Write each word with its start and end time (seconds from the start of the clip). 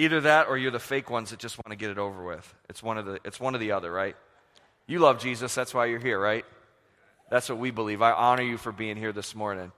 Either 0.00 0.22
that 0.22 0.48
or 0.48 0.56
you're 0.56 0.70
the 0.70 0.78
fake 0.78 1.10
ones 1.10 1.28
that 1.28 1.38
just 1.38 1.58
want 1.58 1.68
to 1.68 1.76
get 1.76 1.90
it 1.90 1.98
over 1.98 2.24
with. 2.24 2.54
It's 2.70 2.82
one 2.82 2.96
of 2.96 3.04
the, 3.04 3.20
it's 3.22 3.38
one 3.38 3.54
or 3.54 3.58
the 3.58 3.72
other, 3.72 3.92
right? 3.92 4.16
You 4.86 4.98
love 4.98 5.20
Jesus, 5.20 5.54
that's 5.54 5.74
why 5.74 5.86
you're 5.86 5.98
here, 6.00 6.18
right? 6.18 6.46
That's 7.28 7.50
what 7.50 7.58
we 7.58 7.70
believe. 7.70 8.00
I 8.00 8.12
honor 8.12 8.42
you 8.42 8.56
for 8.56 8.72
being 8.72 8.96
here 8.96 9.12
this 9.12 9.34
morning 9.34 9.72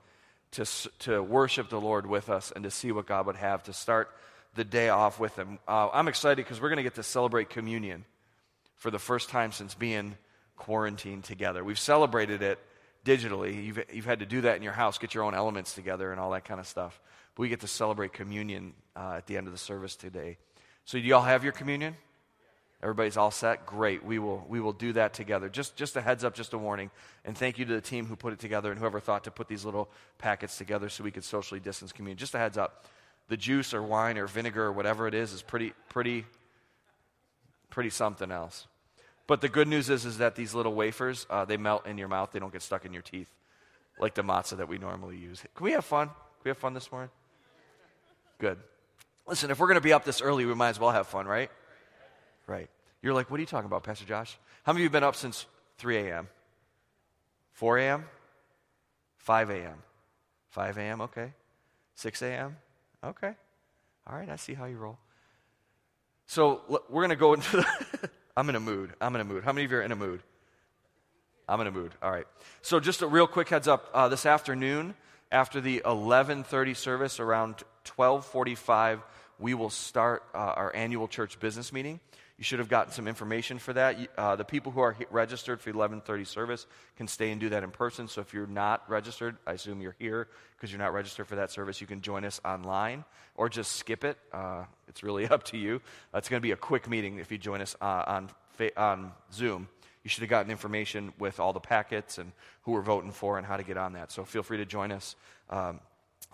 to, 0.53 0.65
to 1.01 1.21
worship 1.21 1.71
the 1.71 1.81
Lord 1.81 2.07
with 2.07 2.31
us 2.31 2.53
and 2.55 2.63
to 2.63 2.71
see 2.71 2.93
what 2.93 3.07
God 3.07 3.27
would 3.27 3.35
have 3.35 3.65
to 3.65 3.73
start 3.73 4.11
the 4.55 4.63
day 4.63 4.91
off 4.91 5.19
with 5.19 5.35
Him. 5.35 5.59
Uh, 5.67 5.89
I'm 5.93 6.07
excited 6.07 6.37
because 6.37 6.61
we're 6.61 6.69
going 6.69 6.77
to 6.77 6.85
get 6.85 6.95
to 6.95 7.03
celebrate 7.03 7.51
communion 7.51 8.05
for 8.77 8.93
the 8.93 9.01
first 9.01 9.29
time 9.29 9.51
since 9.51 9.75
being 9.75 10.17
quarantined 10.57 11.25
together. 11.25 11.65
We've 11.65 11.81
celebrated 11.81 12.43
it 12.43 12.61
digitally. 13.05 13.65
You've, 13.65 13.85
you've 13.93 14.05
had 14.05 14.21
to 14.21 14.27
do 14.27 14.43
that 14.43 14.57
in 14.57 14.63
your 14.63 14.73
house, 14.73 14.99
get 14.99 15.15
your 15.15 15.25
own 15.25 15.35
elements 15.35 15.75
together 15.75 16.13
and 16.13 16.21
all 16.21 16.31
that 16.31 16.45
kind 16.45 16.61
of 16.61 16.67
stuff. 16.67 17.01
But 17.35 17.43
we 17.43 17.49
get 17.49 17.61
to 17.61 17.69
celebrate 17.69 18.13
communion 18.13 18.75
uh, 18.95 19.15
at 19.17 19.27
the 19.27 19.37
end 19.37 19.47
of 19.47 19.53
the 19.53 19.59
service 19.59 19.97
today. 19.97 20.39
So, 20.85 20.99
do 20.99 21.05
y'all 21.05 21.23
have 21.23 21.45
your 21.45 21.53
communion? 21.53 21.97
Everybody's 22.83 23.17
all 23.17 23.31
set? 23.31 23.65
Great. 23.65 24.05
We 24.05 24.19
will, 24.19 24.45
we 24.49 24.61
will 24.61 24.73
do 24.73 24.93
that 24.95 25.15
together. 25.15 25.49
Just, 25.49 25.77
just 25.77 25.95
a 25.95 26.01
heads 26.01 26.25
up, 26.25 26.35
just 26.35 26.53
a 26.53 26.59
warning. 26.59 26.91
And 27.25 27.39
thank 27.39 27.57
you 27.57 27.65
to 27.65 27.75
the 27.75 27.81
team 27.81 28.07
who 28.07 28.17
put 28.17 28.33
it 28.33 28.41
together 28.41 28.73
and 28.73 28.81
whoever 28.81 28.99
thought 28.99 29.23
to 29.25 29.31
put 29.31 29.47
these 29.47 29.65
little 29.65 29.89
packets 30.19 30.59
together 30.59 30.89
so 30.89 31.05
we 31.05 31.13
could 31.13 31.23
socially 31.23 31.61
distance 31.61 31.93
communion. 31.93 32.19
Just 32.19 32.35
a 32.35 32.39
heads 32.39 32.59
up. 32.59 32.85
The 33.29 33.37
juice 33.37 33.73
or 33.73 33.83
wine 33.83 34.19
or 34.19 34.27
vinegar 34.27 34.65
or 34.65 34.73
whatever 34.73 35.07
it 35.07 35.15
is 35.15 35.33
is 35.33 35.43
pretty, 35.43 35.75
pretty, 35.89 36.27
pretty 37.71 37.91
something 37.91 38.33
else. 38.33 38.67
But 39.33 39.41
the 39.41 39.49
good 39.49 39.67
news 39.67 39.89
is, 39.89 40.05
is 40.05 40.19
that 40.19 40.35
these 40.35 40.53
little 40.53 40.75
wafers, 40.75 41.27
uh, 41.31 41.47
they 41.47 41.57
melt 41.57 41.87
in 41.87 41.97
your 41.97 42.09
mouth. 42.09 42.33
They 42.33 42.39
don't 42.39 42.53
get 42.53 42.61
stuck 42.61 42.85
in 42.85 42.93
your 42.93 43.01
teeth 43.01 43.33
like 43.99 44.13
the 44.13 44.23
matzah 44.23 44.59
that 44.59 44.69
we 44.69 44.77
normally 44.77 45.17
use. 45.17 45.43
Can 45.55 45.65
we 45.65 45.73
have 45.73 45.87
fun? 45.87 46.09
Can 46.09 46.17
we 46.45 46.49
have 46.51 46.59
fun 46.59 46.75
this 46.75 46.93
morning? 46.93 47.09
Good. 48.39 48.59
Listen, 49.27 49.51
if 49.51 49.59
we're 49.59 49.69
going 49.69 49.77
to 49.77 49.81
be 49.81 49.95
up 49.95 50.05
this 50.05 50.21
early, 50.21 50.45
we 50.45 50.55
might 50.55 50.69
as 50.69 50.79
well 50.79 50.91
have 50.91 51.07
fun, 51.07 51.25
right? 51.25 51.51
Right. 52.47 52.69
You're 53.01 53.15
like, 53.15 53.31
what 53.31 53.39
are 53.39 53.41
you 53.41 53.47
talking 53.47 53.65
about, 53.65 53.85
Pastor 53.85 54.05
Josh? 54.05 54.37
How 54.65 54.75
many 54.75 54.81
of 54.81 54.83
you 54.83 54.89
have 54.89 54.93
been 54.93 55.03
up 55.03 55.17
since 55.17 55.47
3 55.79 55.97
a.m.? 55.97 56.29
4 57.53 57.79
a.m.? 57.79 58.05
5 59.17 59.49
a.m.? 59.49 59.79
5 60.51 60.77
a.m., 60.77 61.01
okay. 61.01 61.33
6 61.95 62.21
a.m.? 62.21 62.57
Okay. 63.03 63.33
All 64.07 64.15
right, 64.15 64.29
I 64.29 64.37
see 64.37 64.53
how 64.53 64.67
you 64.67 64.77
roll. 64.77 64.99
So 66.27 66.61
we're 66.69 67.01
going 67.01 67.09
to 67.09 67.17
go 67.17 67.33
into 67.33 67.57
the. 67.57 68.11
I'm 68.37 68.49
in 68.49 68.57
a 68.57 68.61
mood. 68.61 68.95
I'm 69.01 69.15
in 69.15 69.21
a 69.21 69.25
mood. 69.25 69.45
How 69.45 69.53
many 69.53 69.67
of 69.67 69.71
you 69.71 69.79
are 69.79 69.83
in 69.83 69.93
a 69.93 69.97
mood? 69.97 70.23
I'm 71.49 71.61
in 71.61 71.67
a 71.67 71.71
mood. 71.71 71.93
All 72.03 72.11
right. 72.11 72.27
So 72.63 72.81
just 72.81 73.03
a 73.03 73.07
real 73.07 73.27
quick 73.27 73.49
heads 73.51 73.69
up. 73.69 73.91
Uh, 73.93 74.09
this 74.09 74.25
afternoon, 74.25 74.95
after 75.31 75.61
the 75.61 75.83
11:30 75.85 76.75
service, 76.75 77.21
around 77.21 77.63
12:45, 77.85 79.01
we 79.39 79.53
will 79.53 79.71
start 79.71 80.23
uh, 80.35 80.39
our 80.39 80.75
annual 80.75 81.09
church 81.09 81.41
business 81.41 81.73
meeting. 81.73 82.01
You 82.43 82.45
should 82.45 82.59
have 82.59 82.69
gotten 82.69 82.93
some 82.93 83.07
information 83.07 83.61
for 83.61 83.73
that. 83.75 83.97
Uh, 84.19 84.35
the 84.35 84.45
people 84.45 84.73
who 84.73 84.81
are 84.81 84.97
registered 85.13 85.61
for 85.61 85.71
11:30 85.71 86.27
service 86.27 86.67
can 86.97 87.07
stay 87.07 87.31
and 87.31 87.41
do 87.41 87.51
that 87.51 87.63
in 87.63 87.71
person. 87.71 88.09
So 88.09 88.21
if 88.21 88.35
you're 88.35 88.49
not 88.49 88.83
registered, 88.91 89.37
I 89.47 89.53
assume 89.53 89.81
you're 89.81 89.95
here 89.97 90.27
because 90.57 90.73
you're 90.73 90.81
not 90.81 90.93
registered 90.93 91.29
for 91.29 91.37
that 91.37 91.53
service. 91.53 91.81
You 91.81 91.87
can 91.87 92.01
join 92.01 92.25
us 92.25 92.41
online 92.45 93.05
or 93.37 93.49
just 93.49 93.77
skip 93.77 94.03
it. 94.03 94.19
Uh, 94.33 94.65
it's 94.89 95.05
really 95.05 95.29
up 95.31 95.45
to 95.45 95.57
you. 95.57 95.81
It's 96.13 96.29
going 96.29 96.41
to 96.41 96.43
be 96.43 96.51
a 96.51 96.57
quick 96.57 96.89
meeting 96.89 97.19
if 97.19 97.31
you 97.31 97.39
join 97.39 97.61
us 97.61 97.77
uh, 97.81 98.03
on 98.09 98.29
on 98.77 99.13
Zoom. 99.33 99.69
You 100.03 100.09
should 100.09 100.23
have 100.23 100.31
gotten 100.31 100.51
information 100.51 101.13
with 101.21 101.39
all 101.39 101.53
the 101.53 101.61
packets 101.61 102.19
and 102.19 102.33
who 102.63 102.73
we're 102.73 102.83
voting 102.83 103.13
for 103.13 103.39
and 103.39 103.47
how 103.47 103.57
to 103.57 103.63
get 103.63 103.77
on 103.77 103.93
that. 103.93 104.11
So 104.11 104.25
feel 104.25 104.43
free 104.43 104.59
to 104.59 104.67
join 104.67 104.91
us 104.91 105.15
um, 105.49 105.79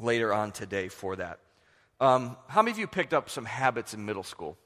later 0.01 0.33
on 0.33 0.53
today 0.53 0.89
for 0.89 1.17
that. 1.17 1.39
Um, 2.01 2.35
how 2.47 2.63
many 2.63 2.71
of 2.71 2.79
you 2.79 2.87
picked 2.87 3.13
up 3.13 3.29
some 3.29 3.45
habits 3.45 3.93
in 3.93 4.07
middle 4.07 4.23
school? 4.23 4.57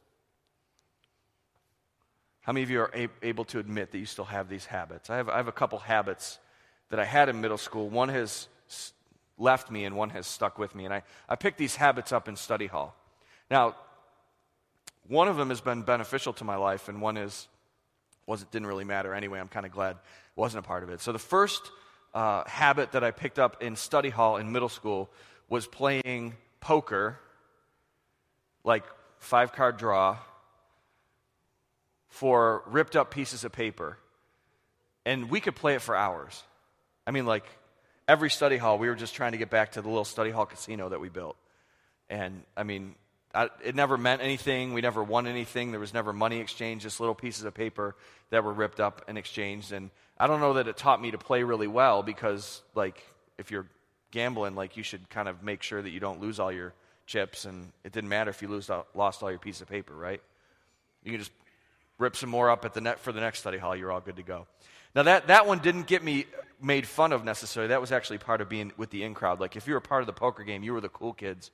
How 2.43 2.53
many 2.53 2.65
of 2.65 2.71
you 2.71 2.81
are 2.81 2.93
able 3.23 3.45
to 3.47 3.59
admit 3.59 3.93
that 3.93 3.99
you 3.99 4.07
still 4.07 4.25
have 4.25 4.49
these 4.49 4.67
habits? 4.67 5.11
I 5.11 5.17
have, 5.17 5.29
I 5.29 5.37
have 5.37 5.49
a 5.49 5.53
couple 5.53 5.79
habits 5.79 6.39
that 6.91 6.99
I 6.99 7.05
had 7.05 7.29
in 7.29 7.41
middle 7.41 7.59
school. 7.59 7.89
One 7.89 8.09
has 8.09 8.49
left 9.39 9.71
me 9.71 9.85
and 9.85 9.97
one 9.97 10.11
has 10.11 10.27
stuck 10.27 10.59
with 10.59 10.75
me. 10.75 10.85
And 10.85 10.93
I, 10.93 11.03
I 11.29 11.37
picked 11.37 11.57
these 11.59 11.77
habits 11.77 12.13
up 12.13 12.29
in 12.29 12.37
study 12.37 12.67
hall. 12.67 12.97
Now, 13.51 13.77
one 15.09 15.29
of 15.29 15.37
them 15.37 15.51
has 15.51 15.61
been 15.61 15.83
beneficial 15.83 16.33
to 16.35 16.45
my 16.45 16.57
life, 16.57 16.89
and 16.89 17.01
one 17.01 17.17
is 17.17 17.49
was 18.25 18.43
it 18.43 18.51
didn't 18.51 18.69
really 18.69 18.85
matter 18.85 19.15
anyway. 19.15 19.41
I'm 19.41 19.49
kind 19.49 19.67
of 19.67 19.73
glad 19.73 19.97
it 19.97 20.03
wasn't 20.37 20.65
a 20.65 20.69
part 20.69 20.85
of 20.85 20.91
it. 20.91 21.01
So 21.01 21.13
the 21.13 21.19
first 21.19 21.61
uh, 22.15 22.45
habit 22.47 22.93
that 22.93 23.03
I 23.03 23.11
picked 23.11 23.39
up 23.39 23.63
in 23.63 23.75
study 23.75 24.11
hall 24.11 24.37
in 24.37 24.53
middle 24.53 24.69
school 24.69 25.11
was 25.49 25.67
playing 25.67 26.35
poker, 26.61 27.19
like 28.65 28.85
five 29.19 29.53
card 29.53 29.77
draw, 29.77 30.19
for 32.13 32.63
ripped 32.67 32.95
up 32.95 33.11
pieces 33.11 33.43
of 33.43 33.53
paper. 33.53 33.97
And 35.07 35.31
we 35.31 35.41
could 35.41 35.57
play 35.57 35.75
it 35.75 35.81
for 35.81 35.97
hours. 35.97 36.43
I 37.07 37.11
mean, 37.11 37.25
like 37.25 37.45
every 38.07 38.29
study 38.29 38.59
hall, 38.59 38.77
we 38.79 38.89
were 38.89 38.95
just 38.95 39.15
trying 39.15 39.33
to 39.33 39.39
get 39.39 39.49
back 39.49 39.73
to 39.73 39.83
the 39.83 39.89
little 39.89 40.05
study 40.05 40.31
hall 40.31 40.45
casino 40.45 40.91
that 40.91 41.01
we 41.01 41.09
built. 41.09 41.37
And 42.11 42.43
I 42.55 42.65
mean, 42.65 42.97
I, 43.35 43.49
it 43.65 43.75
never 43.75 43.97
meant 43.97 44.21
anything. 44.21 44.75
We 44.75 44.83
never 44.83 45.03
won 45.03 45.27
anything. 45.27 45.71
There 45.71 45.81
was 45.81 45.95
never 45.95 46.13
money 46.13 46.39
exchanged, 46.39 46.83
just 46.83 47.01
little 47.01 47.15
pieces 47.15 47.45
of 47.45 47.55
paper 47.55 47.97
that 48.29 48.45
were 48.45 48.53
ripped 48.53 48.79
up 48.79 49.07
and 49.09 49.17
exchanged. 49.17 49.73
And 49.73 49.89
I 50.19 50.27
don't 50.27 50.41
know 50.41 50.53
that 50.55 50.69
it 50.69 50.77
taught 50.77 51.01
me 51.01 51.13
to 51.13 51.19
play 51.19 51.43
really 51.45 51.67
well 51.67 52.03
because, 52.03 52.61
like, 52.75 53.03
if 53.39 53.51
you're 53.51 53.67
gambling, 54.11 54.55
like, 54.55 54.77
you 54.77 54.83
should 54.83 55.09
kind 55.09 55.29
of 55.29 55.43
make 55.43 55.63
sure 55.63 55.81
that 55.81 55.89
you 55.89 55.99
don't 55.99 56.21
lose 56.21 56.39
all 56.39 56.53
your 56.53 56.75
chips. 57.07 57.47
And 57.47 57.73
it 57.85 57.93
didn't 57.93 58.11
matter 58.11 58.29
if 58.29 58.43
you 58.43 58.49
lose, 58.49 58.69
uh, 58.69 58.83
lost 58.95 59.23
all 59.23 59.31
your 59.31 59.39
piece 59.39 59.63
of 59.63 59.69
paper, 59.69 59.95
right? 59.95 60.21
You 61.05 61.13
can 61.13 61.19
just 61.19 61.33
rip 61.99 62.17
some 62.17 62.31
more 62.31 62.51
up 62.51 62.65
at 62.65 62.75
the 62.75 62.81
net 62.81 62.99
for 62.99 63.13
the 63.13 63.21
next 63.21 63.41
study 63.41 63.59
hall, 63.59 63.77
you're 63.77 63.93
all 63.93 64.01
good 64.01 64.17
to 64.17 64.23
go. 64.23 64.47
Now, 64.95 65.05
that, 65.05 65.29
that 65.29 65.47
one 65.47 65.61
didn't 65.61 65.87
get 65.87 66.03
me 66.03 66.27
made 66.61 66.87
fun 66.87 67.13
of 67.13 67.25
necessarily. 67.25 67.69
That 67.69 67.81
was 67.81 67.93
actually 67.93 68.19
part 68.19 68.41
of 68.41 68.49
being 68.49 68.73
with 68.77 68.91
the 68.91 69.03
in 69.03 69.15
crowd. 69.15 69.41
Like, 69.41 69.57
if 69.57 69.67
you 69.67 69.75
were 69.75 69.81
part 69.81 70.03
of 70.03 70.07
the 70.07 70.13
poker 70.13 70.45
game, 70.45 70.63
you 70.63 70.73
were 70.73 70.81
the 70.81 70.89
cool 70.89 71.13
kids 71.13 71.51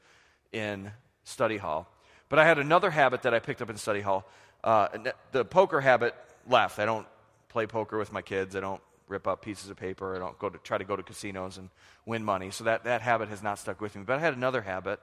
in 0.52 0.90
study 1.24 1.56
hall. 1.56 1.88
But 2.28 2.38
I 2.38 2.44
had 2.44 2.58
another 2.58 2.90
habit 2.90 3.22
that 3.22 3.32
I 3.32 3.38
picked 3.38 3.62
up 3.62 3.70
in 3.70 3.76
study 3.76 4.00
hall. 4.00 4.28
Uh, 4.64 4.88
the 5.32 5.44
poker 5.44 5.80
habit 5.80 6.14
left. 6.48 6.78
I 6.78 6.84
don't 6.84 7.06
play 7.48 7.66
poker 7.66 7.96
with 7.96 8.12
my 8.12 8.22
kids. 8.22 8.56
I 8.56 8.60
don't 8.60 8.82
rip 9.06 9.26
up 9.26 9.40
pieces 9.40 9.70
of 9.70 9.76
paper. 9.76 10.16
I 10.16 10.18
don't 10.18 10.38
go 10.38 10.50
to 10.50 10.58
try 10.58 10.76
to 10.78 10.84
go 10.84 10.96
to 10.96 11.02
casinos 11.02 11.58
and 11.58 11.70
win 12.04 12.24
money. 12.24 12.50
So 12.50 12.64
that, 12.64 12.84
that 12.84 13.02
habit 13.02 13.28
has 13.28 13.42
not 13.42 13.58
stuck 13.58 13.80
with 13.80 13.94
me. 13.96 14.02
But 14.04 14.16
I 14.16 14.20
had 14.20 14.34
another 14.34 14.62
habit 14.62 15.00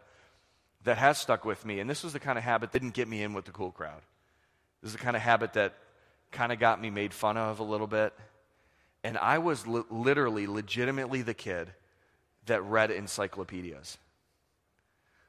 that 0.83 0.97
has 0.97 1.17
stuck 1.17 1.45
with 1.45 1.65
me, 1.65 1.79
and 1.79 1.89
this 1.89 2.03
was 2.03 2.13
the 2.13 2.19
kind 2.19 2.37
of 2.37 2.43
habit 2.43 2.71
that 2.71 2.79
didn't 2.79 2.93
get 2.93 3.07
me 3.07 3.23
in 3.23 3.33
with 3.33 3.45
the 3.45 3.51
cool 3.51 3.71
crowd. 3.71 4.01
This 4.85 4.91
is 4.91 4.99
the 4.99 5.03
kind 5.03 5.15
of 5.15 5.23
habit 5.23 5.53
that 5.53 5.73
kind 6.31 6.51
of 6.51 6.59
got 6.59 6.79
me 6.79 6.91
made 6.91 7.11
fun 7.11 7.37
of 7.37 7.59
a 7.59 7.63
little 7.63 7.87
bit. 7.87 8.13
And 9.03 9.17
I 9.17 9.39
was 9.39 9.65
li- 9.65 9.81
literally, 9.89 10.45
legitimately 10.45 11.23
the 11.23 11.33
kid 11.33 11.73
that 12.45 12.61
read 12.61 12.91
encyclopedias. 12.91 13.97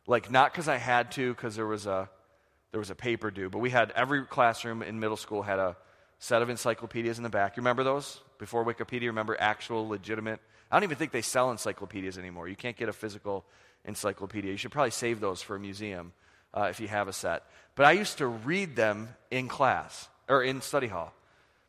Like, 0.06 0.30
not 0.30 0.52
because 0.52 0.68
I 0.68 0.76
had 0.76 1.10
to, 1.12 1.32
because 1.32 1.56
there 1.56 1.66
was 1.66 1.86
a 1.86 2.10
there 2.70 2.78
was 2.78 2.90
a 2.90 2.94
paper 2.94 3.30
due, 3.30 3.48
but 3.48 3.60
we 3.60 3.70
had 3.70 3.92
every 3.92 4.26
classroom 4.26 4.82
in 4.82 5.00
middle 5.00 5.16
school 5.16 5.40
had 5.40 5.58
a 5.58 5.74
set 6.18 6.42
of 6.42 6.50
encyclopedias 6.50 7.16
in 7.16 7.24
the 7.24 7.30
back. 7.30 7.56
You 7.56 7.62
remember 7.62 7.82
those 7.82 8.20
before 8.36 8.62
Wikipedia? 8.62 9.06
Remember 9.06 9.38
actual, 9.40 9.88
legitimate? 9.88 10.38
I 10.70 10.76
don't 10.76 10.84
even 10.84 10.98
think 10.98 11.12
they 11.12 11.22
sell 11.22 11.50
encyclopedias 11.50 12.18
anymore. 12.18 12.46
You 12.46 12.56
can't 12.56 12.76
get 12.76 12.90
a 12.90 12.92
physical 12.92 13.46
encyclopedia. 13.86 14.50
You 14.50 14.58
should 14.58 14.72
probably 14.72 14.90
save 14.90 15.20
those 15.20 15.40
for 15.40 15.56
a 15.56 15.60
museum 15.60 16.12
uh, 16.56 16.68
if 16.70 16.80
you 16.80 16.88
have 16.88 17.06
a 17.06 17.12
set. 17.12 17.44
But 17.74 17.86
I 17.86 17.92
used 17.92 18.18
to 18.18 18.26
read 18.26 18.74
them 18.74 19.10
in 19.30 19.46
class 19.48 20.08
or 20.28 20.42
in 20.42 20.62
study 20.62 20.86
hall. 20.86 21.12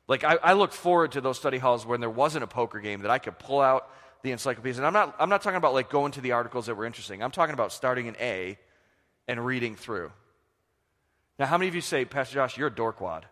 Like, 0.07 0.23
I, 0.23 0.37
I 0.41 0.53
looked 0.53 0.73
forward 0.73 1.11
to 1.11 1.21
those 1.21 1.37
study 1.37 1.57
halls 1.57 1.85
when 1.85 1.99
there 1.99 2.09
wasn't 2.09 2.43
a 2.45 2.47
poker 2.47 2.79
game 2.79 3.01
that 3.01 3.11
I 3.11 3.19
could 3.19 3.37
pull 3.37 3.59
out 3.59 3.89
the 4.23 4.31
encyclopedias. 4.31 4.77
And 4.77 4.87
I'm 4.87 4.93
not, 4.93 5.15
I'm 5.19 5.29
not 5.29 5.41
talking 5.41 5.57
about 5.57 5.73
like 5.73 5.89
going 5.89 6.13
to 6.13 6.21
the 6.21 6.31
articles 6.31 6.67
that 6.67 6.75
were 6.75 6.85
interesting. 6.85 7.21
I'm 7.21 7.31
talking 7.31 7.53
about 7.53 7.73
starting 7.73 8.07
an 8.07 8.15
A 8.21 8.57
and 9.27 9.45
reading 9.45 9.75
through. 9.75 10.11
Now, 11.37 11.45
how 11.45 11.57
many 11.57 11.67
of 11.67 11.75
you 11.75 11.81
say, 11.81 12.05
Pastor 12.05 12.35
Josh, 12.35 12.57
you're 12.57 12.67
a 12.67 12.71
dorkwad? 12.71 13.23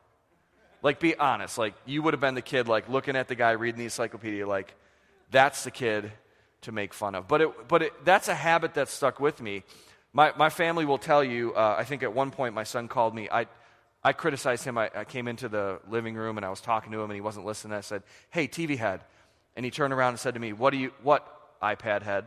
Like, 0.84 1.00
be 1.00 1.16
honest. 1.16 1.58
Like, 1.58 1.74
you 1.86 2.04
would 2.04 2.14
have 2.14 2.22
been 2.22 2.36
the 2.36 2.42
kid, 2.42 2.68
like, 2.68 2.90
looking 2.90 3.16
at 3.16 3.28
the 3.28 3.36
guy 3.36 3.52
reading 3.52 3.80
the 3.80 3.86
encyclopedia, 3.86 4.46
like, 4.46 4.76
that's 5.32 5.64
the 5.64 5.72
kid 5.72 6.12
to 6.62 6.72
make 6.72 6.94
fun 6.94 7.16
of. 7.16 7.28
But, 7.28 7.42
it, 7.42 7.68
but 7.68 7.82
it, 7.82 8.06
that's 8.06 8.28
a 8.28 8.36
habit 8.36 8.76
that 8.76 8.90
stuck 8.90 9.20
with 9.20 9.42
me. 9.42 9.64
My, 10.16 10.32
my 10.38 10.50
family 10.50 10.86
will 10.86 10.98
tell 10.98 11.26
you, 11.26 11.54
uh, 11.54 11.76
I 11.78 11.84
think 11.84 12.02
at 12.02 12.14
one 12.14 12.32
point 12.32 12.56
my 12.56 12.64
son 12.64 12.88
called 12.88 13.14
me. 13.14 13.28
I, 13.30 13.48
I 14.02 14.14
criticized 14.14 14.64
him. 14.64 14.78
I, 14.78 14.90
I 14.96 15.04
came 15.04 15.28
into 15.28 15.50
the 15.50 15.82
living 15.90 16.16
room 16.16 16.38
and 16.38 16.46
I 16.46 16.50
was 16.50 16.62
talking 16.62 16.94
to 16.94 16.98
him 17.00 17.10
and 17.10 17.16
he 17.16 17.20
wasn't 17.20 17.46
listening. 17.46 17.78
I 17.78 17.82
said, 17.82 18.02
Hey, 18.30 18.48
TV 18.48 18.78
head. 18.78 19.02
And 19.58 19.66
he 19.66 19.72
turned 19.72 19.94
around 19.94 20.12
and 20.12 20.20
said 20.20 20.36
to 20.36 20.40
me, 20.40 20.54
What 20.54 20.70
do 20.70 20.78
you, 20.78 20.94
what 21.04 21.28
iPad 21.62 22.02
head? 22.02 22.24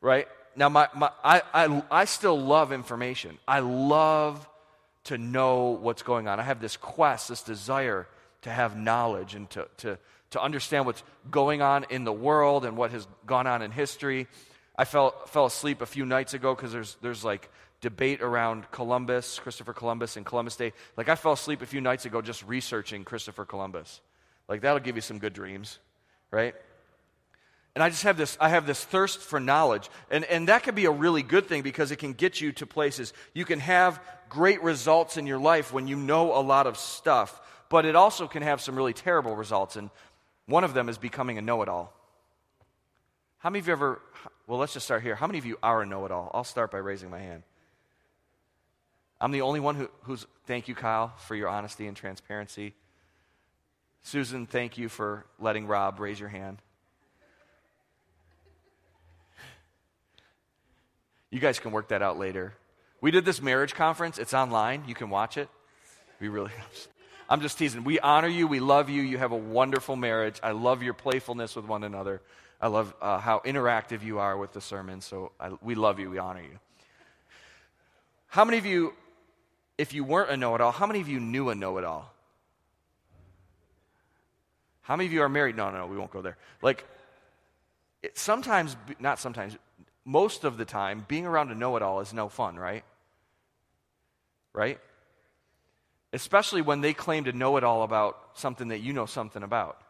Right? 0.00 0.26
Now, 0.56 0.70
my, 0.70 0.88
my, 0.96 1.10
I, 1.22 1.42
I, 1.52 1.82
I 1.90 2.04
still 2.06 2.40
love 2.40 2.72
information. 2.72 3.36
I 3.46 3.60
love 3.60 4.48
to 5.04 5.18
know 5.18 5.78
what's 5.82 6.02
going 6.02 6.28
on. 6.28 6.40
I 6.40 6.44
have 6.44 6.62
this 6.62 6.78
quest, 6.78 7.28
this 7.28 7.42
desire 7.42 8.08
to 8.40 8.50
have 8.50 8.74
knowledge 8.74 9.34
and 9.34 9.50
to, 9.50 9.68
to, 9.78 9.98
to 10.30 10.40
understand 10.40 10.86
what's 10.86 11.02
going 11.30 11.60
on 11.60 11.84
in 11.90 12.04
the 12.04 12.12
world 12.12 12.64
and 12.64 12.74
what 12.74 12.90
has 12.92 13.06
gone 13.26 13.46
on 13.46 13.60
in 13.60 13.70
history. 13.70 14.26
I 14.80 14.84
fell, 14.84 15.10
fell 15.26 15.44
asleep 15.44 15.82
a 15.82 15.86
few 15.86 16.06
nights 16.06 16.32
ago 16.32 16.54
because 16.54 16.72
there's, 16.72 16.96
there's 17.02 17.22
like 17.22 17.50
debate 17.82 18.22
around 18.22 18.70
Columbus, 18.70 19.38
Christopher 19.38 19.74
Columbus, 19.74 20.16
and 20.16 20.24
Columbus 20.24 20.56
Day. 20.56 20.72
Like, 20.96 21.10
I 21.10 21.16
fell 21.16 21.32
asleep 21.32 21.60
a 21.60 21.66
few 21.66 21.82
nights 21.82 22.06
ago 22.06 22.22
just 22.22 22.42
researching 22.46 23.04
Christopher 23.04 23.44
Columbus. 23.44 24.00
Like, 24.48 24.62
that'll 24.62 24.80
give 24.80 24.96
you 24.96 25.02
some 25.02 25.18
good 25.18 25.34
dreams, 25.34 25.78
right? 26.30 26.54
And 27.74 27.84
I 27.84 27.90
just 27.90 28.04
have 28.04 28.16
this, 28.16 28.38
I 28.40 28.48
have 28.48 28.66
this 28.66 28.82
thirst 28.82 29.20
for 29.20 29.38
knowledge. 29.38 29.90
And, 30.10 30.24
and 30.24 30.48
that 30.48 30.62
can 30.62 30.74
be 30.74 30.86
a 30.86 30.90
really 30.90 31.22
good 31.22 31.46
thing 31.46 31.60
because 31.60 31.90
it 31.90 31.96
can 31.96 32.14
get 32.14 32.40
you 32.40 32.52
to 32.52 32.66
places. 32.66 33.12
You 33.34 33.44
can 33.44 33.60
have 33.60 34.00
great 34.30 34.62
results 34.62 35.18
in 35.18 35.26
your 35.26 35.38
life 35.38 35.74
when 35.74 35.88
you 35.88 35.96
know 35.96 36.32
a 36.32 36.40
lot 36.40 36.66
of 36.66 36.78
stuff, 36.78 37.38
but 37.68 37.84
it 37.84 37.96
also 37.96 38.26
can 38.26 38.42
have 38.42 38.62
some 38.62 38.76
really 38.76 38.94
terrible 38.94 39.36
results. 39.36 39.76
And 39.76 39.90
one 40.46 40.64
of 40.64 40.72
them 40.72 40.88
is 40.88 40.96
becoming 40.96 41.36
a 41.36 41.42
know 41.42 41.60
it 41.60 41.68
all. 41.68 41.92
How 43.40 43.48
many 43.48 43.60
of 43.60 43.68
you 43.68 43.72
ever, 43.72 44.02
well, 44.50 44.58
let's 44.58 44.72
just 44.72 44.84
start 44.84 45.04
here. 45.04 45.14
How 45.14 45.28
many 45.28 45.38
of 45.38 45.46
you 45.46 45.56
are 45.62 45.82
a 45.82 45.86
know 45.86 46.04
it 46.06 46.10
all? 46.10 46.28
I'll 46.34 46.42
start 46.42 46.72
by 46.72 46.78
raising 46.78 47.08
my 47.08 47.20
hand. 47.20 47.44
I'm 49.20 49.30
the 49.30 49.42
only 49.42 49.60
one 49.60 49.76
who, 49.76 49.88
who's, 50.02 50.26
thank 50.46 50.66
you, 50.66 50.74
Kyle, 50.74 51.12
for 51.18 51.36
your 51.36 51.48
honesty 51.48 51.86
and 51.86 51.96
transparency. 51.96 52.74
Susan, 54.02 54.46
thank 54.46 54.76
you 54.76 54.88
for 54.88 55.24
letting 55.38 55.68
Rob 55.68 56.00
raise 56.00 56.18
your 56.18 56.30
hand. 56.30 56.58
You 61.30 61.38
guys 61.38 61.60
can 61.60 61.70
work 61.70 61.90
that 61.90 62.02
out 62.02 62.18
later. 62.18 62.52
We 63.00 63.12
did 63.12 63.24
this 63.24 63.40
marriage 63.40 63.74
conference. 63.74 64.18
It's 64.18 64.34
online. 64.34 64.82
You 64.88 64.96
can 64.96 65.10
watch 65.10 65.36
it. 65.36 65.48
We 66.18 66.26
really, 66.26 66.50
I'm 67.28 67.40
just 67.40 67.56
teasing. 67.56 67.84
We 67.84 68.00
honor 68.00 68.26
you. 68.26 68.48
We 68.48 68.58
love 68.58 68.90
you. 68.90 69.00
You 69.00 69.18
have 69.18 69.30
a 69.30 69.36
wonderful 69.36 69.94
marriage. 69.94 70.40
I 70.42 70.50
love 70.50 70.82
your 70.82 70.94
playfulness 70.94 71.54
with 71.54 71.66
one 71.66 71.84
another. 71.84 72.20
I 72.60 72.68
love 72.68 72.94
uh, 73.00 73.18
how 73.18 73.40
interactive 73.40 74.02
you 74.02 74.18
are 74.18 74.36
with 74.36 74.52
the 74.52 74.60
sermon. 74.60 75.00
So 75.00 75.32
I, 75.40 75.50
we 75.62 75.74
love 75.74 75.98
you. 75.98 76.10
We 76.10 76.18
honor 76.18 76.42
you. 76.42 76.58
How 78.26 78.44
many 78.44 78.58
of 78.58 78.66
you, 78.66 78.92
if 79.78 79.94
you 79.94 80.04
weren't 80.04 80.30
a 80.30 80.36
know 80.36 80.54
it 80.54 80.60
all, 80.60 80.72
how 80.72 80.86
many 80.86 81.00
of 81.00 81.08
you 81.08 81.18
knew 81.18 81.48
a 81.50 81.54
know 81.54 81.78
it 81.78 81.84
all? 81.84 82.12
How 84.82 84.96
many 84.96 85.06
of 85.06 85.12
you 85.12 85.22
are 85.22 85.28
married? 85.28 85.56
No, 85.56 85.70
no, 85.70 85.78
no, 85.78 85.86
we 85.86 85.96
won't 85.96 86.10
go 86.10 86.20
there. 86.20 86.36
Like, 86.62 86.84
it, 88.02 88.18
sometimes, 88.18 88.76
not 88.98 89.18
sometimes, 89.18 89.56
most 90.04 90.44
of 90.44 90.56
the 90.56 90.64
time, 90.64 91.04
being 91.08 91.26
around 91.26 91.50
a 91.50 91.54
know 91.54 91.76
it 91.76 91.82
all 91.82 92.00
is 92.00 92.12
no 92.12 92.28
fun, 92.28 92.56
right? 92.56 92.84
Right? 94.52 94.80
Especially 96.12 96.62
when 96.62 96.80
they 96.80 96.92
claim 96.92 97.24
to 97.24 97.32
know 97.32 97.56
it 97.56 97.64
all 97.64 97.82
about 97.82 98.18
something 98.34 98.68
that 98.68 98.80
you 98.80 98.92
know 98.92 99.06
something 99.06 99.42
about. 99.42 99.80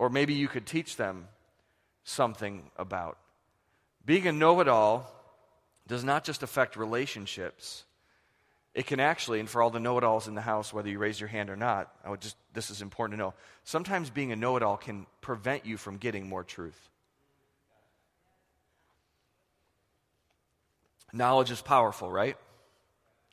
Or 0.00 0.08
maybe 0.08 0.32
you 0.32 0.48
could 0.48 0.64
teach 0.64 0.96
them 0.96 1.28
something 2.04 2.62
about. 2.78 3.18
Being 4.06 4.26
a 4.26 4.32
know 4.32 4.58
it 4.60 4.66
all 4.66 5.12
does 5.86 6.02
not 6.02 6.24
just 6.24 6.42
affect 6.42 6.74
relationships. 6.74 7.84
It 8.74 8.86
can 8.86 8.98
actually, 8.98 9.40
and 9.40 9.48
for 9.48 9.60
all 9.60 9.68
the 9.68 9.78
know 9.78 9.98
it 9.98 10.04
alls 10.04 10.26
in 10.26 10.34
the 10.34 10.40
house, 10.40 10.72
whether 10.72 10.88
you 10.88 10.98
raise 10.98 11.20
your 11.20 11.28
hand 11.28 11.50
or 11.50 11.56
not, 11.56 11.92
I 12.02 12.08
would 12.08 12.22
just, 12.22 12.36
this 12.54 12.70
is 12.70 12.80
important 12.80 13.18
to 13.18 13.22
know. 13.22 13.34
Sometimes 13.64 14.08
being 14.08 14.32
a 14.32 14.36
know 14.36 14.56
it 14.56 14.62
all 14.62 14.78
can 14.78 15.04
prevent 15.20 15.66
you 15.66 15.76
from 15.76 15.98
getting 15.98 16.26
more 16.26 16.44
truth. 16.44 16.88
Knowledge 21.12 21.50
is 21.50 21.60
powerful, 21.60 22.10
right? 22.10 22.38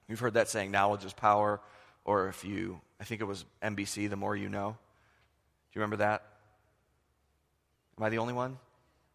You've 0.10 0.20
heard 0.20 0.34
that 0.34 0.50
saying, 0.50 0.72
knowledge 0.72 1.06
is 1.06 1.14
power. 1.14 1.62
Or 2.04 2.28
if 2.28 2.44
you, 2.44 2.82
I 3.00 3.06
think 3.06 3.22
it 3.22 3.26
was 3.26 3.46
NBC, 3.64 4.10
the 4.10 4.18
more 4.18 4.36
you 4.36 4.50
know. 4.50 4.72
Do 4.72 5.80
you 5.80 5.82
remember 5.82 6.04
that? 6.04 6.26
Am 7.98 8.04
I 8.04 8.10
the 8.10 8.20
only 8.20 8.34
one? 8.34 8.58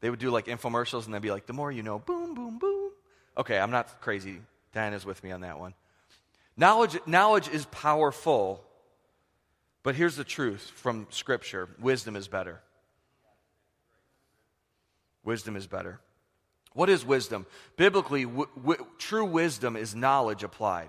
They 0.00 0.11
would 0.11 0.19
do 0.19 0.31
like 0.31 0.46
infomercials 0.46 1.05
and 1.05 1.14
they'd 1.14 1.23
be 1.23 1.31
like, 1.31 1.46
the 1.46 1.52
more 1.52 1.70
you 1.70 1.82
know, 1.82 1.99
boom, 1.99 2.34
boom, 2.34 2.58
boom. 2.58 2.90
Okay, 3.38 3.58
I'm 3.58 3.70
not 3.70 4.00
crazy. 4.00 4.40
Diana's 4.73 5.06
with 5.06 5.23
me 5.23 5.31
on 5.31 5.43
that 5.43 5.58
one. 5.58 5.75
Knowledge, 6.56 6.99
knowledge 7.06 7.49
is 7.49 7.64
powerful, 7.67 8.62
but 9.82 9.94
here's 9.94 10.17
the 10.17 10.25
truth 10.25 10.73
from 10.75 11.06
Scripture 11.11 11.69
wisdom 11.81 12.17
is 12.17 12.29
better. 12.29 12.61
Wisdom 15.25 15.56
is 15.56 15.67
better. 15.67 16.00
What 16.75 16.88
is 16.88 17.05
wisdom? 17.05 17.46
Biblically, 17.76 18.25
w- 18.25 18.49
w- 18.56 18.87
true 18.99 19.25
wisdom 19.25 19.76
is 19.76 19.94
knowledge 19.94 20.43
applied. 20.43 20.88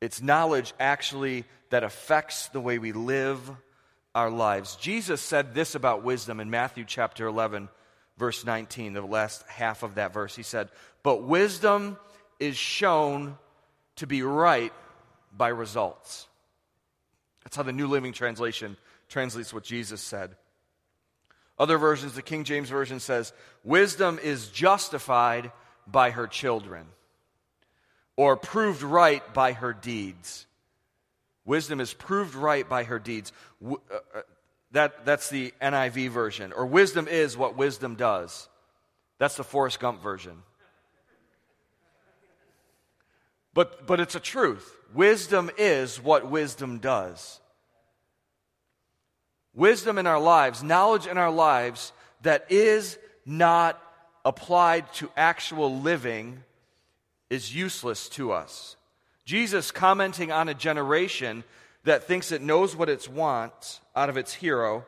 It's 0.00 0.22
knowledge 0.22 0.72
actually 0.80 1.44
that 1.68 1.84
affects 1.84 2.48
the 2.48 2.60
way 2.60 2.78
we 2.78 2.92
live 2.92 3.50
our 4.14 4.30
lives. 4.30 4.76
Jesus 4.76 5.20
said 5.20 5.54
this 5.54 5.74
about 5.74 6.02
wisdom 6.02 6.40
in 6.40 6.50
Matthew 6.50 6.84
chapter 6.86 7.26
11, 7.26 7.68
verse 8.18 8.44
19, 8.44 8.92
the 8.92 9.02
last 9.02 9.42
half 9.48 9.82
of 9.82 9.94
that 9.94 10.12
verse. 10.12 10.34
He 10.34 10.42
said, 10.42 10.68
But 11.02 11.24
wisdom 11.24 11.96
is 12.38 12.56
shown 12.56 13.38
to 13.96 14.06
be 14.06 14.22
right 14.22 14.72
by 15.36 15.48
results. 15.48 16.26
That's 17.44 17.56
how 17.56 17.62
the 17.62 17.72
New 17.72 17.86
Living 17.86 18.12
Translation 18.12 18.76
translates 19.08 19.52
what 19.52 19.64
Jesus 19.64 20.00
said. 20.00 20.36
Other 21.58 21.78
versions, 21.78 22.14
the 22.14 22.22
King 22.22 22.44
James 22.44 22.70
Version 22.70 23.00
says, 23.00 23.32
Wisdom 23.64 24.18
is 24.22 24.48
justified 24.48 25.52
by 25.86 26.10
her 26.10 26.26
children, 26.26 26.86
or 28.16 28.36
proved 28.36 28.82
right 28.82 29.34
by 29.34 29.52
her 29.52 29.72
deeds. 29.72 30.46
Wisdom 31.44 31.80
is 31.80 31.94
proved 31.94 32.34
right 32.34 32.68
by 32.68 32.84
her 32.84 32.98
deeds. 32.98 33.32
Uh, 33.64 33.74
uh, 33.92 34.20
that, 34.72 35.04
that's 35.04 35.30
the 35.30 35.52
NIV 35.60 36.10
version. 36.10 36.52
Or 36.52 36.66
wisdom 36.66 37.08
is 37.08 37.36
what 37.36 37.56
wisdom 37.56 37.96
does. 37.96 38.48
That's 39.18 39.36
the 39.36 39.44
Forrest 39.44 39.80
Gump 39.80 40.02
version. 40.02 40.42
But, 43.52 43.86
but 43.86 44.00
it's 44.00 44.14
a 44.14 44.20
truth. 44.20 44.76
Wisdom 44.94 45.50
is 45.58 46.00
what 46.00 46.30
wisdom 46.30 46.78
does 46.78 47.40
wisdom 49.54 49.98
in 49.98 50.06
our 50.06 50.20
lives, 50.20 50.62
knowledge 50.62 51.06
in 51.06 51.18
our 51.18 51.30
lives 51.30 51.92
that 52.22 52.46
is 52.50 52.98
not 53.24 53.80
applied 54.24 54.92
to 54.94 55.10
actual 55.16 55.80
living 55.80 56.42
is 57.28 57.54
useless 57.54 58.08
to 58.10 58.32
us. 58.32 58.76
Jesus, 59.24 59.70
commenting 59.70 60.32
on 60.32 60.48
a 60.48 60.54
generation 60.54 61.44
that 61.84 62.04
thinks 62.04 62.32
it 62.32 62.42
knows 62.42 62.76
what 62.76 62.88
it 62.88 63.08
wants 63.08 63.80
out 63.94 64.08
of 64.08 64.16
its 64.16 64.34
hero 64.34 64.84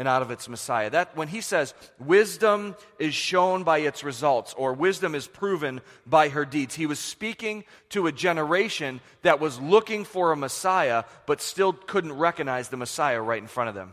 and 0.00 0.08
out 0.08 0.22
of 0.22 0.30
its 0.30 0.48
Messiah. 0.48 0.88
That 0.88 1.14
when 1.14 1.28
he 1.28 1.40
says 1.42 1.74
wisdom 1.98 2.74
is 2.98 3.14
shown 3.14 3.64
by 3.64 3.78
its 3.78 4.02
results 4.02 4.54
or 4.54 4.72
wisdom 4.72 5.14
is 5.14 5.26
proven 5.26 5.82
by 6.06 6.30
her 6.30 6.44
deeds, 6.44 6.74
he 6.74 6.86
was 6.86 6.98
speaking 6.98 7.64
to 7.90 8.06
a 8.06 8.12
generation 8.12 9.00
that 9.22 9.40
was 9.40 9.60
looking 9.60 10.04
for 10.04 10.32
a 10.32 10.36
Messiah 10.36 11.04
but 11.26 11.42
still 11.42 11.72
couldn't 11.72 12.14
recognize 12.14 12.68
the 12.68 12.78
Messiah 12.78 13.20
right 13.20 13.42
in 13.42 13.48
front 13.48 13.68
of 13.68 13.74
them. 13.74 13.92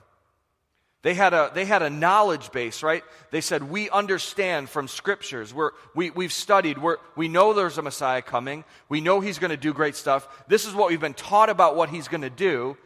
They 1.04 1.14
had 1.14 1.34
a, 1.34 1.52
they 1.54 1.66
had 1.66 1.84
a 1.84 1.90
knowledge 1.90 2.52
base, 2.52 2.82
right? 2.82 3.04
They 3.32 3.42
said, 3.42 3.64
We 3.64 3.90
understand 3.90 4.70
from 4.70 4.88
scriptures. 4.88 5.54
We're, 5.54 5.72
we, 5.94 6.10
we've 6.10 6.34
studied. 6.34 6.78
We're, 6.78 6.98
we 7.16 7.28
know 7.28 7.54
there's 7.54 7.78
a 7.78 7.84
Messiah 7.84 8.22
coming. 8.22 8.64
We 8.90 9.00
know 9.00 9.20
he's 9.20 9.40
going 9.40 9.52
to 9.52 9.58
do 9.58 9.74
great 9.74 9.96
stuff. 9.96 10.28
This 10.48 10.66
is 10.66 10.74
what 10.74 10.90
we've 10.90 11.00
been 11.00 11.14
taught 11.14 11.50
about 11.50 11.76
what 11.76 11.90
he's 11.90 12.08
going 12.08 12.22
to 12.22 12.30
do. 12.30 12.78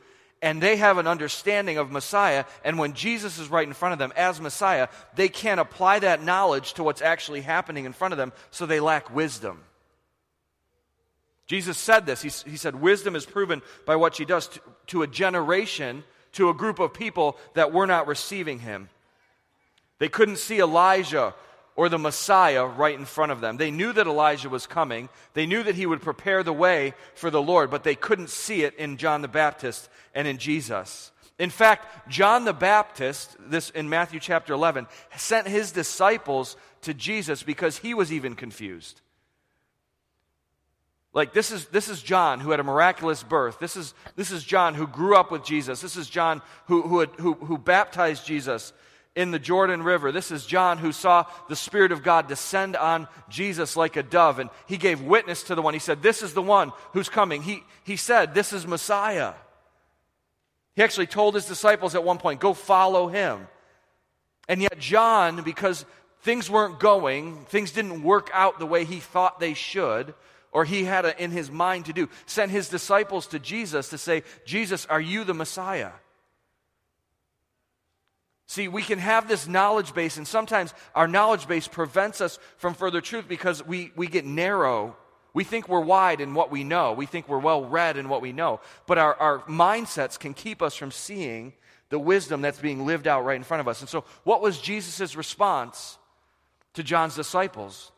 And 0.41 0.61
they 0.61 0.75
have 0.75 0.97
an 0.97 1.07
understanding 1.07 1.77
of 1.77 1.91
Messiah. 1.91 2.45
And 2.65 2.79
when 2.79 2.93
Jesus 2.93 3.37
is 3.37 3.49
right 3.49 3.67
in 3.67 3.73
front 3.73 3.93
of 3.93 3.99
them 3.99 4.11
as 4.15 4.41
Messiah, 4.41 4.87
they 5.15 5.29
can't 5.29 5.59
apply 5.59 5.99
that 5.99 6.23
knowledge 6.23 6.73
to 6.73 6.83
what's 6.83 7.01
actually 7.01 7.41
happening 7.41 7.85
in 7.85 7.93
front 7.93 8.11
of 8.11 8.17
them, 8.17 8.33
so 8.49 8.65
they 8.65 8.79
lack 8.79 9.13
wisdom. 9.13 9.63
Jesus 11.45 11.77
said 11.77 12.05
this. 12.05 12.21
He, 12.21 12.29
he 12.49 12.57
said, 12.57 12.81
Wisdom 12.81 13.15
is 13.15 13.25
proven 13.25 13.61
by 13.85 13.97
what 13.97 14.15
she 14.15 14.25
does 14.25 14.47
to, 14.47 14.61
to 14.87 15.01
a 15.03 15.07
generation 15.07 16.03
to 16.33 16.49
a 16.49 16.53
group 16.53 16.79
of 16.79 16.93
people 16.93 17.37
that 17.53 17.73
were 17.73 17.87
not 17.87 18.07
receiving 18.07 18.59
him. 18.59 18.89
They 19.99 20.09
couldn't 20.09 20.37
see 20.37 20.59
Elijah 20.59 21.35
or 21.75 21.89
the 21.89 21.97
Messiah 21.97 22.65
right 22.65 22.97
in 22.97 23.05
front 23.05 23.31
of 23.31 23.41
them. 23.41 23.57
They 23.57 23.71
knew 23.71 23.93
that 23.93 24.07
Elijah 24.07 24.49
was 24.49 24.67
coming. 24.67 25.09
They 25.33 25.45
knew 25.45 25.63
that 25.63 25.75
he 25.75 25.85
would 25.85 26.01
prepare 26.01 26.43
the 26.43 26.53
way 26.53 26.93
for 27.15 27.29
the 27.29 27.41
Lord, 27.41 27.69
but 27.69 27.83
they 27.83 27.95
couldn't 27.95 28.29
see 28.29 28.63
it 28.63 28.75
in 28.75 28.97
John 28.97 29.21
the 29.21 29.27
Baptist 29.27 29.89
and 30.13 30.27
in 30.27 30.37
Jesus. 30.37 31.11
In 31.39 31.49
fact, 31.49 32.07
John 32.09 32.45
the 32.45 32.53
Baptist, 32.53 33.35
this 33.39 33.71
in 33.71 33.89
Matthew 33.89 34.19
chapter 34.19 34.53
11, 34.53 34.87
sent 35.17 35.47
his 35.47 35.71
disciples 35.71 36.55
to 36.83 36.93
Jesus 36.93 37.41
because 37.41 37.77
he 37.77 37.93
was 37.93 38.11
even 38.11 38.35
confused. 38.35 39.00
Like 41.13 41.33
this 41.33 41.51
is 41.51 41.65
this 41.67 41.89
is 41.89 42.01
John 42.01 42.39
who 42.39 42.51
had 42.51 42.59
a 42.59 42.63
miraculous 42.63 43.21
birth. 43.21 43.59
This 43.59 43.75
is 43.75 43.93
this 44.15 44.31
is 44.31 44.43
John 44.43 44.75
who 44.75 44.87
grew 44.87 45.15
up 45.15 45.31
with 45.31 45.43
Jesus. 45.43 45.81
This 45.81 45.97
is 45.97 46.09
John 46.09 46.41
who 46.67 46.83
who, 46.83 46.99
had, 46.99 47.09
who, 47.17 47.33
who 47.33 47.57
baptized 47.57 48.25
Jesus 48.25 48.71
in 49.15 49.31
the 49.31 49.39
Jordan 49.39 49.83
River. 49.83 50.11
This 50.11 50.31
is 50.31 50.45
John 50.45 50.77
who 50.77 50.91
saw 50.91 51.25
the 51.49 51.55
Spirit 51.55 51.91
of 51.91 52.03
God 52.03 52.27
descend 52.27 52.75
on 52.75 53.07
Jesus 53.29 53.75
like 53.75 53.97
a 53.97 54.03
dove, 54.03 54.39
and 54.39 54.49
he 54.67 54.77
gave 54.77 55.01
witness 55.01 55.43
to 55.43 55.55
the 55.55 55.61
one. 55.61 55.73
He 55.73 55.79
said, 55.79 56.01
This 56.01 56.23
is 56.23 56.33
the 56.33 56.41
one 56.41 56.71
who's 56.93 57.09
coming. 57.09 57.41
He, 57.41 57.63
he 57.83 57.97
said, 57.97 58.33
This 58.33 58.53
is 58.53 58.65
Messiah. 58.65 59.33
He 60.75 60.83
actually 60.83 61.07
told 61.07 61.35
his 61.35 61.45
disciples 61.45 61.95
at 61.95 62.03
one 62.03 62.17
point, 62.17 62.39
Go 62.39 62.53
follow 62.53 63.07
him. 63.07 63.47
And 64.47 64.61
yet, 64.61 64.79
John, 64.79 65.43
because 65.43 65.85
things 66.21 66.49
weren't 66.49 66.79
going, 66.79 67.45
things 67.45 67.71
didn't 67.71 68.03
work 68.03 68.29
out 68.33 68.59
the 68.59 68.65
way 68.65 68.85
he 68.85 68.99
thought 68.99 69.39
they 69.39 69.53
should, 69.53 70.13
or 70.51 70.65
he 70.65 70.83
had 70.83 71.05
a, 71.05 71.23
in 71.23 71.31
his 71.31 71.49
mind 71.49 71.85
to 71.85 71.93
do, 71.93 72.09
sent 72.25 72.51
his 72.51 72.69
disciples 72.69 73.27
to 73.27 73.39
Jesus 73.39 73.89
to 73.89 73.97
say, 73.97 74.23
Jesus, 74.45 74.85
are 74.87 75.01
you 75.01 75.23
the 75.23 75.33
Messiah? 75.33 75.91
See, 78.47 78.67
we 78.67 78.81
can 78.81 78.99
have 78.99 79.29
this 79.29 79.47
knowledge 79.47 79.93
base, 79.93 80.17
and 80.17 80.27
sometimes 80.27 80.73
our 80.93 81.07
knowledge 81.07 81.47
base 81.47 81.69
prevents 81.69 82.19
us 82.19 82.37
from 82.57 82.73
further 82.73 82.99
truth 82.99 83.25
because 83.29 83.65
we, 83.65 83.93
we 83.95 84.07
get 84.07 84.25
narrow. 84.25 84.97
We 85.33 85.45
think 85.45 85.69
we're 85.69 85.79
wide 85.79 86.19
in 86.19 86.33
what 86.33 86.51
we 86.51 86.65
know. 86.65 86.91
We 86.91 87.05
think 87.05 87.29
we're 87.29 87.39
well 87.39 87.63
read 87.63 87.95
in 87.95 88.09
what 88.09 88.21
we 88.21 88.33
know. 88.33 88.59
But 88.87 88.97
our, 88.97 89.15
our 89.15 89.39
mindsets 89.43 90.19
can 90.19 90.33
keep 90.33 90.61
us 90.61 90.75
from 90.75 90.91
seeing 90.91 91.53
the 91.87 91.99
wisdom 91.99 92.41
that's 92.41 92.59
being 92.59 92.85
lived 92.85 93.07
out 93.07 93.23
right 93.23 93.37
in 93.37 93.43
front 93.43 93.61
of 93.61 93.69
us. 93.69 93.79
And 93.79 93.87
so, 93.89 94.03
what 94.25 94.41
was 94.41 94.59
Jesus' 94.59 95.15
response 95.15 95.97
to 96.73 96.83
John's 96.83 97.15
disciples? 97.15 97.93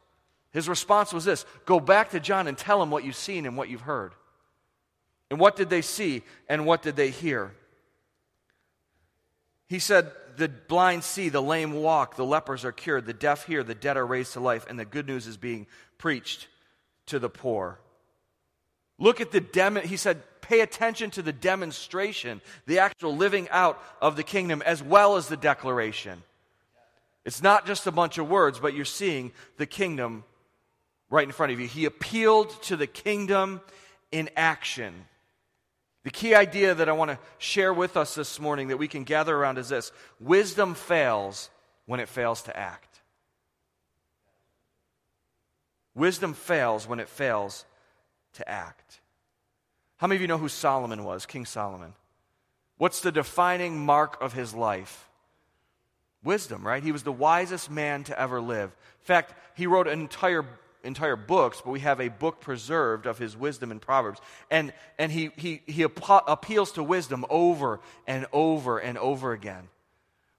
His 0.53 0.69
response 0.69 1.11
was 1.11 1.25
this 1.25 1.45
Go 1.65 1.79
back 1.79 2.11
to 2.11 2.19
John 2.19 2.47
and 2.47 2.57
tell 2.57 2.81
him 2.81 2.91
what 2.91 3.03
you've 3.03 3.15
seen 3.15 3.45
and 3.45 3.57
what 3.57 3.69
you've 3.69 3.81
heard. 3.81 4.13
And 5.29 5.39
what 5.39 5.55
did 5.55 5.69
they 5.69 5.81
see 5.81 6.21
and 6.47 6.65
what 6.65 6.83
did 6.83 6.95
they 6.95 7.09
hear? 7.09 7.53
He 9.67 9.79
said, 9.79 10.11
The 10.37 10.47
blind 10.47 11.03
see, 11.03 11.29
the 11.29 11.41
lame 11.41 11.73
walk, 11.73 12.15
the 12.15 12.25
lepers 12.25 12.63
are 12.63 12.71
cured, 12.71 13.05
the 13.05 13.13
deaf 13.13 13.45
hear, 13.45 13.63
the 13.63 13.73
dead 13.73 13.97
are 13.97 14.05
raised 14.05 14.33
to 14.33 14.39
life, 14.39 14.65
and 14.69 14.79
the 14.79 14.85
good 14.85 15.07
news 15.07 15.25
is 15.25 15.37
being 15.37 15.65
preached 15.97 16.47
to 17.07 17.17
the 17.17 17.29
poor. 17.29 17.79
Look 18.99 19.19
at 19.19 19.31
the 19.31 19.41
demo, 19.41 19.81
he 19.81 19.97
said, 19.97 20.21
pay 20.41 20.59
attention 20.59 21.09
to 21.11 21.23
the 21.23 21.33
demonstration, 21.33 22.41
the 22.67 22.79
actual 22.79 23.15
living 23.15 23.49
out 23.49 23.81
of 24.01 24.15
the 24.15 24.23
kingdom, 24.23 24.61
as 24.61 24.83
well 24.83 25.15
as 25.15 25.27
the 25.27 25.37
declaration. 25.37 26.21
It's 27.25 27.41
not 27.41 27.65
just 27.65 27.87
a 27.87 27.91
bunch 27.91 28.17
of 28.19 28.29
words, 28.29 28.59
but 28.59 28.75
you're 28.75 28.85
seeing 28.85 29.31
the 29.57 29.65
kingdom 29.65 30.23
right 31.13 31.27
in 31.27 31.31
front 31.31 31.51
of 31.51 31.59
you. 31.59 31.67
He 31.67 31.85
appealed 31.85 32.49
to 32.63 32.75
the 32.75 32.87
kingdom 32.87 33.61
in 34.11 34.31
action. 34.35 35.05
The 36.03 36.09
key 36.09 36.33
idea 36.33 36.73
that 36.73 36.89
I 36.89 36.93
want 36.93 37.11
to 37.11 37.19
share 37.37 37.71
with 37.71 37.95
us 37.95 38.15
this 38.15 38.39
morning 38.39 38.69
that 38.69 38.77
we 38.77 38.87
can 38.87 39.03
gather 39.03 39.37
around 39.37 39.59
is 39.59 39.69
this 39.69 39.91
wisdom 40.19 40.73
fails 40.73 41.51
when 41.85 41.99
it 41.99 42.09
fails 42.09 42.41
to 42.43 42.57
act. 42.57 43.01
Wisdom 45.93 46.33
fails 46.33 46.87
when 46.87 46.99
it 46.99 47.07
fails 47.07 47.63
to 48.33 48.49
act. 48.49 48.99
How 49.97 50.07
many 50.07 50.15
of 50.15 50.21
you 50.23 50.27
know 50.27 50.39
who 50.39 50.49
Solomon 50.49 51.03
was, 51.03 51.27
King 51.27 51.45
Solomon? 51.45 51.93
What's 52.79 53.01
the 53.01 53.11
defining 53.11 53.85
mark 53.85 54.19
of 54.19 54.33
his 54.33 54.55
life? 54.55 55.07
Wisdom, 56.23 56.65
right? 56.65 56.81
He 56.81 56.91
was 56.91 57.03
the 57.03 57.11
wisest 57.11 57.69
man 57.69 58.03
to 58.05 58.19
ever 58.19 58.41
live. 58.41 58.71
In 59.01 59.05
fact, 59.05 59.35
he 59.55 59.67
wrote 59.67 59.87
an 59.87 59.99
entire 59.99 60.43
entire 60.83 61.15
books, 61.15 61.61
but 61.63 61.71
we 61.71 61.79
have 61.79 61.99
a 61.99 62.09
book 62.09 62.41
preserved 62.41 63.05
of 63.05 63.17
his 63.17 63.35
wisdom 63.37 63.71
in 63.71 63.79
Proverbs. 63.79 64.19
And, 64.51 64.73
and 64.99 65.11
he, 65.11 65.31
he, 65.35 65.61
he 65.65 65.83
appeals 65.83 66.73
to 66.73 66.83
wisdom 66.83 67.25
over 67.29 67.79
and 68.05 68.25
over 68.31 68.79
and 68.79 68.97
over 68.97 69.31
again. 69.31 69.69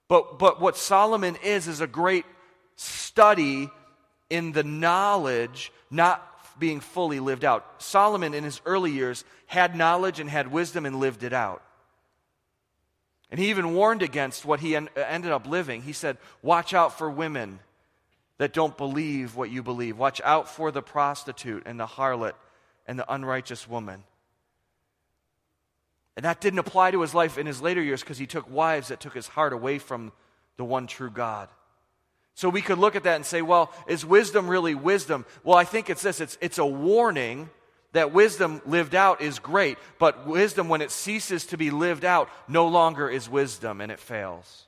But, 0.07 0.37
but 0.37 0.61
what 0.61 0.77
Solomon 0.77 1.35
is, 1.43 1.67
is 1.67 1.81
a 1.81 1.87
great 1.87 2.25
study 2.75 3.69
in 4.29 4.51
the 4.51 4.63
knowledge 4.63 5.71
not 5.89 6.31
being 6.59 6.79
fully 6.79 7.19
lived 7.19 7.43
out. 7.43 7.81
Solomon, 7.81 8.33
in 8.33 8.43
his 8.43 8.61
early 8.65 8.91
years, 8.91 9.25
had 9.47 9.75
knowledge 9.75 10.19
and 10.19 10.29
had 10.29 10.51
wisdom 10.51 10.85
and 10.85 10.99
lived 10.99 11.23
it 11.23 11.33
out. 11.33 11.61
And 13.31 13.39
he 13.39 13.49
even 13.49 13.73
warned 13.73 14.01
against 14.01 14.45
what 14.45 14.59
he 14.59 14.75
en- 14.75 14.89
ended 14.95 15.31
up 15.31 15.47
living. 15.47 15.81
He 15.81 15.93
said, 15.93 16.17
Watch 16.41 16.73
out 16.73 16.97
for 16.97 17.09
women 17.09 17.59
that 18.37 18.53
don't 18.53 18.77
believe 18.77 19.35
what 19.35 19.49
you 19.49 19.63
believe. 19.63 19.97
Watch 19.97 20.21
out 20.23 20.49
for 20.49 20.71
the 20.71 20.81
prostitute 20.81 21.63
and 21.65 21.79
the 21.79 21.85
harlot 21.85 22.33
and 22.85 22.99
the 22.99 23.13
unrighteous 23.13 23.67
woman. 23.67 24.03
And 26.15 26.25
that 26.25 26.41
didn't 26.41 26.59
apply 26.59 26.91
to 26.91 27.01
his 27.01 27.13
life 27.13 27.37
in 27.37 27.45
his 27.45 27.61
later 27.61 27.81
years 27.81 28.01
because 28.01 28.17
he 28.17 28.27
took 28.27 28.49
wives 28.49 28.87
that 28.87 28.99
took 28.99 29.13
his 29.13 29.27
heart 29.27 29.53
away 29.53 29.79
from 29.79 30.11
the 30.57 30.65
one 30.65 30.87
true 30.87 31.09
God. 31.09 31.49
So 32.35 32.49
we 32.49 32.61
could 32.61 32.77
look 32.77 32.95
at 32.95 33.03
that 33.03 33.15
and 33.15 33.25
say, 33.25 33.41
well, 33.41 33.71
is 33.87 34.05
wisdom 34.05 34.47
really 34.47 34.75
wisdom? 34.75 35.25
Well, 35.43 35.57
I 35.57 35.63
think 35.63 35.89
it's 35.89 36.01
this 36.01 36.19
it's, 36.19 36.37
it's 36.41 36.57
a 36.57 36.65
warning 36.65 37.49
that 37.93 38.13
wisdom 38.13 38.61
lived 38.65 38.93
out 38.93 39.21
is 39.21 39.39
great, 39.39 39.77
but 39.99 40.27
wisdom, 40.27 40.67
when 40.67 40.81
it 40.81 40.91
ceases 40.91 41.45
to 41.47 41.57
be 41.57 41.71
lived 41.71 42.03
out, 42.03 42.29
no 42.47 42.67
longer 42.67 43.09
is 43.09 43.29
wisdom 43.29 43.79
and 43.79 43.89
it 43.89 43.99
fails. 43.99 44.67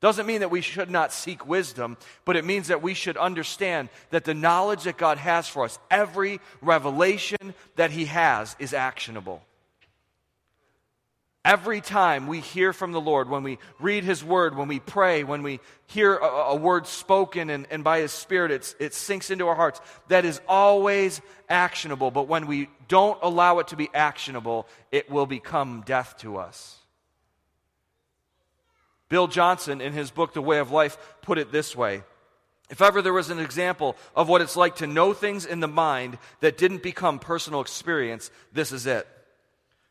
Doesn't 0.00 0.26
mean 0.26 0.40
that 0.40 0.50
we 0.50 0.60
should 0.60 0.90
not 0.90 1.12
seek 1.12 1.46
wisdom, 1.46 1.96
but 2.24 2.36
it 2.36 2.44
means 2.44 2.68
that 2.68 2.82
we 2.82 2.94
should 2.94 3.16
understand 3.16 3.88
that 4.10 4.24
the 4.24 4.34
knowledge 4.34 4.84
that 4.84 4.96
God 4.96 5.18
has 5.18 5.48
for 5.48 5.64
us, 5.64 5.78
every 5.90 6.40
revelation 6.60 7.54
that 7.74 7.90
He 7.90 8.04
has, 8.04 8.54
is 8.60 8.72
actionable. 8.72 9.42
Every 11.44 11.80
time 11.80 12.26
we 12.26 12.40
hear 12.40 12.72
from 12.72 12.92
the 12.92 13.00
Lord, 13.00 13.28
when 13.28 13.42
we 13.42 13.58
read 13.80 14.04
His 14.04 14.22
Word, 14.22 14.56
when 14.56 14.68
we 14.68 14.78
pray, 14.78 15.24
when 15.24 15.42
we 15.42 15.58
hear 15.86 16.14
a, 16.14 16.26
a 16.26 16.56
word 16.56 16.86
spoken 16.86 17.50
and, 17.50 17.66
and 17.70 17.82
by 17.82 18.00
His 18.00 18.12
Spirit 18.12 18.74
it 18.78 18.94
sinks 18.94 19.30
into 19.30 19.48
our 19.48 19.54
hearts, 19.54 19.80
that 20.08 20.24
is 20.24 20.40
always 20.46 21.20
actionable. 21.48 22.10
But 22.10 22.28
when 22.28 22.46
we 22.46 22.68
don't 22.86 23.18
allow 23.22 23.58
it 23.58 23.68
to 23.68 23.76
be 23.76 23.88
actionable, 23.94 24.68
it 24.92 25.10
will 25.10 25.26
become 25.26 25.82
death 25.86 26.18
to 26.18 26.36
us. 26.36 26.77
Bill 29.08 29.26
Johnson, 29.26 29.80
in 29.80 29.92
his 29.92 30.10
book, 30.10 30.34
The 30.34 30.42
Way 30.42 30.58
of 30.58 30.70
Life, 30.70 30.98
put 31.22 31.38
it 31.38 31.52
this 31.52 31.74
way 31.74 32.02
If 32.70 32.82
ever 32.82 33.02
there 33.02 33.12
was 33.12 33.30
an 33.30 33.38
example 33.38 33.96
of 34.14 34.28
what 34.28 34.42
it's 34.42 34.56
like 34.56 34.76
to 34.76 34.86
know 34.86 35.12
things 35.12 35.46
in 35.46 35.60
the 35.60 35.68
mind 35.68 36.18
that 36.40 36.58
didn't 36.58 36.82
become 36.82 37.18
personal 37.18 37.60
experience, 37.60 38.30
this 38.52 38.72
is 38.72 38.86
it. 38.86 39.06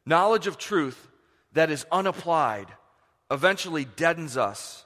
Knowledge 0.05 0.47
of 0.47 0.57
truth 0.57 1.07
that 1.53 1.71
is 1.71 1.85
unapplied 1.91 2.67
eventually 3.29 3.85
deadens 3.85 4.37
us 4.37 4.85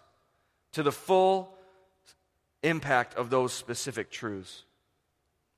to 0.73 0.83
the 0.83 0.91
full 0.91 1.53
impact 2.63 3.15
of 3.15 3.29
those 3.29 3.53
specific 3.53 4.09
truths. 4.09 4.63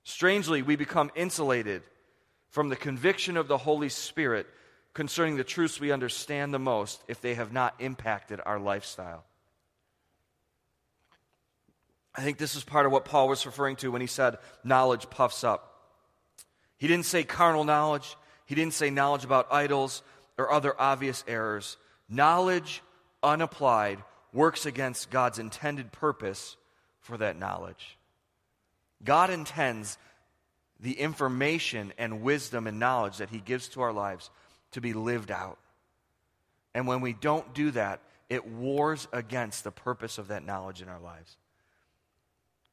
Strangely, 0.03 0.62
we 0.62 0.75
become 0.75 1.12
insulated 1.15 1.84
from 2.50 2.70
the 2.70 2.75
conviction 2.75 3.38
of 3.38 3.48
the 3.48 3.58
Holy 3.58 3.89
Spirit 3.89 4.48
concerning 4.94 5.38
the 5.38 5.44
truths 5.44 5.80
we 5.80 5.92
understand 5.92 6.54
the 6.54 6.60
most 6.60 7.04
if 7.08 7.20
they 7.22 7.34
have 7.36 7.52
not 7.52 7.76
impacted 7.80 8.40
our 8.46 8.60
lifestyle. 8.60 9.24
I 12.16 12.22
think 12.22 12.38
this 12.38 12.56
is 12.56 12.64
part 12.64 12.86
of 12.86 12.92
what 12.92 13.06
Paul 13.06 13.28
was 13.28 13.46
referring 13.46 13.76
to 13.78 13.92
when 13.92 14.02
he 14.02 14.08
said 14.08 14.38
knowledge 14.64 15.10
puffs 15.10 15.44
up. 15.44 15.70
He 16.78 16.88
didn't 16.88 17.06
say 17.06 17.24
carnal 17.24 17.64
knowledge, 17.64 18.16
he 18.46 18.56
didn't 18.56 18.74
say 18.74 18.90
knowledge 18.90 19.24
about 19.24 19.52
idols 19.52 20.04
or 20.38 20.52
other 20.52 20.80
obvious 20.80 21.24
errors. 21.28 21.78
Knowledge 22.10 22.84
unapplied 23.24 24.04
works 24.32 24.66
against 24.66 25.10
God's 25.10 25.40
intended 25.40 25.92
purpose 25.92 26.58
for 27.00 27.18
that 27.18 27.40
knowledge. 27.40 27.98
God 29.04 29.30
intends 29.30 29.98
the 30.80 31.00
information 31.00 31.94
and 31.98 32.22
wisdom 32.22 32.68
and 32.68 32.80
knowledge 32.80 33.18
that 33.18 33.30
He 33.30 33.40
gives 33.40 33.70
to 33.70 33.82
our 33.82 33.94
lives 33.94 34.30
to 34.74 34.82
be 34.82 34.94
lived 34.94 35.32
out. 35.32 35.58
And 36.74 36.88
when 36.88 37.01
we 37.01 37.13
don't 37.13 37.53
do 37.53 37.72
that, 37.72 38.01
it 38.30 38.48
wars 38.48 39.08
against 39.12 39.63
the 39.63 39.72
purpose 39.72 40.18
of 40.18 40.30
that 40.30 40.46
knowledge 40.46 40.82
in 40.82 40.89
our 40.89 41.00
lives. 41.00 41.38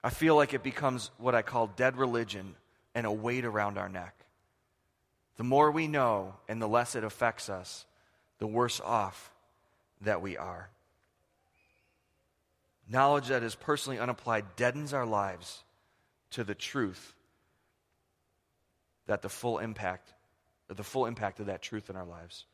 I 0.02 0.10
feel 0.10 0.34
like 0.34 0.54
it 0.54 0.62
becomes 0.62 1.10
what 1.18 1.34
I 1.34 1.42
call 1.42 1.66
dead 1.66 1.96
religion 1.96 2.54
and 2.94 3.06
a 3.06 3.12
weight 3.12 3.44
around 3.44 3.76
our 3.76 3.88
neck. 3.88 4.14
The 5.36 5.44
more 5.44 5.70
we 5.70 5.86
know 5.86 6.34
and 6.48 6.60
the 6.60 6.68
less 6.68 6.94
it 6.94 7.04
affects 7.04 7.48
us, 7.48 7.86
the 8.38 8.46
worse 8.46 8.80
off 8.80 9.32
that 10.00 10.22
we 10.22 10.36
are. 10.36 10.70
Knowledge 12.88 13.28
that 13.28 13.42
is 13.42 13.54
personally 13.54 13.98
unapplied 13.98 14.56
deadens 14.56 14.92
our 14.92 15.06
lives 15.06 15.62
to 16.30 16.44
the 16.44 16.54
truth 16.54 17.14
that 19.06 19.22
the 19.22 19.28
full 19.28 19.58
impact 19.58 20.12
the 20.76 20.84
full 20.84 21.06
impact 21.06 21.40
of 21.40 21.46
that 21.46 21.62
truth 21.62 21.90
in 21.90 21.96
our 21.96 22.04
lives. 22.04 22.44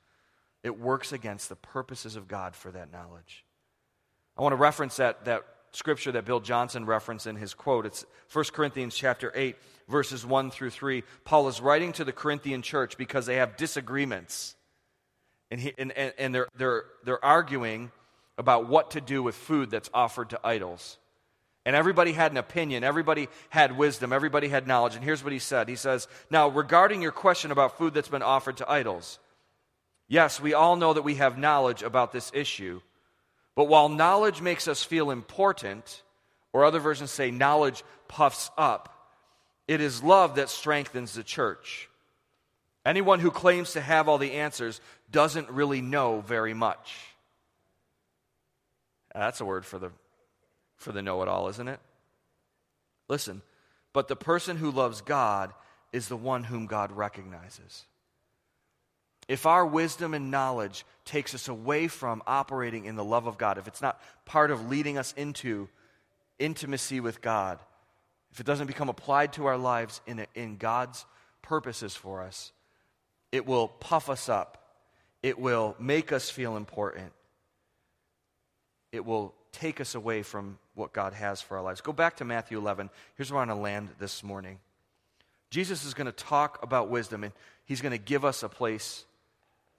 It 0.63 0.79
works 0.79 1.13
against 1.13 1.49
the 1.49 1.57
purposes 1.57 2.17
of 2.17 2.29
God 2.29 2.55
for 2.55 2.71
that 2.71 2.93
knowledge. 2.93 3.45
I 4.37 4.43
want 4.43 4.53
to 4.53 4.57
reference 4.57 4.97
that, 4.97 5.25
that 5.25 5.45
scripture 5.73 6.13
that 6.13 6.25
Bill 6.25 6.41
Johnson 6.41 6.87
referenced 6.87 7.27
in 7.27 7.37
his 7.37 7.55
quote. 7.55 7.87
It's 7.87 8.05
1 8.33 8.45
Corinthians 8.53 8.95
chapter 8.95 9.33
8, 9.35 9.57
verses 9.89 10.27
1 10.27 10.51
through 10.51 10.71
3. 10.71 11.05
Paul 11.25 11.49
is 11.49 11.61
writing 11.61 11.93
to 11.95 12.05
the 12.05 12.13
Corinthian 12.13 12.63
church 12.63 12.97
because 12.97 13.27
they 13.27 13.37
have 13.37 13.57
disagreements. 13.57 14.57
And, 15.51 15.61
he, 15.61 15.73
and, 15.79 15.93
and, 15.93 16.13
and 16.19 16.35
they're, 16.35 16.49
they're, 16.57 16.85
they're 17.05 17.25
arguing 17.25 17.93
about 18.39 18.69
what 18.69 18.93
to 18.93 19.01
do 19.01 19.23
with 19.23 19.35
food 19.35 19.71
that's 19.71 19.91
offered 19.95 20.31
to 20.31 20.41
idols. 20.45 20.99
And 21.67 21.75
everybody 21.75 22.13
had 22.13 22.31
an 22.31 22.37
opinion, 22.37 22.85
everybody 22.85 23.29
had 23.51 23.77
wisdom, 23.77 24.13
everybody 24.13 24.47
had 24.47 24.69
knowledge. 24.69 24.95
And 24.95 25.03
here's 25.03 25.25
what 25.25 25.33
he 25.33 25.41
said 25.41 25.69
He 25.69 25.75
says, 25.75 26.07
Now, 26.31 26.49
regarding 26.49 27.03
your 27.03 27.11
question 27.13 27.51
about 27.51 27.77
food 27.77 27.93
that's 27.93 28.09
been 28.09 28.23
offered 28.23 28.59
to 28.59 28.71
idols, 28.71 29.19
yes, 30.07 30.41
we 30.41 30.55
all 30.55 30.77
know 30.77 30.95
that 30.95 31.03
we 31.03 31.17
have 31.17 31.37
knowledge 31.37 31.83
about 31.83 32.13
this 32.13 32.31
issue. 32.33 32.81
But 33.57 33.65
while 33.65 33.89
knowledge 33.89 34.41
makes 34.41 34.69
us 34.69 34.85
feel 34.85 35.11
important, 35.11 36.03
or 36.53 36.65
other 36.65 36.79
versions 36.79 37.11
say 37.11 37.33
knowledge 37.33 37.83
puffs 38.07 38.49
up, 38.57 39.11
it 39.67 39.81
is 39.81 40.05
love 40.05 40.37
that 40.37 40.51
strengthens 40.51 41.15
the 41.15 41.25
church. 41.25 41.89
Anyone 42.85 43.19
who 43.19 43.33
claims 43.33 43.73
to 43.73 43.81
have 43.81 44.09
all 44.09 44.19
the 44.19 44.35
answers 44.35 44.81
doesn't 45.11 45.51
really 45.51 45.81
know 45.81 46.21
very 46.21 46.55
much. 46.55 46.95
That's 49.13 49.41
a 49.41 49.45
word 49.45 49.67
for 49.67 49.81
the, 49.81 49.91
for 50.76 50.92
the 50.92 51.02
know 51.02 51.23
it 51.23 51.28
all, 51.28 51.49
isn't 51.49 51.68
it? 51.68 51.80
Listen, 53.09 53.42
but 53.92 54.09
the 54.09 54.16
person 54.16 54.56
who 54.56 54.71
loves 54.71 55.00
God 55.00 55.52
is 55.92 56.09
the 56.09 56.16
one 56.16 56.45
whom 56.45 56.66
God 56.66 56.92
recognizes. 56.92 57.87
If 59.28 59.47
our 59.47 59.66
wisdom 59.66 60.14
and 60.14 60.30
knowledge 60.30 60.85
takes 61.04 61.35
us 61.35 61.49
away 61.49 61.88
from 61.88 62.23
operating 62.26 62.85
in 62.85 62.97
the 62.97 63.04
love 63.04 63.26
of 63.26 63.38
God, 63.38 63.59
if 63.59 63.66
it's 63.66 63.83
not 63.83 64.00
part 64.25 64.50
of 64.50 64.68
leading 64.68 64.99
us 64.99 65.12
into 65.16 65.68
intimacy 66.38 67.00
with 67.00 67.21
God, 67.21 67.59
if 68.30 68.40
it 68.40 68.47
doesn't 68.47 68.66
become 68.66 68.88
applied 68.88 69.33
to 69.35 69.47
our 69.47 69.56
lives 69.56 70.00
in, 70.06 70.21
a, 70.21 70.26
in 70.35 70.59
God's 70.59 71.06
purposes 71.42 71.97
for 71.97 72.23
us, 72.23 72.52
it 73.33 73.47
will 73.47 73.68
puff 73.68 74.11
us 74.11 74.28
up. 74.28 74.62
It 75.23 75.38
will 75.38 75.75
make 75.78 76.12
us 76.12 76.30
feel 76.30 76.56
important. 76.56 77.12
It 78.92 79.04
will 79.04 79.35
take 79.57 79.81
us 79.81 79.95
away 79.95 80.23
from 80.23 80.59
what 80.75 80.93
God 80.93 81.15
has 81.15 81.41
for 81.41 81.57
our 81.57 81.63
lives. 81.63 81.81
Go 81.81 81.93
back 81.93 82.17
to 82.17 82.25
Matthew 82.25 82.59
11. 82.59 82.91
Here's 83.17 83.33
where 83.33 83.39
I 83.39 83.47
want 83.47 83.59
to 83.59 83.63
land 83.63 83.89
this 83.99 84.23
morning. 84.23 84.59
Jesus 85.51 85.85
is 85.85 85.95
going 85.95 86.07
to 86.07 86.13
talk 86.13 86.63
about 86.63 86.91
wisdom, 86.91 87.25
and 87.25 87.33
he's 87.65 87.81
going 87.81 87.93
to 87.93 87.99
give 87.99 88.25
us 88.25 88.43
a 88.43 88.49
place 88.49 89.07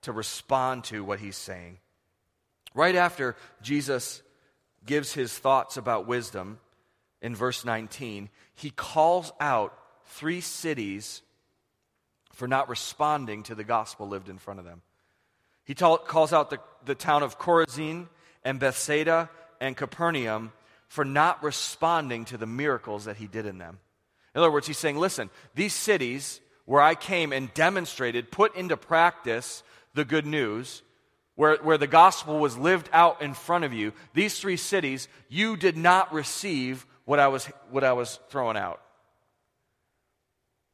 to 0.01 0.12
respond 0.12 0.86
to 0.86 1.03
what 1.03 1.19
he's 1.19 1.38
saying. 1.38 1.77
Right 2.74 2.96
after 2.96 3.36
Jesus 3.62 4.24
gives 4.86 5.13
his 5.13 5.38
thoughts 5.38 5.77
about 5.77 6.07
wisdom 6.07 6.60
in 7.22 7.36
verse 7.36 7.63
19, 7.63 8.29
he 8.55 8.72
calls 8.72 9.31
out 9.39 9.77
three 10.05 10.41
cities 10.41 11.22
for 12.34 12.48
not 12.48 12.69
responding 12.69 13.43
to 13.43 13.55
the 13.55 13.63
gospel 13.63 14.07
lived 14.07 14.29
in 14.29 14.38
front 14.38 14.60
of 14.60 14.65
them. 14.65 14.81
He 15.65 15.75
calls 15.75 16.34
out 16.34 16.50
the, 16.50 16.60
the 16.86 16.96
town 16.96 17.22
of 17.22 17.38
Chorazin 17.38 18.07
and 18.43 18.60
Bethsaida 18.60 19.29
and 19.59 19.75
Capernaum 19.75 20.51
for 20.87 21.03
not 21.03 21.43
responding 21.43 22.25
to 22.25 22.37
the 22.37 22.45
miracles 22.45 23.05
that 23.05 23.17
he 23.17 23.27
did 23.27 23.45
in 23.45 23.57
them. 23.57 23.79
In 24.33 24.39
other 24.39 24.51
words, 24.51 24.67
he's 24.67 24.77
saying, 24.77 24.97
listen, 24.97 25.29
these 25.55 25.73
cities 25.73 26.39
where 26.65 26.81
I 26.81 26.95
came 26.95 27.31
and 27.31 27.53
demonstrated, 27.53 28.29
put 28.29 28.55
into 28.55 28.77
practice 28.77 29.63
the 29.93 30.05
good 30.05 30.25
news, 30.25 30.83
where, 31.35 31.55
where 31.57 31.77
the 31.77 31.87
gospel 31.87 32.39
was 32.39 32.57
lived 32.57 32.89
out 32.91 33.21
in 33.21 33.33
front 33.33 33.63
of 33.63 33.73
you, 33.73 33.93
these 34.13 34.39
three 34.39 34.57
cities, 34.57 35.07
you 35.29 35.55
did 35.55 35.77
not 35.77 36.13
receive 36.13 36.85
what 37.05 37.19
I 37.19 37.29
was, 37.29 37.45
what 37.71 37.83
I 37.83 37.93
was 37.93 38.19
throwing 38.29 38.57
out. 38.57 38.81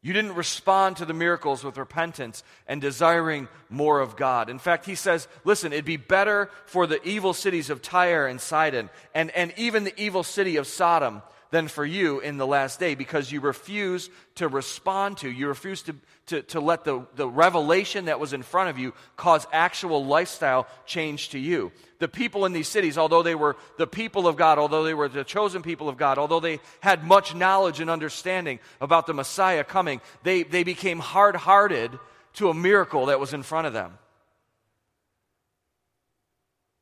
You 0.04 0.12
didn't 0.12 0.36
respond 0.36 0.98
to 0.98 1.06
the 1.06 1.14
miracles 1.14 1.64
with 1.64 1.78
repentance 1.78 2.44
and 2.68 2.82
desiring 2.82 3.48
more 3.70 4.02
of 4.02 4.18
God. 4.18 4.50
In 4.50 4.60
fact, 4.60 4.86
he 4.86 4.96
says, 4.96 5.30
listen, 5.46 5.72
it'd 5.72 5.86
be 5.86 5.96
better 5.96 6.50
for 6.66 6.86
the 6.86 7.02
evil 7.08 7.34
cities 7.34 7.70
of 7.70 7.82
Tyre 7.82 8.28
and 8.28 8.42
Sidon 8.42 8.90
and, 9.16 9.32
and 9.32 9.54
even 9.56 9.86
the 9.86 10.00
evil 10.00 10.24
city 10.24 10.58
of 10.58 10.68
Sodom 10.68 11.22
than 11.54 11.68
for 11.68 11.86
you 11.86 12.20
in 12.20 12.38
the 12.38 12.48
last 12.48 12.80
day 12.80 12.96
because 12.96 13.32
you 13.32 13.40
refuse 13.40 14.10
to 14.34 14.48
respond 14.48 15.18
to, 15.20 15.30
you 15.30 15.48
refuse 15.48 15.84
to, 15.84 15.96
to, 16.26 16.42
to 16.42 16.60
let 16.60 16.84
the, 16.84 17.06
the 17.16 17.30
revelation 17.30 18.06
that 18.06 18.20
was 18.20 18.34
in 18.34 18.42
front 18.42 18.72
of 18.72 18.80
you 18.80 18.92
cause 19.18 19.46
actual 19.54 20.04
lifestyle 20.04 20.66
change 20.88 21.30
to 21.30 21.38
you. 21.38 21.72
The 22.00 22.08
people 22.08 22.48
in 22.48 22.54
these 22.54 22.68
cities, 22.68 22.98
although 22.98 23.22
they 23.22 23.36
were 23.36 23.56
the 23.78 23.86
people 23.86 24.28
of 24.28 24.36
God, 24.36 24.58
although 24.58 24.84
they 24.84 24.96
were 24.96 25.08
the 25.08 25.24
chosen 25.24 25.62
people 25.62 25.90
of 25.90 25.96
God, 25.96 26.18
although 26.18 26.40
they 26.40 26.60
had 26.80 27.04
much 27.04 27.36
knowledge 27.36 27.80
and 27.80 27.90
understanding 27.90 28.60
about 28.82 29.06
the 29.06 29.14
Messiah 29.14 29.64
coming, 29.64 30.02
they, 30.24 30.42
they 30.42 30.64
became 30.64 30.98
hard 30.98 31.36
hearted 31.36 31.92
to 32.34 32.50
a 32.50 32.54
miracle 32.56 33.06
that 33.06 33.20
was 33.20 33.32
in 33.32 33.44
front 33.44 33.68
of 33.68 33.74
them. 33.74 34.00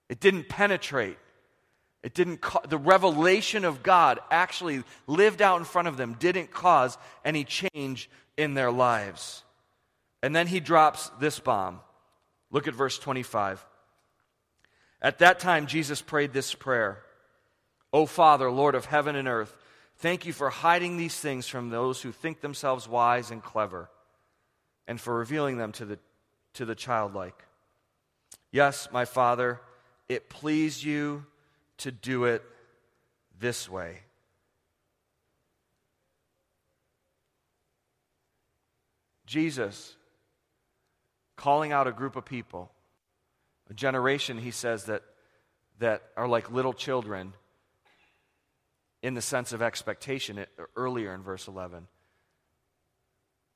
It 0.07 0.21
didn't 0.21 0.47
penetrate. 0.47 1.17
It 2.03 2.15
didn't, 2.15 2.43
the 2.67 2.77
revelation 2.77 3.63
of 3.63 3.83
God 3.83 4.19
actually 4.31 4.83
lived 5.05 5.41
out 5.41 5.59
in 5.59 5.65
front 5.65 5.87
of 5.87 5.97
them, 5.97 6.15
didn't 6.19 6.51
cause 6.51 6.97
any 7.23 7.43
change 7.43 8.09
in 8.37 8.55
their 8.55 8.71
lives. 8.71 9.43
And 10.23 10.35
then 10.35 10.47
he 10.47 10.59
drops 10.59 11.09
this 11.19 11.39
bomb. 11.39 11.79
Look 12.49 12.67
at 12.67 12.73
verse 12.73 12.97
25. 12.97 13.63
At 15.01 15.19
that 15.19 15.39
time, 15.39 15.67
Jesus 15.67 16.01
prayed 16.01 16.33
this 16.33 16.53
prayer 16.53 17.03
O 17.93 18.05
Father, 18.05 18.49
Lord 18.49 18.73
of 18.73 18.85
heaven 18.85 19.15
and 19.15 19.27
earth, 19.27 19.55
thank 19.97 20.25
you 20.25 20.33
for 20.33 20.49
hiding 20.49 20.97
these 20.97 21.19
things 21.19 21.47
from 21.47 21.69
those 21.69 22.01
who 22.01 22.11
think 22.11 22.41
themselves 22.41 22.87
wise 22.87 23.31
and 23.31 23.43
clever, 23.43 23.89
and 24.87 24.99
for 24.99 25.17
revealing 25.17 25.57
them 25.57 25.71
to 25.73 25.85
the, 25.85 25.99
to 26.53 26.65
the 26.65 26.75
childlike. 26.75 27.45
Yes, 28.51 28.87
my 28.91 29.05
Father, 29.05 29.59
it 30.07 30.29
pleased 30.29 30.83
you 30.83 31.25
to 31.81 31.91
do 31.91 32.25
it 32.25 32.43
this 33.39 33.69
way. 33.69 33.99
Jesus 39.25 39.95
calling 41.37 41.71
out 41.71 41.87
a 41.87 41.91
group 41.91 42.15
of 42.15 42.25
people, 42.25 42.71
a 43.69 43.73
generation, 43.73 44.37
he 44.37 44.51
says, 44.51 44.85
that, 44.85 45.01
that 45.79 46.03
are 46.15 46.27
like 46.27 46.51
little 46.51 46.73
children 46.73 47.33
in 49.01 49.13
the 49.13 49.21
sense 49.21 49.51
of 49.53 49.61
expectation 49.61 50.45
earlier 50.75 51.15
in 51.15 51.23
verse 51.23 51.47
11. 51.47 51.87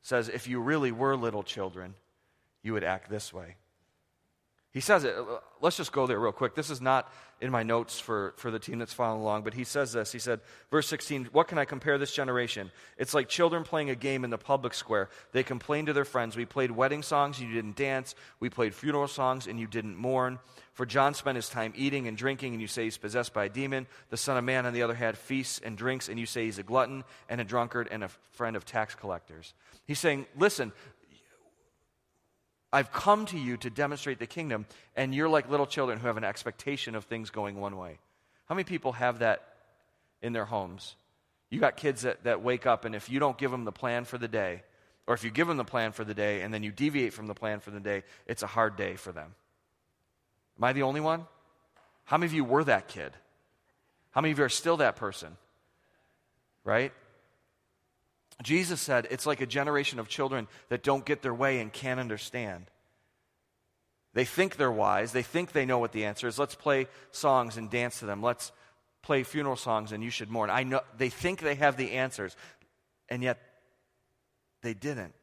Says, 0.01 0.29
if 0.29 0.47
you 0.47 0.59
really 0.59 0.91
were 0.91 1.15
little 1.15 1.43
children, 1.43 1.93
you 2.63 2.73
would 2.73 2.83
act 2.83 3.09
this 3.09 3.31
way. 3.31 3.57
He 4.75 4.81
says 4.81 5.05
it. 5.05 5.15
Uh, 5.15 5.39
let's 5.61 5.77
just 5.77 5.93
go 5.93 6.05
there 6.05 6.19
real 6.19 6.33
quick. 6.33 6.53
This 6.53 6.69
is 6.69 6.81
not 6.81 7.09
in 7.39 7.49
my 7.49 7.63
notes 7.63 7.97
for, 7.97 8.33
for 8.35 8.51
the 8.51 8.59
team 8.59 8.77
that's 8.77 8.91
following 8.91 9.21
along, 9.21 9.43
but 9.43 9.53
he 9.53 9.63
says 9.63 9.93
this. 9.93 10.11
He 10.11 10.19
said, 10.19 10.41
verse 10.69 10.85
16, 10.89 11.29
What 11.31 11.47
can 11.47 11.57
I 11.57 11.63
compare 11.63 11.97
this 11.97 12.13
generation? 12.13 12.71
It's 12.97 13.13
like 13.13 13.29
children 13.29 13.63
playing 13.63 13.89
a 13.89 13.95
game 13.95 14.25
in 14.25 14.31
the 14.31 14.37
public 14.37 14.73
square. 14.73 15.07
They 15.31 15.43
complain 15.43 15.85
to 15.85 15.93
their 15.93 16.03
friends, 16.03 16.35
We 16.35 16.43
played 16.43 16.71
wedding 16.71 17.03
songs, 17.03 17.39
and 17.39 17.47
you 17.47 17.55
didn't 17.55 17.77
dance. 17.77 18.15
We 18.41 18.49
played 18.49 18.75
funeral 18.75 19.07
songs, 19.07 19.47
and 19.47 19.57
you 19.57 19.65
didn't 19.65 19.95
mourn. 19.95 20.39
For 20.73 20.85
John 20.85 21.13
spent 21.13 21.37
his 21.37 21.47
time 21.47 21.71
eating 21.77 22.09
and 22.09 22.17
drinking, 22.17 22.51
and 22.51 22.61
you 22.61 22.67
say 22.67 22.83
he's 22.83 22.97
possessed 22.97 23.33
by 23.33 23.45
a 23.45 23.49
demon. 23.49 23.87
The 24.09 24.17
Son 24.17 24.35
of 24.35 24.43
Man, 24.43 24.65
on 24.65 24.73
the 24.73 24.83
other 24.83 24.93
hand, 24.93 25.17
feasts 25.17 25.61
and 25.63 25.77
drinks, 25.77 26.09
and 26.09 26.19
you 26.19 26.25
say 26.25 26.43
he's 26.43 26.59
a 26.59 26.63
glutton 26.63 27.05
and 27.29 27.39
a 27.39 27.45
drunkard 27.45 27.87
and 27.91 28.03
a 28.03 28.09
friend 28.33 28.57
of 28.57 28.65
tax 28.65 28.93
collectors. 28.93 29.53
He's 29.85 29.99
saying, 29.99 30.25
Listen, 30.37 30.73
I've 32.75 32.91
come 32.91 33.25
to 33.27 33.39
you 33.39 33.55
to 33.55 33.69
demonstrate 33.69 34.19
the 34.19 34.27
kingdom, 34.27 34.65
and 34.97 35.15
you're 35.15 35.29
like 35.29 35.49
little 35.49 35.65
children 35.65 35.97
who 35.97 36.07
have 36.07 36.17
an 36.17 36.25
expectation 36.25 36.93
of 36.93 37.05
things 37.05 37.29
going 37.29 37.57
one 37.57 37.77
way. 37.77 37.99
How 38.49 38.55
many 38.55 38.65
people 38.65 38.91
have 38.91 39.19
that 39.19 39.47
in 40.21 40.33
their 40.33 40.43
homes? 40.43 40.97
You 41.49 41.61
got 41.61 41.77
kids 41.77 42.01
that, 42.01 42.25
that 42.25 42.41
wake 42.41 42.65
up, 42.65 42.83
and 42.83 42.93
if 42.93 43.09
you 43.09 43.17
don't 43.17 43.37
give 43.37 43.49
them 43.49 43.63
the 43.63 43.71
plan 43.71 44.03
for 44.03 44.17
the 44.17 44.27
day, 44.27 44.63
or 45.07 45.13
if 45.13 45.23
you 45.23 45.31
give 45.31 45.47
them 45.47 45.55
the 45.55 45.63
plan 45.63 45.93
for 45.93 46.03
the 46.03 46.13
day 46.13 46.41
and 46.41 46.53
then 46.53 46.63
you 46.63 46.71
deviate 46.73 47.13
from 47.13 47.27
the 47.27 47.33
plan 47.33 47.61
for 47.61 47.71
the 47.71 47.79
day, 47.79 48.03
it's 48.27 48.43
a 48.43 48.47
hard 48.47 48.75
day 48.75 48.97
for 48.97 49.13
them. 49.13 49.35
Am 50.57 50.63
I 50.65 50.73
the 50.73 50.83
only 50.83 50.99
one? 50.99 51.27
How 52.03 52.17
many 52.17 52.27
of 52.27 52.33
you 52.33 52.43
were 52.43 52.65
that 52.65 52.89
kid? 52.89 53.13
How 54.11 54.19
many 54.19 54.33
of 54.33 54.39
you 54.39 54.43
are 54.43 54.49
still 54.49 54.75
that 54.77 54.97
person? 54.97 55.37
Right? 56.65 56.91
Jesus 58.43 58.81
said 58.81 59.07
it's 59.09 59.25
like 59.25 59.41
a 59.41 59.45
generation 59.45 59.99
of 59.99 60.07
children 60.07 60.47
that 60.69 60.83
don't 60.83 61.05
get 61.05 61.21
their 61.21 61.33
way 61.33 61.59
and 61.59 61.71
can't 61.71 61.99
understand. 61.99 62.65
They 64.13 64.25
think 64.25 64.55
they're 64.55 64.71
wise. 64.71 65.11
They 65.11 65.23
think 65.23 65.51
they 65.51 65.65
know 65.65 65.79
what 65.79 65.91
the 65.91 66.05
answer 66.05 66.27
is. 66.27 66.39
Let's 66.39 66.55
play 66.55 66.87
songs 67.11 67.57
and 67.57 67.69
dance 67.69 67.99
to 67.99 68.05
them. 68.05 68.21
Let's 68.21 68.51
play 69.01 69.23
funeral 69.23 69.55
songs 69.55 69.91
and 69.91 70.03
you 70.03 70.09
should 70.09 70.29
mourn. 70.29 70.49
I 70.49 70.63
know 70.63 70.81
they 70.97 71.09
think 71.09 71.39
they 71.39 71.55
have 71.55 71.77
the 71.77 71.91
answers, 71.91 72.35
and 73.09 73.21
yet 73.21 73.39
they 74.63 74.73
didn't. 74.73 75.13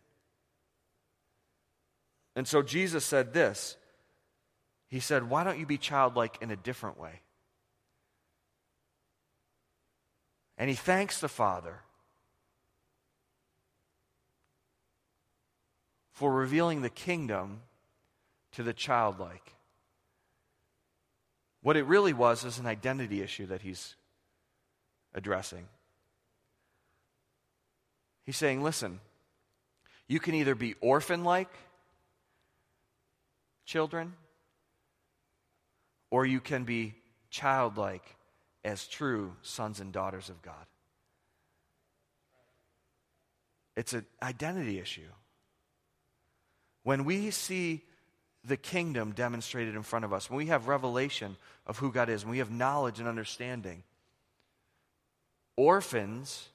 And 2.36 2.46
so 2.46 2.62
Jesus 2.62 3.04
said 3.04 3.32
this. 3.32 3.76
He 4.88 5.00
said, 5.00 5.28
Why 5.28 5.42
don't 5.42 5.58
you 5.58 5.66
be 5.66 5.78
childlike 5.78 6.38
in 6.40 6.50
a 6.50 6.56
different 6.56 6.98
way? 6.98 7.20
And 10.58 10.68
he 10.68 10.76
thanks 10.76 11.20
the 11.20 11.28
Father 11.28 11.80
for 16.22 16.30
revealing 16.30 16.82
the 16.82 16.88
kingdom 16.88 17.62
to 18.52 18.62
the 18.62 18.72
childlike. 18.72 19.56
What 21.62 21.76
it 21.76 21.82
really 21.82 22.12
was 22.12 22.44
is 22.44 22.60
an 22.60 22.66
identity 22.66 23.20
issue 23.22 23.46
that 23.46 23.62
he's 23.62 23.96
addressing. 25.14 25.66
He's 28.22 28.36
saying, 28.36 28.62
listen, 28.62 29.00
you 30.06 30.20
can 30.20 30.36
either 30.36 30.54
be 30.54 30.76
orphan 30.80 31.24
like 31.24 31.50
children, 33.64 34.12
or 36.08 36.24
you 36.24 36.38
can 36.38 36.62
be 36.62 36.94
childlike 37.30 38.14
as 38.64 38.86
true 38.86 39.32
sons 39.42 39.80
and 39.80 39.92
daughters 39.92 40.28
of 40.28 40.40
God. 40.40 40.66
It's 43.76 43.92
an 43.92 44.06
identity 44.22 44.78
issue. 44.78 45.10
When 46.82 47.04
we 47.04 47.30
see 47.30 47.82
the 48.44 48.56
kingdom 48.56 49.12
demonstrated 49.12 49.76
in 49.76 49.82
front 49.82 50.04
of 50.04 50.12
us, 50.12 50.28
when 50.28 50.38
we 50.38 50.46
have 50.46 50.66
revelation 50.66 51.36
of 51.66 51.78
who 51.78 51.92
God 51.92 52.08
is, 52.08 52.24
when 52.24 52.32
we 52.32 52.38
have 52.38 52.50
knowledge 52.50 52.98
and 52.98 53.08
understanding, 53.08 53.82
orphans 55.56 56.48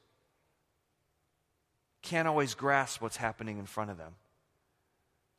can't 2.01 2.27
always 2.27 2.55
grasp 2.55 3.01
what's 3.01 3.17
happening 3.17 3.57
in 3.57 3.65
front 3.65 3.91
of 3.91 3.97
them. 3.97 4.15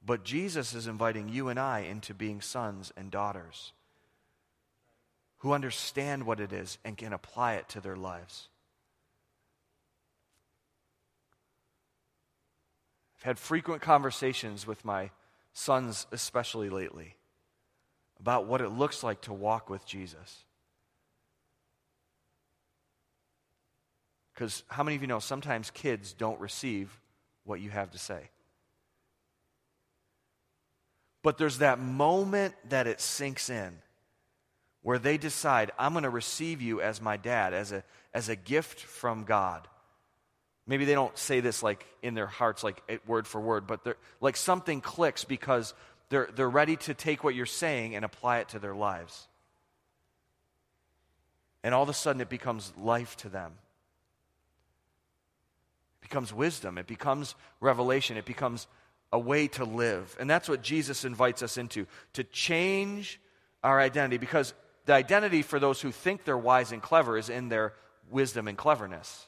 But 0.05 0.25
Jesus 0.25 0.75
is 0.75 0.87
inviting 0.87 1.29
you 1.29 1.49
and 1.49 1.59
I 1.59 1.81
into 1.81 2.15
being 2.15 2.41
sons 2.41 2.93
and 2.97 3.11
daughters 3.11 3.73
who 5.39 5.53
understand 5.53 6.25
what 6.25 6.41
it 6.41 6.53
is 6.53 6.79
and 6.85 6.97
can 6.97 7.13
apply 7.13 7.55
it 7.55 7.69
to 7.71 7.81
their 7.81 7.97
lives. 7.97 8.49
I've 13.19 13.25
had 13.25 13.39
frequent 13.39 13.83
conversations 13.83 14.67
with 14.67 14.85
my 14.85 15.11
sons, 15.53 16.07
especially 16.13 16.71
lately, 16.71 17.17
about 18.21 18.47
what 18.47 18.61
it 18.61 18.69
looks 18.69 19.03
like 19.03 19.23
to 19.23 19.33
walk 19.33 19.69
with 19.69 19.85
Jesus. 19.85 20.45
Because 24.35 24.63
how 24.69 24.85
many 24.85 24.95
of 24.95 25.03
you 25.03 25.09
know 25.09 25.19
sometimes 25.19 25.71
kids 25.71 26.13
don't 26.13 26.39
receive 26.39 27.01
what 27.45 27.61
you 27.61 27.71
have 27.71 27.91
to 27.91 27.99
say? 27.99 28.31
But 31.25 31.39
there's 31.39 31.59
that 31.59 31.81
moment 31.81 32.55
that 32.69 32.87
it 32.87 33.01
sinks 33.01 33.51
in 33.51 33.79
where 34.83 35.01
they 35.01 35.19
decide, 35.19 35.73
I'm 35.77 35.93
going 35.93 36.05
to 36.05 36.11
receive 36.11 36.63
you 36.63 36.81
as 36.81 37.03
my 37.03 37.17
dad, 37.17 37.53
as 37.53 37.73
a, 37.73 37.83
as 38.15 38.29
a 38.29 38.37
gift 38.37 38.81
from 38.81 39.25
God. 39.25 39.67
Maybe 40.69 40.85
they 40.85 40.93
don't 40.93 41.17
say 41.17 41.41
this 41.41 41.63
like 41.63 41.87
in 42.03 42.15
their 42.15 42.27
hearts, 42.27 42.63
like 42.63 42.83
eh, 42.89 42.99
word 43.07 43.27
for 43.27 43.41
word, 43.41 43.67
but 43.67 43.85
they're, 43.85 43.97
like 44.21 44.37
something 44.37 44.83
clicks 44.83 45.25
because 45.25 45.73
they're, 46.11 46.29
they're 46.37 46.49
ready 46.49 46.77
to 46.77 46.95
take 46.95 47.25
what 47.25 47.35
you're 47.35 47.47
saying 47.47 47.97
and 47.97 48.05
apply 48.05 48.39
it 48.39 48.51
to 48.51 48.59
their 48.59 48.75
lives. 48.75 49.27
And 51.65 51.75
all 51.75 51.83
of 51.83 51.89
a 51.89 51.95
sudden 51.95 52.21
it 52.21 52.29
becomes 52.29 52.71
life 52.77 53.17
to 53.19 53.31
them. 53.31 53.53
It 56.03 56.09
becomes 56.09 56.35
wisdom. 56.35 56.77
It 56.77 56.87
becomes 56.87 57.35
revelation. 57.61 58.19
It 58.19 58.27
becomes 58.27 58.67
a 59.11 59.19
way 59.19 59.49
to 59.49 59.65
live. 59.65 60.15
And 60.21 60.29
that's 60.29 60.51
what 60.51 60.63
Jesus 60.63 61.07
invites 61.07 61.43
us 61.43 61.57
into 61.57 61.87
to 62.13 62.25
change 62.25 63.21
our 63.65 63.81
identity 63.81 64.19
because 64.19 64.53
the 64.85 64.93
identity 64.93 65.41
for 65.41 65.59
those 65.59 65.81
who 65.81 65.93
think 65.93 66.25
they're 66.25 66.37
wise 66.37 66.73
and 66.73 66.83
clever 66.83 67.17
is 67.17 67.31
in 67.31 67.49
their 67.49 67.73
wisdom 68.11 68.49
and 68.49 68.57
cleverness. 68.57 69.27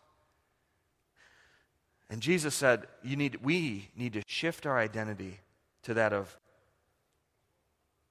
And 2.10 2.20
Jesus 2.20 2.56
said, 2.56 2.86
you 3.04 3.16
need, 3.16 3.38
we 3.40 3.88
need 3.96 4.14
to 4.14 4.22
shift 4.26 4.66
our 4.66 4.76
identity 4.76 5.38
to 5.84 5.94
that 5.94 6.12
of 6.12 6.36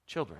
children. 0.08 0.40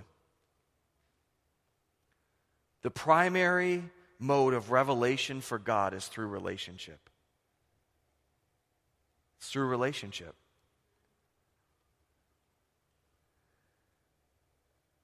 The 2.82 2.90
primary 2.90 3.84
mode 4.18 4.54
of 4.54 4.72
revelation 4.72 5.42
for 5.42 5.60
God 5.60 5.94
is 5.94 6.08
through 6.08 6.28
relationship. 6.28 7.10
It's 9.38 9.50
through 9.50 9.68
relationship. 9.68 10.34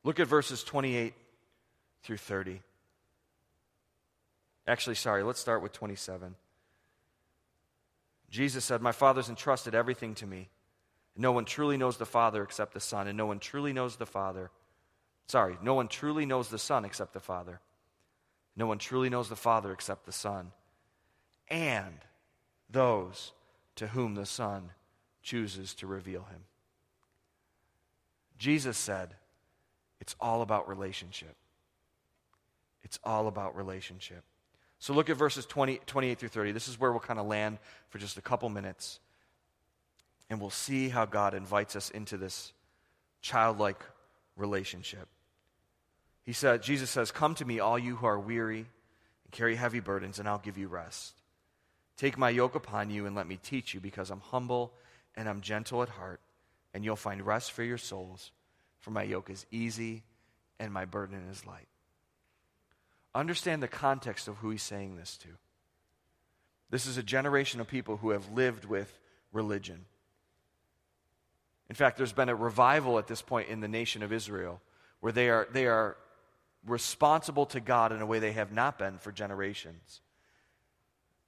Look 0.03 0.19
at 0.21 0.27
verses 0.27 0.63
28 0.63 1.13
through 2.03 2.17
30. 2.17 2.61
Actually, 4.67 4.95
sorry, 4.95 5.23
let's 5.23 5.39
start 5.39 5.61
with 5.61 5.73
27. 5.73 6.35
Jesus 8.29 8.65
said, 8.65 8.81
My 8.81 8.91
Father's 8.91 9.29
entrusted 9.29 9.75
everything 9.75 10.15
to 10.15 10.25
me. 10.25 10.49
No 11.15 11.31
one 11.31 11.45
truly 11.45 11.77
knows 11.77 11.97
the 11.97 12.05
Father 12.05 12.43
except 12.43 12.73
the 12.73 12.79
Son, 12.79 13.07
and 13.07 13.17
no 13.17 13.25
one 13.25 13.39
truly 13.39 13.71
knows 13.71 13.95
the 13.95 14.05
Father. 14.05 14.51
Sorry, 15.27 15.57
no 15.61 15.73
one 15.73 15.87
truly 15.87 16.25
knows 16.25 16.49
the 16.49 16.59
Son 16.59 16.85
except 16.85 17.13
the 17.13 17.19
Father. 17.19 17.61
No 18.55 18.67
one 18.67 18.77
truly 18.77 19.09
knows 19.09 19.29
the 19.29 19.35
Father 19.35 19.71
except 19.71 20.05
the 20.05 20.11
Son, 20.11 20.51
and 21.49 21.99
those 22.69 23.33
to 23.75 23.87
whom 23.87 24.15
the 24.15 24.25
Son 24.25 24.71
chooses 25.21 25.73
to 25.75 25.87
reveal 25.87 26.23
him. 26.23 26.43
Jesus 28.37 28.77
said, 28.77 29.15
It's 29.99 30.15
all 30.19 30.41
about 30.41 30.67
relationship. 30.67 31.35
It's 32.83 32.99
all 33.03 33.27
about 33.27 33.55
relationship. 33.55 34.23
So 34.79 34.93
look 34.93 35.09
at 35.09 35.17
verses 35.17 35.45
20, 35.45 35.79
28 35.85 36.19
through 36.19 36.29
30. 36.29 36.51
This 36.51 36.67
is 36.67 36.79
where 36.79 36.91
we'll 36.91 36.99
kind 36.99 37.19
of 37.19 37.25
land 37.25 37.57
for 37.89 37.97
just 37.97 38.17
a 38.17 38.21
couple 38.21 38.49
minutes. 38.49 38.99
And 40.29 40.39
we'll 40.39 40.49
see 40.49 40.89
how 40.89 41.05
God 41.05 41.33
invites 41.33 41.75
us 41.75 41.89
into 41.89 42.17
this 42.17 42.53
childlike 43.21 43.83
relationship. 44.35 45.07
He 46.23 46.33
said, 46.33 46.63
Jesus 46.63 46.89
says, 46.89 47.11
Come 47.11 47.35
to 47.35 47.45
me, 47.45 47.59
all 47.59 47.77
you 47.77 47.95
who 47.95 48.05
are 48.05 48.19
weary 48.19 48.59
and 48.59 49.31
carry 49.31 49.55
heavy 49.55 49.79
burdens, 49.79 50.19
and 50.19 50.27
I'll 50.27 50.39
give 50.39 50.57
you 50.57 50.67
rest. 50.67 51.13
Take 51.97 52.17
my 52.17 52.29
yoke 52.29 52.55
upon 52.55 52.89
you 52.89 53.05
and 53.05 53.15
let 53.15 53.27
me 53.27 53.39
teach 53.41 53.73
you, 53.73 53.79
because 53.79 54.09
I'm 54.09 54.19
humble 54.19 54.73
and 55.15 55.29
I'm 55.29 55.41
gentle 55.41 55.81
at 55.81 55.89
heart, 55.89 56.19
and 56.73 56.83
you'll 56.83 56.95
find 56.95 57.25
rest 57.25 57.51
for 57.51 57.63
your 57.63 57.77
souls. 57.77 58.31
For 58.79 58.91
my 58.91 59.03
yoke 59.03 59.29
is 59.29 59.45
easy 59.51 60.03
and 60.59 60.73
my 60.73 60.85
burden 60.85 61.23
is 61.31 61.45
light. 61.45 61.67
Understand 63.15 63.63
the 63.63 63.67
context 63.69 64.27
of 64.27 64.37
who 64.37 64.49
he's 64.49 64.61
saying 64.61 64.97
this 64.97 65.17
to. 65.19 65.29
This 66.69 66.85
is 66.85 66.97
a 66.97 67.03
generation 67.03 67.61
of 67.61 67.67
people 67.67 67.97
who 67.97 68.09
have 68.09 68.29
lived 68.33 68.65
with 68.65 68.99
religion. 69.31 69.85
In 71.69 71.75
fact, 71.75 71.97
there's 71.97 72.13
been 72.13 72.29
a 72.29 72.35
revival 72.35 72.99
at 72.99 73.07
this 73.07 73.21
point 73.21 73.47
in 73.47 73.61
the 73.61 73.69
nation 73.69 74.03
of 74.03 74.11
Israel 74.11 74.61
where 74.99 75.13
they 75.13 75.29
are, 75.29 75.47
they 75.51 75.65
are 75.65 75.95
responsible 76.67 77.45
to 77.47 77.61
God 77.61 77.93
in 77.93 78.01
a 78.01 78.05
way 78.05 78.19
they 78.19 78.33
have 78.33 78.51
not 78.51 78.77
been 78.77 78.97
for 78.97 79.13
generations. 79.13 80.01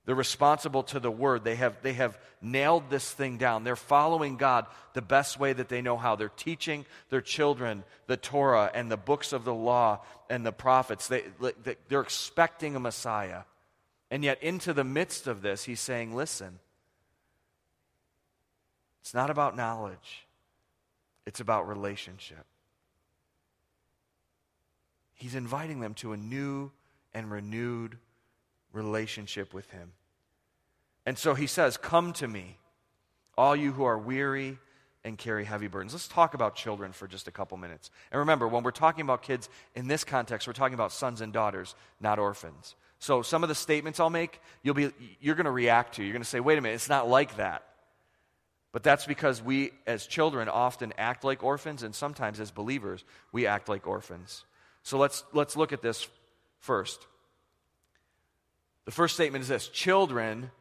They're 0.08 0.16
responsible 0.16 0.84
to 0.84 1.02
the 1.02 1.12
word. 1.12 1.44
They 1.44 1.58
have, 1.58 1.82
they 1.82 1.92
have 1.92 2.18
nailed 2.42 2.90
this 2.90 3.12
thing 3.12 3.38
down. 3.38 3.66
They're 3.66 3.76
following 3.76 4.38
God 4.38 4.66
the 4.94 5.02
best 5.02 5.38
way 5.38 5.52
that 5.52 5.68
they 5.68 5.82
know 5.82 5.98
how. 5.98 6.16
They're 6.16 6.30
teaching 6.30 6.86
their 7.10 7.20
children 7.20 7.84
the 8.08 8.16
Torah 8.16 8.72
and 8.74 8.90
the 8.90 8.96
books 8.96 9.34
of 9.34 9.44
the 9.44 9.54
law 9.54 10.00
and 10.30 10.46
the 10.46 10.54
prophets. 10.54 11.10
They, 11.10 11.24
they're 11.90 12.00
expecting 12.00 12.78
a 12.78 12.80
Messiah. 12.80 13.42
And 14.10 14.24
yet, 14.24 14.42
into 14.42 14.72
the 14.72 14.86
midst 14.86 15.28
of 15.28 15.42
this, 15.42 15.66
he's 15.66 15.82
saying, 15.82 16.16
listen, 16.16 16.60
it's 19.02 19.14
not 19.14 19.30
about 19.30 19.58
knowledge, 19.58 20.26
it's 21.26 21.42
about 21.42 21.68
relationship. 21.68 22.46
He's 25.16 25.36
inviting 25.36 25.82
them 25.82 25.96
to 25.96 26.14
a 26.14 26.18
new 26.18 26.72
and 27.14 27.30
renewed 27.30 27.98
relationship 28.72 29.54
with 29.54 29.70
Him. 29.72 29.92
And 31.08 31.18
so 31.18 31.34
he 31.34 31.48
says, 31.48 31.78
Come 31.78 32.12
to 32.14 32.28
me, 32.28 32.58
all 33.38 33.56
you 33.56 33.72
who 33.72 33.86
are 33.86 33.98
weary 33.98 34.60
and 35.06 35.18
carry 35.18 35.46
heavy 35.46 35.68
burdens. 35.68 35.94
Let's 35.94 36.10
talk 36.10 36.34
about 36.34 36.56
children 36.56 36.92
for 36.92 37.08
just 37.08 37.30
a 37.30 37.32
couple 37.32 37.56
minutes. 37.58 37.90
And 38.12 38.20
remember, 38.20 38.46
when 38.46 38.62
we're 38.62 38.72
talking 38.72 39.04
about 39.04 39.22
kids 39.22 39.48
in 39.74 39.88
this 39.88 40.04
context, 40.04 40.48
we're 40.48 40.54
talking 40.54 40.74
about 40.74 40.92
sons 40.92 41.22
and 41.22 41.32
daughters, 41.32 41.76
not 42.02 42.20
orphans. 42.20 42.76
So 43.00 43.22
some 43.22 43.42
of 43.42 43.48
the 43.48 43.56
statements 43.56 44.02
I'll 44.02 44.10
make, 44.10 44.42
you'll 44.64 44.76
be, 44.76 44.92
you're 45.22 45.36
going 45.36 45.46
to 45.46 45.52
react 45.52 45.96
to. 45.96 46.04
You're 46.04 46.12
going 46.12 46.24
to 46.24 46.28
say, 46.28 46.42
wait 46.42 46.58
a 46.58 46.62
minute, 46.62 46.76
it's 46.76 46.90
not 46.90 47.08
like 47.08 47.38
that. 47.38 47.64
But 48.74 48.84
that's 48.84 49.06
because 49.06 49.42
we, 49.42 49.72
as 49.86 50.08
children, 50.08 50.50
often 50.50 50.92
act 50.98 51.24
like 51.24 51.42
orphans, 51.42 51.84
and 51.84 51.96
sometimes 51.96 52.42
as 52.42 52.52
believers, 52.52 53.06
we 53.32 53.48
act 53.48 53.70
like 53.70 53.88
orphans. 53.88 54.44
So 54.84 54.98
let's, 54.98 55.24
let's 55.32 55.56
look 55.56 55.72
at 55.72 55.82
this 55.82 56.06
first. 56.60 57.08
The 58.84 58.92
first 58.92 59.16
statement 59.16 59.44
is 59.44 59.48
this 59.48 59.70
Children 59.70 60.52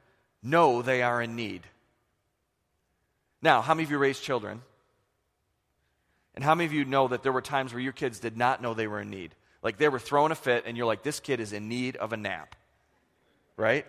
know 0.50 0.82
they 0.82 1.02
are 1.02 1.20
in 1.20 1.36
need. 1.36 1.62
Now, 3.42 3.60
how 3.60 3.74
many 3.74 3.84
of 3.84 3.90
you 3.90 3.98
raised 3.98 4.22
children? 4.22 4.62
And 6.34 6.44
how 6.44 6.54
many 6.54 6.66
of 6.66 6.72
you 6.72 6.84
know 6.84 7.08
that 7.08 7.22
there 7.22 7.32
were 7.32 7.42
times 7.42 7.72
where 7.72 7.82
your 7.82 7.92
kids 7.92 8.18
did 8.18 8.36
not 8.36 8.60
know 8.62 8.74
they 8.74 8.86
were 8.86 9.00
in 9.00 9.10
need? 9.10 9.34
Like 9.62 9.78
they 9.78 9.88
were 9.88 9.98
throwing 9.98 10.32
a 10.32 10.34
fit, 10.34 10.64
and 10.66 10.76
you're 10.76 10.86
like, 10.86 11.02
this 11.02 11.20
kid 11.20 11.40
is 11.40 11.52
in 11.52 11.68
need 11.68 11.96
of 11.96 12.12
a 12.12 12.16
nap. 12.16 12.54
Right? 13.56 13.86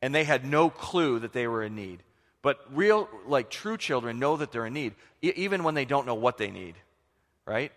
And 0.00 0.14
they 0.14 0.24
had 0.24 0.44
no 0.44 0.70
clue 0.70 1.18
that 1.20 1.32
they 1.32 1.46
were 1.46 1.62
in 1.62 1.74
need. 1.74 2.02
But 2.42 2.60
real, 2.72 3.08
like 3.26 3.50
true 3.50 3.76
children 3.76 4.18
know 4.18 4.36
that 4.36 4.52
they're 4.52 4.66
in 4.66 4.74
need, 4.74 4.94
e- 5.22 5.32
even 5.36 5.64
when 5.64 5.74
they 5.74 5.84
don't 5.84 6.06
know 6.06 6.14
what 6.14 6.38
they 6.38 6.50
need. 6.50 6.76
Right? 7.44 7.72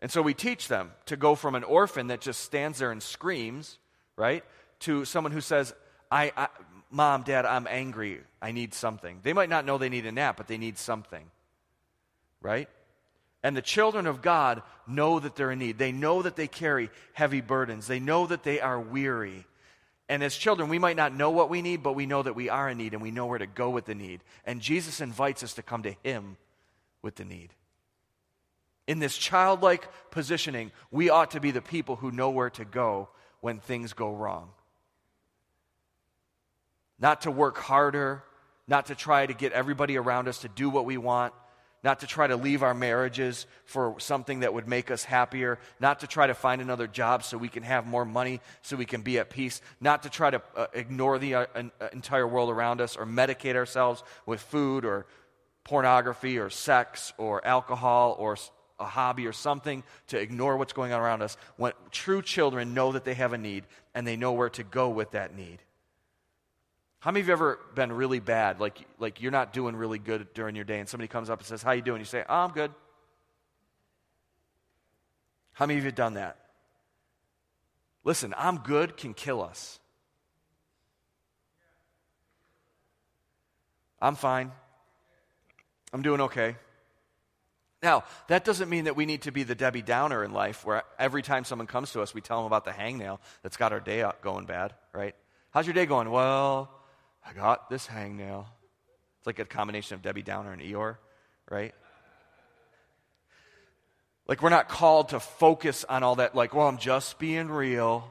And 0.00 0.10
so 0.10 0.22
we 0.22 0.34
teach 0.34 0.66
them 0.66 0.92
to 1.06 1.16
go 1.16 1.34
from 1.34 1.54
an 1.54 1.62
orphan 1.62 2.08
that 2.08 2.20
just 2.20 2.40
stands 2.40 2.78
there 2.78 2.90
and 2.90 3.02
screams, 3.02 3.78
right, 4.16 4.44
to 4.80 5.04
someone 5.04 5.32
who 5.32 5.40
says, 5.42 5.74
I, 6.10 6.32
I, 6.36 6.48
Mom, 6.90 7.22
Dad, 7.22 7.46
I'm 7.46 7.66
angry. 7.68 8.20
I 8.42 8.52
need 8.52 8.74
something. 8.74 9.20
They 9.22 9.32
might 9.32 9.48
not 9.48 9.64
know 9.64 9.78
they 9.78 9.88
need 9.88 10.06
a 10.06 10.12
nap, 10.12 10.36
but 10.36 10.48
they 10.48 10.58
need 10.58 10.76
something. 10.76 11.24
Right? 12.42 12.68
And 13.42 13.56
the 13.56 13.62
children 13.62 14.06
of 14.06 14.22
God 14.22 14.62
know 14.86 15.20
that 15.20 15.36
they're 15.36 15.52
in 15.52 15.60
need. 15.60 15.78
They 15.78 15.92
know 15.92 16.22
that 16.22 16.36
they 16.36 16.48
carry 16.48 16.90
heavy 17.12 17.40
burdens. 17.40 17.86
They 17.86 18.00
know 18.00 18.26
that 18.26 18.42
they 18.42 18.60
are 18.60 18.80
weary. 18.80 19.46
And 20.08 20.24
as 20.24 20.34
children, 20.34 20.68
we 20.68 20.80
might 20.80 20.96
not 20.96 21.14
know 21.14 21.30
what 21.30 21.48
we 21.48 21.62
need, 21.62 21.82
but 21.82 21.94
we 21.94 22.04
know 22.04 22.22
that 22.22 22.34
we 22.34 22.48
are 22.48 22.68
in 22.68 22.78
need 22.78 22.92
and 22.92 23.02
we 23.02 23.12
know 23.12 23.26
where 23.26 23.38
to 23.38 23.46
go 23.46 23.70
with 23.70 23.84
the 23.84 23.94
need. 23.94 24.20
And 24.44 24.60
Jesus 24.60 25.00
invites 25.00 25.44
us 25.44 25.54
to 25.54 25.62
come 25.62 25.84
to 25.84 25.94
Him 26.02 26.36
with 27.00 27.14
the 27.14 27.24
need. 27.24 27.50
In 28.86 28.98
this 28.98 29.16
childlike 29.16 29.88
positioning, 30.10 30.72
we 30.90 31.10
ought 31.10 31.30
to 31.30 31.40
be 31.40 31.52
the 31.52 31.62
people 31.62 31.94
who 31.96 32.10
know 32.10 32.30
where 32.30 32.50
to 32.50 32.64
go 32.64 33.08
when 33.40 33.60
things 33.60 33.92
go 33.92 34.12
wrong. 34.12 34.50
Not 37.00 37.22
to 37.22 37.30
work 37.30 37.58
harder, 37.58 38.22
not 38.68 38.86
to 38.86 38.94
try 38.94 39.26
to 39.26 39.34
get 39.34 39.52
everybody 39.52 39.96
around 39.96 40.28
us 40.28 40.38
to 40.38 40.48
do 40.48 40.70
what 40.70 40.84
we 40.84 40.96
want, 40.96 41.34
not 41.82 42.00
to 42.00 42.06
try 42.06 42.26
to 42.26 42.36
leave 42.36 42.62
our 42.62 42.74
marriages 42.74 43.46
for 43.64 43.96
something 43.98 44.40
that 44.40 44.52
would 44.52 44.68
make 44.68 44.90
us 44.90 45.02
happier, 45.02 45.58
not 45.80 46.00
to 46.00 46.06
try 46.06 46.26
to 46.26 46.34
find 46.34 46.60
another 46.60 46.86
job 46.86 47.24
so 47.24 47.38
we 47.38 47.48
can 47.48 47.62
have 47.62 47.86
more 47.86 48.04
money 48.04 48.40
so 48.62 48.76
we 48.76 48.84
can 48.84 49.00
be 49.00 49.18
at 49.18 49.30
peace, 49.30 49.62
not 49.80 50.02
to 50.02 50.10
try 50.10 50.30
to 50.30 50.42
uh, 50.56 50.66
ignore 50.74 51.18
the 51.18 51.34
uh, 51.34 51.46
uh, 51.54 51.88
entire 51.92 52.26
world 52.26 52.50
around 52.50 52.80
us 52.80 52.96
or 52.96 53.06
medicate 53.06 53.56
ourselves 53.56 54.04
with 54.26 54.40
food 54.40 54.84
or 54.84 55.06
pornography 55.64 56.38
or 56.38 56.50
sex 56.50 57.12
or 57.16 57.44
alcohol 57.46 58.14
or 58.18 58.36
a 58.78 58.84
hobby 58.84 59.26
or 59.26 59.32
something 59.32 59.82
to 60.08 60.18
ignore 60.18 60.56
what's 60.56 60.72
going 60.72 60.92
on 60.92 61.00
around 61.00 61.22
us. 61.22 61.36
When 61.56 61.72
true 61.90 62.22
children 62.22 62.74
know 62.74 62.92
that 62.92 63.04
they 63.04 63.14
have 63.14 63.32
a 63.32 63.38
need 63.38 63.64
and 63.94 64.06
they 64.06 64.16
know 64.16 64.32
where 64.32 64.50
to 64.50 64.64
go 64.64 64.88
with 64.90 65.12
that 65.12 65.34
need. 65.34 65.62
How 67.00 67.10
many 67.10 67.22
of 67.22 67.28
you 67.28 67.32
ever 67.32 67.58
been 67.74 67.92
really 67.92 68.20
bad, 68.20 68.60
like, 68.60 68.78
like 68.98 69.22
you're 69.22 69.32
not 69.32 69.54
doing 69.54 69.74
really 69.74 69.98
good 69.98 70.32
during 70.34 70.54
your 70.54 70.66
day, 70.66 70.80
and 70.80 70.88
somebody 70.88 71.08
comes 71.08 71.30
up 71.30 71.38
and 71.40 71.46
says, 71.46 71.62
How 71.62 71.72
you 71.72 71.82
doing? 71.82 72.00
You 72.00 72.04
say, 72.04 72.24
Oh, 72.28 72.34
I'm 72.34 72.52
good. 72.52 72.72
How 75.52 75.66
many 75.66 75.78
of 75.78 75.84
you 75.84 75.88
have 75.88 75.94
done 75.94 76.14
that? 76.14 76.36
Listen, 78.04 78.34
I'm 78.36 78.58
good 78.58 78.96
can 78.96 79.14
kill 79.14 79.42
us. 79.42 79.78
I'm 84.00 84.14
fine. 84.14 84.52
I'm 85.92 86.02
doing 86.02 86.20
okay. 86.22 86.56
Now, 87.82 88.04
that 88.28 88.44
doesn't 88.44 88.68
mean 88.68 88.84
that 88.84 88.96
we 88.96 89.06
need 89.06 89.22
to 89.22 89.32
be 89.32 89.42
the 89.42 89.54
Debbie 89.54 89.82
Downer 89.82 90.22
in 90.22 90.32
life 90.32 90.66
where 90.66 90.82
every 90.98 91.22
time 91.22 91.44
someone 91.44 91.66
comes 91.66 91.92
to 91.92 92.02
us, 92.02 92.14
we 92.14 92.20
tell 92.20 92.38
them 92.38 92.46
about 92.46 92.64
the 92.64 92.70
hangnail 92.70 93.18
that's 93.42 93.56
got 93.56 93.72
our 93.72 93.80
day 93.80 94.04
going 94.22 94.44
bad, 94.44 94.74
right? 94.92 95.14
How's 95.50 95.66
your 95.66 95.74
day 95.74 95.86
going? 95.86 96.10
Well, 96.10 96.70
I 97.26 97.32
got 97.32 97.70
this 97.70 97.86
hangnail. 97.86 98.46
It's 99.18 99.26
like 99.26 99.38
a 99.38 99.44
combination 99.44 99.94
of 99.94 100.02
Debbie 100.02 100.22
Downer 100.22 100.52
and 100.52 100.62
Eeyore, 100.62 100.96
right? 101.50 101.74
Like, 104.26 104.42
we're 104.42 104.48
not 104.48 104.68
called 104.68 105.10
to 105.10 105.20
focus 105.20 105.84
on 105.88 106.02
all 106.02 106.16
that, 106.16 106.34
like, 106.34 106.54
well, 106.54 106.68
I'm 106.68 106.78
just 106.78 107.18
being 107.18 107.48
real. 107.48 108.10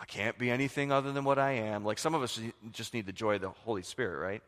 I 0.00 0.04
can't 0.04 0.38
be 0.38 0.50
anything 0.50 0.92
other 0.92 1.12
than 1.12 1.24
what 1.24 1.38
I 1.38 1.52
am. 1.52 1.84
Like, 1.84 1.98
some 1.98 2.14
of 2.14 2.22
us 2.22 2.40
just 2.70 2.94
need 2.94 3.06
the 3.06 3.12
joy 3.12 3.34
of 3.34 3.40
the 3.40 3.50
Holy 3.50 3.82
Spirit, 3.82 4.18
right? 4.18 4.42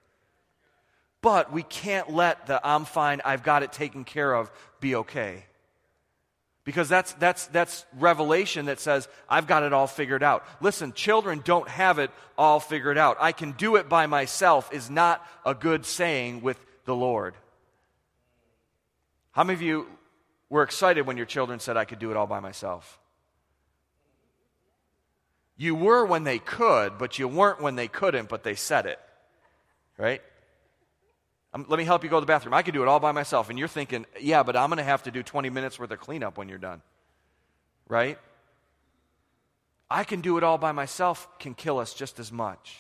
But 1.21 1.53
we 1.53 1.62
can't 1.62 2.11
let 2.11 2.47
the 2.47 2.61
I'm 2.67 2.85
fine, 2.85 3.21
I've 3.25 3.43
got 3.43 3.62
it 3.62 3.73
taken 3.73 4.05
care 4.05 4.33
of 4.33 4.51
be 4.81 4.95
okay. 4.97 5.45
Because 6.64 6.88
that's, 6.88 7.12
that's, 7.14 7.46
that's 7.48 7.85
revelation 7.98 8.66
that 8.66 8.79
says, 8.79 9.09
I've 9.29 9.48
got 9.48 9.64
it 9.64 9.72
all 9.72 9.88
figured 9.88 10.22
out. 10.22 10.44
Listen, 10.61 10.92
children 10.92 11.42
don't 11.44 11.68
have 11.68 11.98
it 11.98 12.11
all 12.38 12.61
figured 12.61 12.96
out. 12.96 13.16
I 13.20 13.33
can 13.33 13.53
do 13.53 13.77
it 13.77 13.88
by 13.88 14.07
myself 14.07 14.72
is 14.72 14.88
not 14.88 15.27
a 15.44 15.55
good 15.55 15.85
saying 15.85 16.42
with 16.42 16.64
the 16.85 16.94
Lord. 16.94 17.35
How 19.33 19.42
many 19.42 19.55
of 19.55 19.62
you 19.62 19.87
were 20.51 20.62
excited 20.62 21.07
when 21.07 21.16
your 21.16 21.27
children 21.27 21.59
said, 21.59 21.77
I 21.77 21.85
could 21.85 21.98
do 21.98 22.11
it 22.11 22.16
all 22.16 22.29
by 22.29 22.38
myself? 22.38 23.01
You 25.57 25.75
were 25.75 26.05
when 26.05 26.25
they 26.25 26.38
could, 26.38 26.96
but 26.96 27.18
you 27.18 27.27
weren't 27.27 27.61
when 27.61 27.75
they 27.75 27.88
couldn't, 27.88 28.29
but 28.29 28.44
they 28.44 28.55
said 28.55 28.87
it. 28.87 29.01
Right? 29.98 30.22
Let 31.55 31.69
me 31.79 31.85
help 31.85 32.03
you 32.03 32.09
go 32.09 32.17
to 32.17 32.21
the 32.21 32.27
bathroom. 32.27 32.55
I 32.55 32.62
can 32.62 32.73
do 32.73 32.83
it 32.83 32.88
all 32.88 33.01
by 33.01 33.12
myself. 33.12 33.51
And 33.51 33.59
you're 33.59 33.69
thinking, 33.69 34.07
yeah, 34.19 34.43
but 34.43 34.57
I'm 34.57 34.71
going 34.71 34.79
to 34.79 34.85
have 34.85 35.03
to 35.03 35.11
do 35.11 35.23
20 35.23 35.51
minutes 35.51 35.79
worth 35.79 35.91
of 35.91 36.01
cleanup 36.01 36.38
when 36.38 36.49
you're 36.49 36.59
done. 36.59 36.81
Right? 37.88 38.19
I 39.91 40.05
can 40.05 40.23
do 40.23 40.38
it 40.38 40.45
all 40.45 40.57
by 40.57 40.73
myself 40.73 41.29
can 41.38 41.55
kill 41.55 41.79
us 41.79 41.93
just 41.93 42.19
as 42.19 42.33
much. 42.33 42.79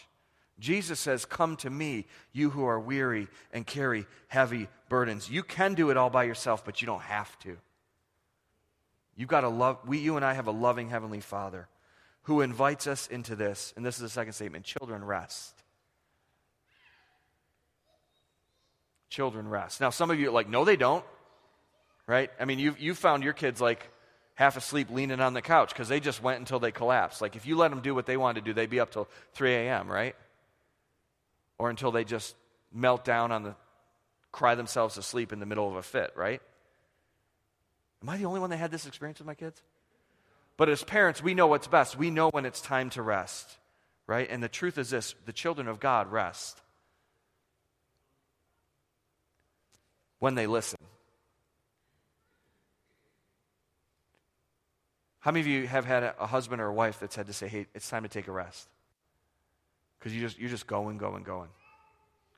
Jesus 0.58 0.98
says, 0.98 1.26
Come 1.26 1.56
to 1.56 1.68
me, 1.68 2.06
you 2.32 2.48
who 2.48 2.64
are 2.64 2.80
weary 2.80 3.28
and 3.52 3.66
carry 3.66 4.06
heavy 4.28 4.68
burdens. 4.88 5.28
You 5.28 5.42
can 5.42 5.74
do 5.74 5.90
it 5.90 5.98
all 5.98 6.08
by 6.08 6.24
yourself, 6.24 6.64
but 6.64 6.80
you 6.80 6.86
don't 6.86 7.02
have 7.02 7.38
to. 7.40 7.58
You've 9.14 9.28
got 9.28 9.42
to 9.42 9.48
love, 9.48 9.78
we, 9.86 9.98
you 9.98 10.16
and 10.16 10.24
I 10.24 10.32
have 10.32 10.46
a 10.46 10.52
loving 10.52 10.88
Heavenly 10.88 11.20
Father 11.20 11.68
who 12.22 12.40
invites 12.40 12.86
us 12.86 13.08
into 13.08 13.36
this. 13.36 13.74
And 13.76 13.84
this 13.84 13.96
is 13.96 14.02
the 14.02 14.08
second 14.08 14.32
statement 14.32 14.64
children, 14.64 15.04
rest. 15.04 15.62
Children 19.12 19.48
rest. 19.48 19.80
Now, 19.80 19.90
some 19.90 20.10
of 20.10 20.18
you 20.18 20.28
are 20.28 20.32
like, 20.32 20.48
no, 20.48 20.64
they 20.64 20.76
don't. 20.76 21.04
Right? 22.06 22.30
I 22.40 22.46
mean, 22.46 22.58
you've, 22.58 22.80
you 22.80 22.94
found 22.94 23.22
your 23.22 23.32
kids 23.32 23.60
like 23.60 23.88
half 24.34 24.56
asleep 24.56 24.90
leaning 24.90 25.20
on 25.20 25.34
the 25.34 25.42
couch 25.42 25.68
because 25.68 25.88
they 25.88 26.00
just 26.00 26.22
went 26.22 26.40
until 26.40 26.58
they 26.58 26.72
collapsed. 26.72 27.20
Like, 27.20 27.36
if 27.36 27.46
you 27.46 27.56
let 27.56 27.70
them 27.70 27.80
do 27.80 27.94
what 27.94 28.06
they 28.06 28.16
wanted 28.16 28.40
to 28.40 28.50
do, 28.50 28.54
they'd 28.54 28.70
be 28.70 28.80
up 28.80 28.90
till 28.90 29.08
3 29.34 29.54
a.m., 29.54 29.88
right? 29.88 30.16
Or 31.58 31.70
until 31.70 31.92
they 31.92 32.04
just 32.04 32.34
melt 32.72 33.04
down 33.04 33.30
on 33.30 33.44
the, 33.44 33.54
cry 34.32 34.54
themselves 34.54 34.94
to 34.94 35.02
sleep 35.02 35.32
in 35.32 35.38
the 35.38 35.46
middle 35.46 35.68
of 35.68 35.76
a 35.76 35.82
fit, 35.82 36.12
right? 36.16 36.40
Am 38.02 38.08
I 38.08 38.16
the 38.16 38.24
only 38.24 38.40
one 38.40 38.50
that 38.50 38.56
had 38.56 38.70
this 38.70 38.86
experience 38.86 39.20
with 39.20 39.26
my 39.26 39.34
kids? 39.34 39.62
But 40.56 40.70
as 40.70 40.82
parents, 40.82 41.22
we 41.22 41.34
know 41.34 41.46
what's 41.46 41.68
best. 41.68 41.96
We 41.96 42.10
know 42.10 42.30
when 42.30 42.46
it's 42.46 42.60
time 42.60 42.90
to 42.90 43.02
rest, 43.02 43.58
right? 44.06 44.28
And 44.28 44.42
the 44.42 44.48
truth 44.48 44.78
is 44.78 44.90
this 44.90 45.14
the 45.26 45.32
children 45.32 45.68
of 45.68 45.78
God 45.78 46.10
rest. 46.10 46.60
When 50.22 50.36
they 50.36 50.46
listen. 50.46 50.78
How 55.18 55.32
many 55.32 55.40
of 55.40 55.48
you 55.48 55.66
have 55.66 55.84
had 55.84 56.14
a, 56.16 56.28
husband 56.28 56.62
or 56.62 56.66
a 56.66 56.72
wife 56.72 57.00
that's 57.00 57.16
had 57.16 57.26
to 57.26 57.32
say, 57.32 57.48
hey, 57.48 57.66
it's 57.74 57.88
time 57.88 58.04
to 58.04 58.08
take 58.08 58.28
a 58.28 58.30
rest? 58.30 58.68
Because 59.98 60.14
you 60.14 60.20
just, 60.20 60.38
you're 60.38 60.48
just 60.48 60.68
going, 60.68 60.96
going, 60.96 61.24
going. 61.24 61.48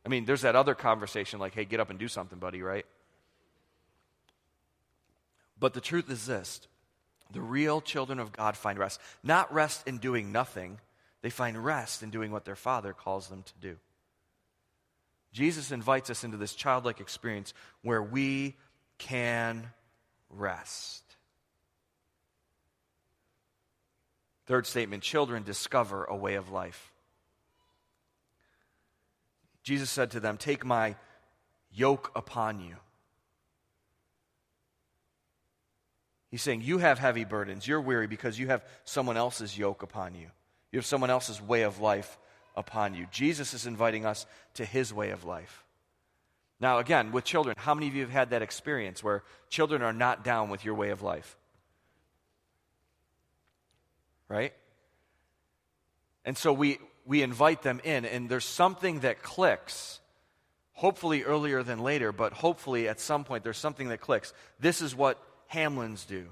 I 0.03 0.09
mean, 0.09 0.25
there's 0.25 0.40
that 0.40 0.57
other 0.57 0.75
conversation 0.75 1.40
like, 1.40 1.53
hey, 1.53 1.66
get 1.66 1.79
up 1.79 1.90
and 1.90 1.99
do 1.99 2.09
something, 2.09 2.38
buddy, 2.38 2.62
right? 2.62 2.87
But 5.61 5.75
the 5.75 5.83
truth 5.83 6.11
is 6.11 6.25
this 6.25 6.62
the 7.33 7.42
real 7.42 7.83
children 7.83 8.18
of 8.18 8.33
God 8.33 8.57
find 8.57 8.79
rest. 8.79 8.99
Not 9.23 9.53
rest 9.53 9.87
in 9.87 9.99
doing 9.99 10.33
nothing, 10.33 10.79
they 11.20 11.29
find 11.29 11.62
rest 11.62 12.03
in 12.03 12.09
doing 12.09 12.33
what 12.33 12.47
their 12.47 12.57
Father 12.57 12.94
calls 12.94 13.29
them 13.29 13.42
to 13.42 13.53
do. 13.61 13.77
Jesus 15.35 15.73
invites 15.73 16.11
us 16.11 16.23
into 16.23 16.37
this 16.37 16.55
childlike 16.55 17.01
experience 17.01 17.53
where 17.83 18.01
we 18.01 18.55
can 18.99 19.66
rest. 20.31 21.03
Third 24.47 24.64
statement 24.64 25.03
children 25.03 25.42
discover 25.42 26.05
a 26.05 26.14
way 26.14 26.37
of 26.37 26.51
life. 26.51 26.92
Jesus 29.64 29.90
said 29.90 30.12
to 30.12 30.20
them, 30.20 30.37
Take 30.37 30.64
my 30.64 30.94
yoke 31.73 32.12
upon 32.14 32.61
you. 32.61 32.77
He's 36.31 36.42
saying, 36.42 36.61
You 36.61 36.79
have 36.79 37.01
heavy 37.01 37.25
burdens. 37.25 37.66
You're 37.66 37.81
weary 37.81 38.07
because 38.07 38.38
you 38.38 38.47
have 38.49 38.64
someone 38.85 39.16
else's 39.16 39.59
yoke 39.59 39.83
upon 39.83 40.14
you. 40.14 40.29
You 40.70 40.79
have 40.79 40.87
someone 40.87 41.11
else's 41.11 41.42
way 41.42 41.62
of 41.62 41.81
life 41.81 42.18
upon 42.57 42.95
you. 42.95 43.07
Jesus 43.11 43.55
is 43.55 43.67
inviting 43.67 44.07
us 44.07 44.27
to 44.55 44.64
his 44.64 44.93
way 44.93 45.11
of 45.11 45.25
life. 45.25 45.64
Now, 46.61 46.79
again, 46.79 47.12
with 47.12 47.25
children, 47.25 47.57
how 47.59 47.75
many 47.75 47.88
of 47.88 47.95
you 47.95 48.03
have 48.03 48.11
had 48.11 48.31
that 48.31 48.43
experience 48.43 49.03
where 49.03 49.23
children 49.51 49.83
are 49.83 49.93
not 49.93 50.25
down 50.25 50.51
with 50.51 50.64
your 50.64 50.75
way 50.75 50.90
of 50.90 51.03
life? 51.03 51.37
Right? 54.29 54.55
And 56.25 56.38
so 56.38 56.53
we, 56.53 56.79
we 57.05 57.23
invite 57.23 57.62
them 57.62 57.81
in, 57.85 58.05
and 58.05 58.29
there's 58.29 58.45
something 58.45 59.01
that 59.01 59.23
clicks, 59.23 60.01
hopefully 60.73 61.23
earlier 61.25 61.62
than 61.62 61.81
later, 61.81 62.12
but 62.12 62.33
hopefully 62.33 62.88
at 62.88 63.01
some 63.01 63.25
point 63.25 63.45
there's 63.45 63.59
something 63.59 63.88
that 63.88 64.01
clicks. 64.01 64.33
This 64.61 64.81
is 64.81 64.95
what 64.95 65.21
Hamlins 65.53 66.07
do. 66.07 66.27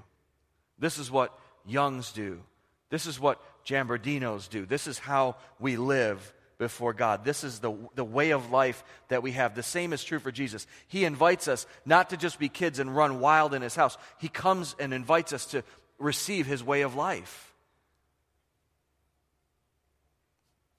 This 0.79 0.97
is 0.97 1.11
what 1.11 1.37
Youngs 1.65 2.11
do. 2.11 2.41
This 2.89 3.05
is 3.05 3.19
what 3.19 3.41
Jambardinos 3.65 4.49
do. 4.49 4.65
This 4.65 4.87
is 4.87 4.99
how 4.99 5.35
we 5.59 5.77
live 5.77 6.33
before 6.57 6.93
God. 6.93 7.25
This 7.25 7.43
is 7.43 7.59
the, 7.59 7.73
the 7.95 8.05
way 8.05 8.31
of 8.31 8.51
life 8.51 8.83
that 9.07 9.23
we 9.23 9.31
have. 9.31 9.55
The 9.55 9.63
same 9.63 9.91
is 9.91 10.03
true 10.03 10.19
for 10.19 10.31
Jesus. 10.31 10.67
He 10.87 11.03
invites 11.03 11.47
us 11.47 11.65
not 11.85 12.11
to 12.11 12.17
just 12.17 12.39
be 12.39 12.49
kids 12.49 12.79
and 12.79 12.95
run 12.95 13.19
wild 13.19 13.53
in 13.53 13.61
his 13.61 13.75
house, 13.75 13.97
He 14.19 14.29
comes 14.29 14.75
and 14.79 14.93
invites 14.93 15.33
us 15.33 15.45
to 15.47 15.63
receive 15.99 16.45
his 16.45 16.63
way 16.63 16.81
of 16.81 16.95
life. 16.95 17.53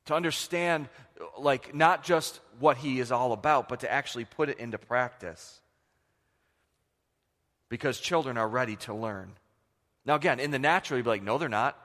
To 0.06 0.14
understand, 0.14 0.88
like, 1.38 1.74
not 1.74 2.04
just 2.04 2.40
what 2.58 2.76
he 2.76 3.00
is 3.00 3.10
all 3.10 3.32
about, 3.32 3.68
but 3.68 3.80
to 3.80 3.90
actually 3.90 4.26
put 4.26 4.48
it 4.48 4.58
into 4.58 4.78
practice. 4.78 5.60
because 7.68 7.98
children 7.98 8.38
are 8.38 8.48
ready 8.48 8.76
to 8.76 8.94
learn. 8.94 9.32
Now, 10.04 10.14
again, 10.14 10.38
in 10.38 10.52
the 10.52 10.60
natural, 10.60 10.98
you'd 10.98 11.04
be 11.04 11.10
like, 11.10 11.22
no, 11.24 11.38
they're 11.38 11.48
not. 11.48 11.76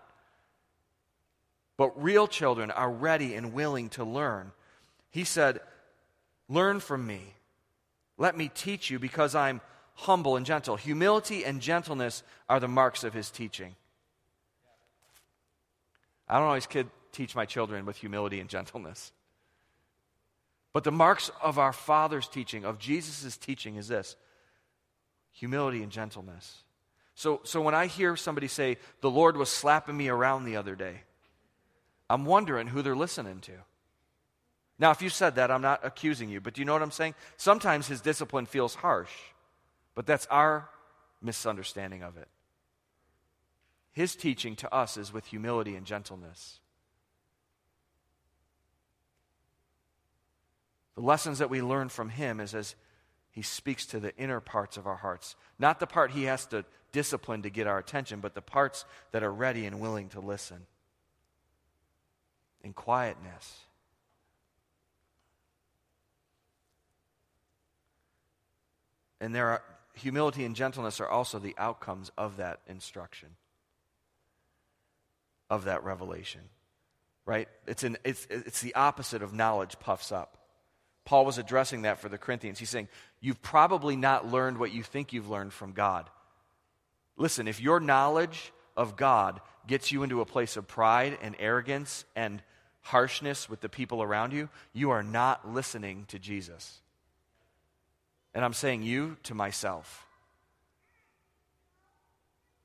But 1.80 2.04
real 2.04 2.28
children 2.28 2.72
are 2.72 2.92
ready 2.92 3.36
and 3.36 3.54
willing 3.54 3.88
to 3.92 4.04
learn. 4.04 4.52
He 5.12 5.24
said, 5.24 5.62
Learn 6.50 6.82
from 6.82 7.08
me. 7.08 7.22
Let 8.18 8.36
me 8.36 8.52
teach 8.54 8.90
you 8.90 9.00
because 9.00 9.34
I'm 9.34 9.62
humble 9.94 10.36
and 10.36 10.46
gentle. 10.46 10.76
Humility 10.76 11.46
and 11.46 11.62
gentleness 11.62 12.22
are 12.50 12.60
the 12.60 12.68
marks 12.68 13.06
of 13.06 13.14
his 13.14 13.32
teaching. 13.32 13.76
I 16.28 16.38
don't 16.38 16.48
always 16.48 16.68
kid, 16.68 16.90
teach 17.14 17.34
my 17.34 17.46
children 17.46 17.86
with 17.86 17.96
humility 17.96 18.42
and 18.42 18.50
gentleness. 18.50 19.14
But 20.74 20.84
the 20.84 20.92
marks 20.92 21.32
of 21.42 21.58
our 21.58 21.72
Father's 21.72 22.28
teaching, 22.28 22.66
of 22.66 22.78
Jesus' 22.78 23.38
teaching, 23.38 23.78
is 23.78 23.88
this 23.88 24.18
humility 25.32 25.82
and 25.82 25.94
gentleness. 25.94 26.62
So, 27.16 27.40
so 27.46 27.62
when 27.62 27.74
I 27.74 27.86
hear 27.86 28.18
somebody 28.18 28.50
say, 28.50 28.80
the 29.00 29.10
Lord 29.10 29.38
was 29.38 29.48
slapping 29.48 29.96
me 29.96 30.10
around 30.10 30.44
the 30.44 30.58
other 30.58 30.76
day, 30.76 31.04
I'm 32.10 32.26
wondering 32.26 32.68
who 32.68 32.82
they're 32.82 32.96
listening 32.96 33.40
to. 33.42 33.52
Now, 34.80 34.92
if 34.92 35.02
you 35.02 35.10
said 35.10 35.36
that, 35.36 35.52
I'm 35.52 35.62
not 35.62 35.82
accusing 35.84 36.30
you, 36.30 36.40
but 36.40 36.54
do 36.54 36.62
you 36.62 36.66
know 36.66 36.74
what 36.74 36.82
I'm 36.82 36.92
saying? 36.92 37.16
Sometimes 37.38 37.88
his 37.88 38.02
discipline 38.02 38.46
feels 38.46 38.76
harsh, 38.76 39.12
but 39.94 40.06
that's 40.06 40.26
our 40.28 40.70
misunderstanding 41.22 42.02
of 42.02 42.18
it. 42.18 42.30
His 43.92 44.16
teaching 44.16 44.56
to 44.58 44.74
us 44.74 44.96
is 44.96 45.12
with 45.12 45.26
humility 45.26 45.76
and 45.76 45.86
gentleness. 45.86 46.60
The 50.96 51.02
lessons 51.02 51.40
that 51.40 51.50
we 51.50 51.62
learn 51.62 51.90
from 51.90 52.10
him 52.10 52.40
is 52.40 52.56
as 52.56 52.76
he 53.32 53.42
speaks 53.42 53.86
to 53.88 54.00
the 54.00 54.16
inner 54.18 54.40
parts 54.40 54.78
of 54.78 54.88
our 54.88 54.96
hearts. 54.96 55.36
Not 55.58 55.80
the 55.80 55.88
part 55.88 56.12
he 56.12 56.24
has 56.24 56.46
to 56.48 56.66
discipline 56.92 57.42
to 57.44 57.50
get 57.50 57.68
our 57.68 57.78
attention, 57.78 58.22
but 58.22 58.34
the 58.34 58.42
parts 58.42 58.86
that 59.12 59.24
are 59.24 59.32
ready 59.32 59.66
and 59.66 59.80
willing 59.80 60.10
to 60.10 60.20
listen. 60.20 60.66
In 62.64 62.74
quietness. 62.74 63.60
And 69.22 69.36
there 69.36 69.48
are 69.48 69.62
humility 69.94 70.46
and 70.46 70.56
gentleness 70.56 71.00
are 71.00 71.08
also 71.08 71.40
the 71.40 71.56
outcomes 71.58 72.12
of 72.18 72.38
that 72.38 72.62
instruction, 72.68 73.30
of 75.50 75.66
that 75.66 75.84
revelation. 75.84 76.42
Right? 77.26 77.48
It's, 77.68 77.84
an, 77.84 77.98
it's, 78.04 78.26
it's 78.30 78.62
the 78.62 78.74
opposite 78.76 79.22
of 79.22 79.34
knowledge 79.34 79.80
puffs 79.80 80.12
up. 80.12 80.38
Paul 81.06 81.26
was 81.26 81.38
addressing 81.38 81.84
that 81.84 82.00
for 82.00 82.10
the 82.10 82.18
Corinthians. 82.18 82.60
He's 82.60 82.70
saying, 82.70 82.88
You've 83.20 83.42
probably 83.42 83.96
not 83.96 84.32
learned 84.32 84.58
what 84.58 84.72
you 84.72 84.84
think 84.84 85.12
you've 85.12 85.30
learned 85.30 85.54
from 85.54 85.74
God. 85.74 86.10
Listen, 87.18 87.48
if 87.48 87.60
your 87.60 87.80
knowledge 87.80 88.54
of 88.78 88.96
God 88.96 89.42
gets 89.70 89.92
you 89.92 90.02
into 90.04 90.20
a 90.20 90.26
place 90.26 90.58
of 90.58 90.68
pride 90.68 91.18
and 91.22 91.36
arrogance 91.40 92.04
and 92.16 92.42
harshness 92.82 93.48
with 93.48 93.62
the 93.62 93.70
people 93.70 94.02
around 94.02 94.34
you, 94.34 94.50
you 94.74 94.90
are 94.90 95.04
not 95.04 95.48
listening 95.48 96.06
to 96.08 96.18
Jesus. 96.18 96.80
And 98.34 98.44
I'm 98.44 98.54
saying 98.54 98.82
you 98.82 99.18
to 99.24 99.36
myself. 99.36 100.08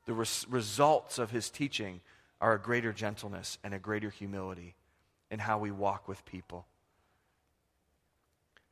The 0.07 0.15
res- 0.15 0.47
results 0.49 1.19
of 1.19 1.31
his 1.31 1.51
teaching 1.51 2.01
are 2.41 2.55
a 2.55 2.59
greater 2.59 2.93
gentleness 2.93 3.59
and 3.63 3.75
a 3.75 3.79
greater 3.79 4.09
humility 4.09 4.75
in 5.31 5.41
how 5.41 5.59
we 5.59 5.71
walk 5.71 6.09
with 6.09 6.25
people. 6.25 6.67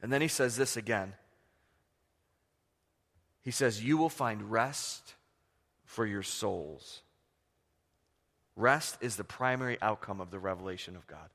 And 0.00 0.10
then 0.10 0.22
he 0.22 0.28
says 0.28 0.56
this 0.56 0.76
again. 0.76 1.12
He 3.42 3.50
says, 3.50 3.84
You 3.84 3.98
will 3.98 4.08
find 4.08 4.50
rest 4.50 5.14
for 5.84 6.06
your 6.06 6.22
souls. 6.22 7.01
Rest 8.56 8.98
is 9.00 9.16
the 9.16 9.24
primary 9.24 9.78
outcome 9.80 10.20
of 10.20 10.30
the 10.30 10.38
revelation 10.38 10.96
of 10.96 11.06
God. 11.06 11.30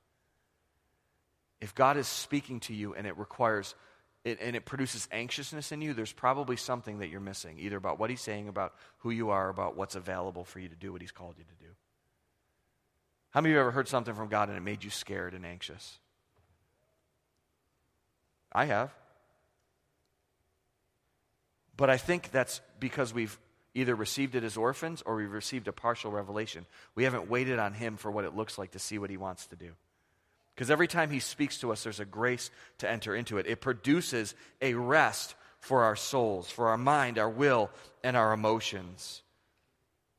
If 1.59 1.73
God 1.73 1.97
is 1.97 2.07
speaking 2.07 2.59
to 2.61 2.73
you 2.73 2.93
and 2.93 3.07
it 3.07 3.17
requires 3.17 3.73
it, 4.23 4.39
and 4.41 4.55
it 4.55 4.65
produces 4.65 5.07
anxiousness 5.11 5.71
in 5.71 5.81
you, 5.81 5.93
there's 5.93 6.11
probably 6.11 6.57
something 6.57 6.99
that 6.99 7.07
you're 7.07 7.21
missing, 7.21 7.57
either 7.59 7.77
about 7.77 7.97
what 7.97 8.09
He's 8.09 8.21
saying, 8.21 8.47
about 8.47 8.73
who 8.99 9.09
you 9.09 9.29
are, 9.29 9.49
about 9.49 9.77
what's 9.77 9.95
available 9.95 10.43
for 10.43 10.59
you 10.59 10.67
to 10.67 10.75
do 10.75 10.91
what 10.91 11.01
He's 11.01 11.11
called 11.11 11.35
you 11.37 11.45
to 11.45 11.65
do. 11.65 11.71
How 13.29 13.41
many 13.41 13.51
of 13.51 13.53
you 13.53 13.57
have 13.59 13.67
ever 13.67 13.71
heard 13.71 13.87
something 13.87 14.13
from 14.13 14.27
God 14.27 14.49
and 14.49 14.57
it 14.57 14.61
made 14.61 14.83
you 14.83 14.89
scared 14.89 15.33
and 15.33 15.45
anxious? 15.45 15.97
I 18.51 18.65
have. 18.65 18.93
But 21.75 21.89
I 21.89 21.97
think 21.97 22.31
that's 22.31 22.59
because 22.79 23.13
we've 23.13 23.37
either 23.77 23.95
received 23.95 24.33
it 24.33 24.43
as 24.43 24.57
orphans 24.57 25.03
or 25.05 25.15
we've 25.15 25.31
received 25.31 25.67
a 25.67 25.71
partial 25.71 26.11
revelation. 26.11 26.65
We 26.95 27.03
haven't 27.03 27.29
waited 27.29 27.59
on 27.59 27.73
Him 27.73 27.95
for 27.95 28.09
what 28.09 28.25
it 28.25 28.35
looks 28.35 28.57
like 28.57 28.71
to 28.71 28.79
see 28.79 28.97
what 28.97 29.11
He 29.11 29.17
wants 29.17 29.45
to 29.47 29.55
do. 29.55 29.73
Because 30.55 30.71
every 30.71 30.87
time 30.87 31.11
He 31.11 31.19
speaks 31.19 31.59
to 31.59 31.71
us, 31.71 31.83
there's 31.83 31.99
a 31.99 32.05
grace 32.05 32.49
to 32.79 32.89
enter 32.89 33.15
into 33.15 33.37
it. 33.37 33.45
It 33.45 33.61
produces 33.61 34.33
a 34.63 34.73
rest 34.73 35.35
for 35.59 35.83
our 35.83 35.95
souls, 35.95 36.49
for 36.49 36.69
our 36.69 36.77
mind, 36.77 37.19
our 37.19 37.29
will, 37.29 37.69
and 38.03 38.17
our 38.17 38.33
emotions. 38.33 39.21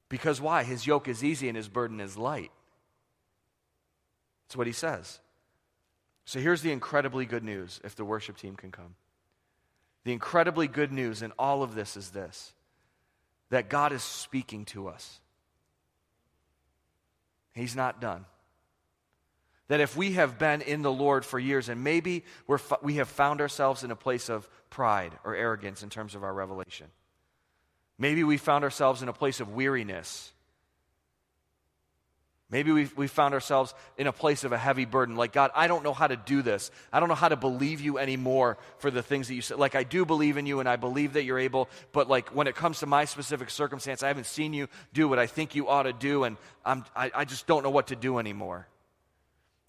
Because 0.08 0.40
why? 0.40 0.62
His 0.62 0.86
yoke 0.86 1.08
is 1.08 1.24
easy 1.24 1.48
and 1.48 1.56
His 1.56 1.68
burden 1.68 1.98
is 1.98 2.16
light. 2.16 2.52
That's 4.46 4.56
what 4.56 4.68
He 4.68 4.72
says. 4.72 5.18
So 6.26 6.38
here's 6.38 6.62
the 6.62 6.70
incredibly 6.70 7.26
good 7.26 7.42
news 7.42 7.80
if 7.82 7.96
the 7.96 8.04
worship 8.04 8.36
team 8.36 8.54
can 8.54 8.70
come. 8.70 8.94
The 10.04 10.12
incredibly 10.12 10.68
good 10.68 10.92
news 10.92 11.22
in 11.22 11.32
all 11.40 11.64
of 11.64 11.74
this 11.74 11.96
is 11.96 12.10
this 12.10 12.52
that 13.50 13.68
God 13.68 13.92
is 13.92 14.02
speaking 14.02 14.64
to 14.66 14.88
us. 14.88 15.20
He's 17.54 17.74
not 17.74 18.00
done. 18.00 18.24
That 19.68 19.80
if 19.80 19.96
we 19.96 20.12
have 20.12 20.38
been 20.38 20.62
in 20.62 20.82
the 20.82 20.92
Lord 20.92 21.24
for 21.24 21.38
years 21.38 21.68
and 21.68 21.84
maybe 21.84 22.24
we're, 22.46 22.58
we 22.82 22.94
have 22.94 23.08
found 23.08 23.40
ourselves 23.40 23.84
in 23.84 23.90
a 23.90 23.96
place 23.96 24.28
of 24.30 24.48
pride 24.70 25.12
or 25.24 25.34
arrogance 25.34 25.82
in 25.82 25.90
terms 25.90 26.14
of 26.14 26.24
our 26.24 26.32
revelation, 26.32 26.86
maybe 27.98 28.24
we 28.24 28.38
found 28.38 28.64
ourselves 28.64 29.02
in 29.02 29.08
a 29.08 29.12
place 29.12 29.40
of 29.40 29.52
weariness 29.52 30.32
Maybe 32.50 32.72
we 32.72 32.88
we 32.96 33.08
found 33.08 33.34
ourselves 33.34 33.74
in 33.98 34.06
a 34.06 34.12
place 34.12 34.42
of 34.42 34.52
a 34.52 34.58
heavy 34.58 34.86
burden. 34.86 35.16
Like, 35.16 35.32
God, 35.32 35.50
I 35.54 35.66
don't 35.68 35.84
know 35.84 35.92
how 35.92 36.06
to 36.06 36.16
do 36.16 36.40
this. 36.40 36.70
I 36.90 36.98
don't 36.98 37.10
know 37.10 37.14
how 37.14 37.28
to 37.28 37.36
believe 37.36 37.82
you 37.82 37.98
anymore 37.98 38.56
for 38.78 38.90
the 38.90 39.02
things 39.02 39.28
that 39.28 39.34
you 39.34 39.42
said. 39.42 39.58
Like, 39.58 39.74
I 39.74 39.84
do 39.84 40.06
believe 40.06 40.38
in 40.38 40.46
you 40.46 40.60
and 40.60 40.68
I 40.68 40.76
believe 40.76 41.12
that 41.12 41.24
you're 41.24 41.38
able, 41.38 41.68
but 41.92 42.08
like 42.08 42.30
when 42.30 42.46
it 42.46 42.54
comes 42.54 42.80
to 42.80 42.86
my 42.86 43.04
specific 43.04 43.50
circumstance, 43.50 44.02
I 44.02 44.08
haven't 44.08 44.26
seen 44.26 44.54
you 44.54 44.68
do 44.94 45.08
what 45.08 45.18
I 45.18 45.26
think 45.26 45.54
you 45.54 45.68
ought 45.68 45.82
to 45.82 45.92
do, 45.92 46.24
and 46.24 46.38
I'm, 46.64 46.86
I, 46.96 47.10
I 47.14 47.24
just 47.26 47.46
don't 47.46 47.62
know 47.62 47.70
what 47.70 47.88
to 47.88 47.96
do 47.96 48.18
anymore. 48.18 48.66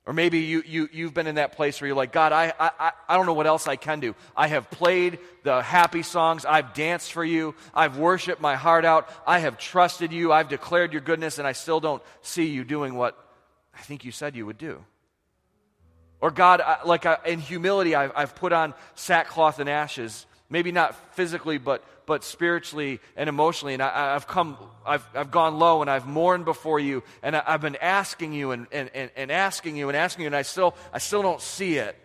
Or 0.09 0.13
maybe 0.13 0.39
you, 0.39 0.63
you, 0.65 0.89
you've 0.91 1.13
been 1.13 1.27
in 1.27 1.35
that 1.35 1.51
place 1.51 1.79
where 1.79 1.87
you're 1.87 1.95
like, 1.95 2.11
God, 2.11 2.31
I, 2.31 2.51
I, 2.59 2.93
I 3.07 3.15
don't 3.15 3.27
know 3.27 3.33
what 3.33 3.45
else 3.45 3.67
I 3.67 3.75
can 3.75 3.99
do. 3.99 4.15
I 4.35 4.47
have 4.47 4.71
played 4.71 5.19
the 5.43 5.61
happy 5.61 6.01
songs. 6.01 6.45
I've 6.45 6.73
danced 6.73 7.11
for 7.11 7.23
you. 7.23 7.53
I've 7.75 7.99
worshiped 7.99 8.41
my 8.41 8.55
heart 8.55 8.85
out. 8.85 9.07
I 9.27 9.37
have 9.37 9.59
trusted 9.59 10.11
you. 10.11 10.33
I've 10.33 10.49
declared 10.49 10.93
your 10.93 11.01
goodness, 11.01 11.37
and 11.37 11.47
I 11.47 11.51
still 11.51 11.79
don't 11.79 12.01
see 12.23 12.47
you 12.47 12.63
doing 12.63 12.95
what 12.95 13.23
I 13.71 13.81
think 13.81 14.03
you 14.03 14.11
said 14.11 14.35
you 14.35 14.47
would 14.47 14.57
do. 14.57 14.83
Or, 16.21 16.31
God, 16.31 16.59
I, 16.59 16.79
like 16.85 17.05
I, 17.05 17.19
in 17.27 17.37
humility, 17.37 17.93
I've, 17.93 18.11
I've 18.15 18.33
put 18.33 18.51
on 18.51 18.73
sackcloth 18.95 19.59
and 19.59 19.69
ashes 19.69 20.25
maybe 20.49 20.71
not 20.71 20.95
physically, 21.13 21.59
but, 21.59 21.83
but 22.09 22.23
spiritually 22.23 22.99
and 23.15 23.29
emotionally. 23.29 23.75
And 23.75 23.83
I, 23.83 24.13
have 24.13 24.25
come, 24.25 24.57
I've, 24.83 25.07
I've 25.13 25.29
gone 25.29 25.59
low 25.59 25.81
and 25.81 25.89
I've 25.89 26.07
mourned 26.07 26.43
before 26.43 26.79
you. 26.79 27.03
And 27.21 27.35
I, 27.35 27.43
have 27.45 27.61
been 27.61 27.75
asking 27.75 28.33
you 28.33 28.49
and, 28.49 28.65
and, 28.71 28.89
and, 28.95 29.11
and 29.15 29.31
asking 29.31 29.77
you 29.77 29.89
and 29.89 29.95
asking 29.95 30.23
you, 30.23 30.27
and 30.27 30.35
I 30.35 30.41
still, 30.41 30.75
I 30.91 30.97
still 30.97 31.21
don't 31.21 31.39
see 31.39 31.77
it. 31.77 31.95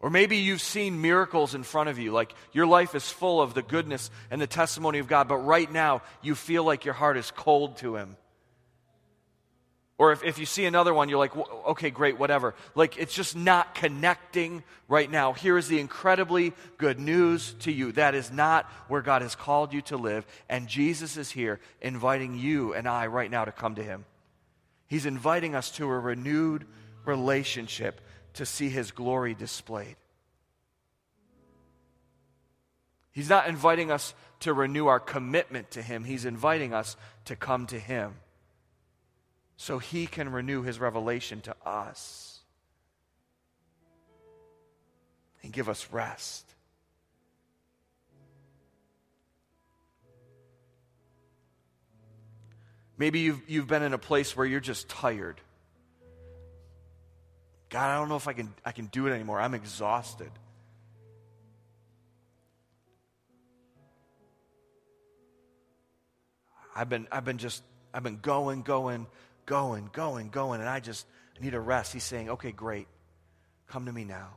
Or 0.00 0.08
maybe 0.08 0.38
you've 0.38 0.62
seen 0.62 1.02
miracles 1.02 1.54
in 1.54 1.62
front 1.62 1.90
of 1.90 1.98
you, 1.98 2.10
like 2.10 2.34
your 2.52 2.66
life 2.66 2.94
is 2.94 3.06
full 3.10 3.42
of 3.42 3.52
the 3.52 3.60
goodness 3.60 4.10
and 4.30 4.40
the 4.40 4.46
testimony 4.46 4.98
of 4.98 5.08
God, 5.08 5.28
but 5.28 5.36
right 5.36 5.70
now 5.70 6.00
you 6.22 6.34
feel 6.34 6.64
like 6.64 6.86
your 6.86 6.94
heart 6.94 7.18
is 7.18 7.30
cold 7.30 7.76
to 7.78 7.96
Him. 7.96 8.16
Or 10.00 10.12
if, 10.12 10.24
if 10.24 10.38
you 10.38 10.46
see 10.46 10.64
another 10.64 10.94
one, 10.94 11.10
you're 11.10 11.18
like, 11.18 11.36
okay, 11.36 11.90
great, 11.90 12.18
whatever. 12.18 12.54
Like, 12.74 12.96
it's 12.96 13.12
just 13.12 13.36
not 13.36 13.74
connecting 13.74 14.64
right 14.88 15.10
now. 15.10 15.34
Here 15.34 15.58
is 15.58 15.68
the 15.68 15.78
incredibly 15.78 16.54
good 16.78 16.98
news 16.98 17.54
to 17.60 17.70
you. 17.70 17.92
That 17.92 18.14
is 18.14 18.32
not 18.32 18.64
where 18.88 19.02
God 19.02 19.20
has 19.20 19.34
called 19.34 19.74
you 19.74 19.82
to 19.82 19.98
live. 19.98 20.26
And 20.48 20.68
Jesus 20.68 21.18
is 21.18 21.30
here 21.30 21.60
inviting 21.82 22.38
you 22.38 22.72
and 22.72 22.88
I 22.88 23.08
right 23.08 23.30
now 23.30 23.44
to 23.44 23.52
come 23.52 23.74
to 23.74 23.82
Him. 23.82 24.06
He's 24.86 25.04
inviting 25.04 25.54
us 25.54 25.70
to 25.72 25.84
a 25.84 25.98
renewed 25.98 26.64
relationship 27.04 28.00
to 28.32 28.46
see 28.46 28.70
His 28.70 28.92
glory 28.92 29.34
displayed. 29.34 29.96
He's 33.12 33.28
not 33.28 33.48
inviting 33.48 33.90
us 33.90 34.14
to 34.40 34.54
renew 34.54 34.86
our 34.86 34.98
commitment 34.98 35.72
to 35.72 35.82
Him, 35.82 36.04
He's 36.04 36.24
inviting 36.24 36.72
us 36.72 36.96
to 37.26 37.36
come 37.36 37.66
to 37.66 37.78
Him 37.78 38.14
so 39.60 39.78
he 39.78 40.06
can 40.06 40.32
renew 40.32 40.62
his 40.62 40.80
revelation 40.80 41.42
to 41.42 41.54
us. 41.66 42.30
and 45.42 45.52
give 45.52 45.68
us 45.68 45.88
rest. 45.90 46.44
Maybe 52.98 53.20
you've, 53.20 53.40
you've 53.48 53.66
been 53.66 53.82
in 53.82 53.94
a 53.94 53.98
place 53.98 54.36
where 54.36 54.44
you're 54.44 54.60
just 54.60 54.88
tired. 54.88 55.40
God, 57.70 57.88
I 57.88 57.98
don't 57.98 58.10
know 58.10 58.16
if 58.16 58.28
I 58.28 58.34
can, 58.34 58.52
I 58.64 58.72
can 58.72 58.86
do 58.86 59.06
it 59.06 59.12
anymore. 59.12 59.40
I'm 59.40 59.54
exhausted. 59.54 60.30
I've 66.76 66.90
been, 66.90 67.08
I've 67.10 67.24
been 67.24 67.38
just, 67.38 67.62
I've 67.94 68.02
been 68.02 68.18
going, 68.20 68.62
going, 68.62 69.06
going, 69.46 69.90
going, 69.92 70.30
going, 70.30 70.60
and 70.60 70.68
I 70.68 70.80
just 70.80 71.06
need 71.40 71.54
a 71.54 71.60
rest. 71.60 71.92
He's 71.92 72.04
saying, 72.04 72.30
okay, 72.30 72.52
great. 72.52 72.86
Come 73.68 73.86
to 73.86 73.92
me 73.92 74.04
now. 74.04 74.30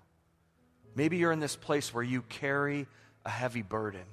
Maybe 0.95 1.17
you're 1.17 1.31
in 1.31 1.39
this 1.39 1.55
place 1.55 1.93
where 1.93 2.03
you 2.03 2.21
carry 2.23 2.87
a 3.25 3.29
heavy 3.29 3.61
burden. 3.61 4.05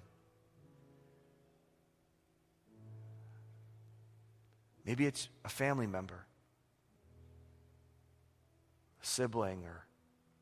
Maybe 4.85 5.07
it's 5.07 5.29
a 5.45 5.49
family 5.49 5.87
member, 5.87 6.27
a 9.03 9.07
sibling, 9.07 9.65
or 9.65 9.85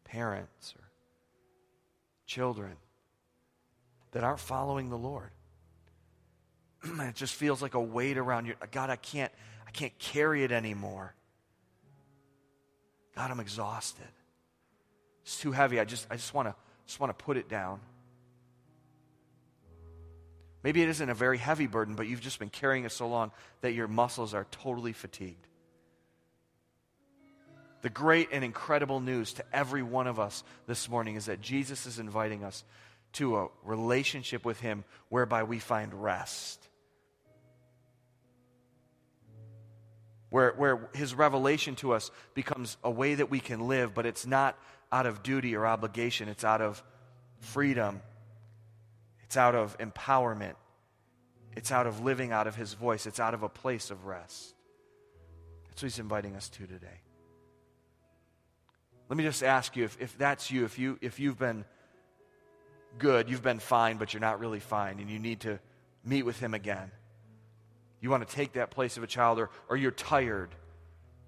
parents, 0.05 0.75
or 0.79 0.85
children 2.25 2.77
that 4.13 4.25
aren't 4.25 4.41
following 4.41 4.91
the 4.91 4.97
Lord. 4.97 5.31
it 6.85 7.15
just 7.15 7.35
feels 7.35 7.61
like 7.61 7.75
a 7.75 7.81
weight 7.81 8.17
around 8.17 8.47
you. 8.47 8.55
God, 8.71 8.91
I 8.91 8.97
can't, 8.97 9.33
I 9.69 9.71
can't 9.71 9.97
carry 9.99 10.45
it 10.45 10.51
anymore. 10.51 11.15
God, 13.15 13.31
I'm 13.31 13.39
exhausted. 13.39 14.09
It's 15.23 15.39
too 15.39 15.53
heavy. 15.53 15.79
I 15.79 15.85
just, 15.85 16.07
I 16.11 16.17
just 16.17 16.33
want 16.33 16.49
to 16.49 16.55
just 16.87 16.99
want 17.01 17.17
to 17.17 17.25
put 17.25 17.37
it 17.37 17.51
down. 17.51 17.81
Maybe 20.63 20.83
it 20.83 20.89
isn't 20.89 21.09
a 21.09 21.15
very 21.15 21.37
heavy 21.37 21.67
burden, 21.67 21.95
but 21.95 22.07
you've 22.07 22.23
just 22.23 22.39
been 22.39 22.49
carrying 22.49 22.85
it 22.85 22.93
so 22.93 23.09
long 23.09 23.31
that 23.61 23.73
your 23.73 23.89
muscles 23.89 24.33
are 24.33 24.47
totally 24.51 24.95
fatigued. 24.95 25.47
The 27.83 27.91
great 27.91 28.31
and 28.33 28.43
incredible 28.43 29.01
news 29.01 29.35
to 29.35 29.45
every 29.53 29.83
one 29.83 30.07
of 30.07 30.19
us 30.19 30.43
this 30.67 30.89
morning 30.89 31.17
is 31.17 31.27
that 31.27 31.43
Jesus 31.43 31.85
is 31.85 31.99
inviting 31.99 32.43
us 32.43 32.65
to 33.15 33.37
a 33.37 33.49
relationship 33.65 34.47
with 34.47 34.61
Him 34.61 34.85
whereby 35.11 35.43
we 35.43 35.59
find 35.59 35.93
rest. 36.03 36.68
Where, 40.31 40.53
where 40.53 40.89
His 40.95 41.15
revelation 41.15 41.75
to 41.77 41.93
us 41.93 42.11
becomes 42.35 42.77
a 42.85 42.91
way 42.91 43.15
that 43.15 43.31
we 43.31 43.41
can 43.41 43.67
live, 43.69 43.95
but 43.95 44.07
it's 44.07 44.27
not 44.27 44.59
out 44.93 45.07
of 45.07 45.23
duty 45.23 45.55
or 45.57 45.67
obligation, 45.67 46.29
it's 46.29 46.45
out 46.45 46.61
of 46.61 46.83
freedom, 47.41 48.03
it's 49.23 49.37
out 49.37 49.55
of 49.55 49.77
empowerment, 49.79 50.55
it's 51.57 51.73
out 51.73 51.87
of 51.87 52.01
living 52.01 52.33
out 52.33 52.47
of 52.47 52.57
His 52.57 52.75
voice, 52.75 53.07
it's 53.07 53.21
out 53.21 53.35
of 53.35 53.43
a 53.43 53.49
place 53.49 53.91
of 53.91 54.07
rest. 54.07 54.55
That's 55.69 55.83
what 55.83 55.93
He's 55.93 55.99
inviting 55.99 56.37
us 56.37 56.49
to 56.51 56.67
today. 56.67 57.01
Let 59.09 59.17
me 59.17 59.25
just 59.25 59.43
ask 59.43 59.77
you 59.77 59.85
if, 59.85 59.97
if 60.01 60.19
that's 60.19 60.51
you, 60.51 60.65
if, 60.67 60.79
you, 60.79 60.99
if 61.01 61.19
you've 61.19 61.39
been 61.39 61.65
good, 62.99 63.31
you've 63.31 63.43
been 63.43 63.61
fine, 63.61 63.97
but 63.97 64.13
you're 64.13 64.21
not 64.21 64.41
really 64.41 64.61
fine, 64.61 64.99
and 65.01 65.09
you 65.11 65.19
need 65.19 65.41
to 65.41 65.59
meet 66.05 66.25
with 66.25 66.39
Him 66.39 66.53
again. 66.53 66.91
You 68.01 68.11
want 68.11 68.27
to 68.27 68.35
take 68.35 68.53
that 68.53 68.71
place 68.71 68.97
of 68.97 69.03
a 69.03 69.07
child, 69.07 69.39
or, 69.39 69.51
or 69.69 69.77
you're 69.77 69.91
tired, 69.91 70.51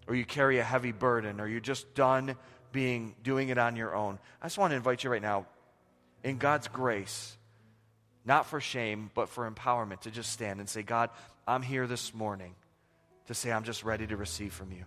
or 0.07 0.15
you 0.15 0.25
carry 0.25 0.59
a 0.59 0.65
heavy 0.65 0.93
burden, 0.93 1.41
or 1.41 1.49
you're 1.49 1.61
just 1.61 1.95
done 1.95 2.37
being 2.73 3.15
doing 3.23 3.49
it 3.49 3.59
on 3.59 3.77
your 3.77 3.95
own. 3.95 4.19
I 4.41 4.47
just 4.47 4.59
want 4.59 4.71
to 4.71 4.77
invite 4.77 5.03
you 5.05 5.11
right 5.11 5.23
now, 5.23 5.47
in 6.23 6.39
God's 6.39 6.69
grace, 6.69 7.37
not 8.25 8.47
for 8.47 8.61
shame, 8.61 9.11
but 9.15 9.29
for 9.29 9.51
empowerment, 9.51 10.03
to 10.03 10.11
just 10.11 10.33
stand 10.33 10.61
and 10.61 10.69
say, 10.69 10.83
God, 10.83 11.11
I'm 11.47 11.63
here 11.63 11.87
this 11.87 12.15
morning 12.15 12.55
to 13.27 13.35
say 13.35 13.51
I'm 13.51 13.65
just 13.65 13.85
ready 13.85 14.07
to 14.07 14.17
receive 14.17 14.53
from 14.53 14.73
you. 14.73 14.85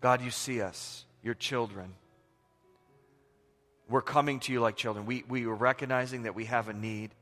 God, 0.00 0.22
you 0.22 0.30
see 0.30 0.60
us, 0.60 1.04
your 1.22 1.34
children. 1.34 1.94
We're 3.88 4.02
coming 4.02 4.40
to 4.40 4.52
you 4.52 4.60
like 4.60 4.76
children. 4.76 5.06
We, 5.06 5.24
we 5.28 5.46
are 5.46 5.54
recognizing 5.54 6.24
that 6.24 6.34
we 6.34 6.46
have 6.46 6.68
a 6.68 6.72
need. 6.72 7.14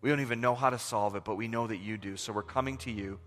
We 0.00 0.08
don't 0.08 0.20
even 0.20 0.40
know 0.40 0.54
how 0.54 0.70
to 0.70 0.78
solve 0.78 1.14
it, 1.16 1.24
but 1.24 1.36
we 1.36 1.48
know 1.48 1.66
that 1.66 1.78
you 1.78 1.98
do. 1.98 2.16
So 2.16 2.32
we're 2.32 2.42
coming 2.42 2.78
to 2.78 2.90
you 2.90 3.18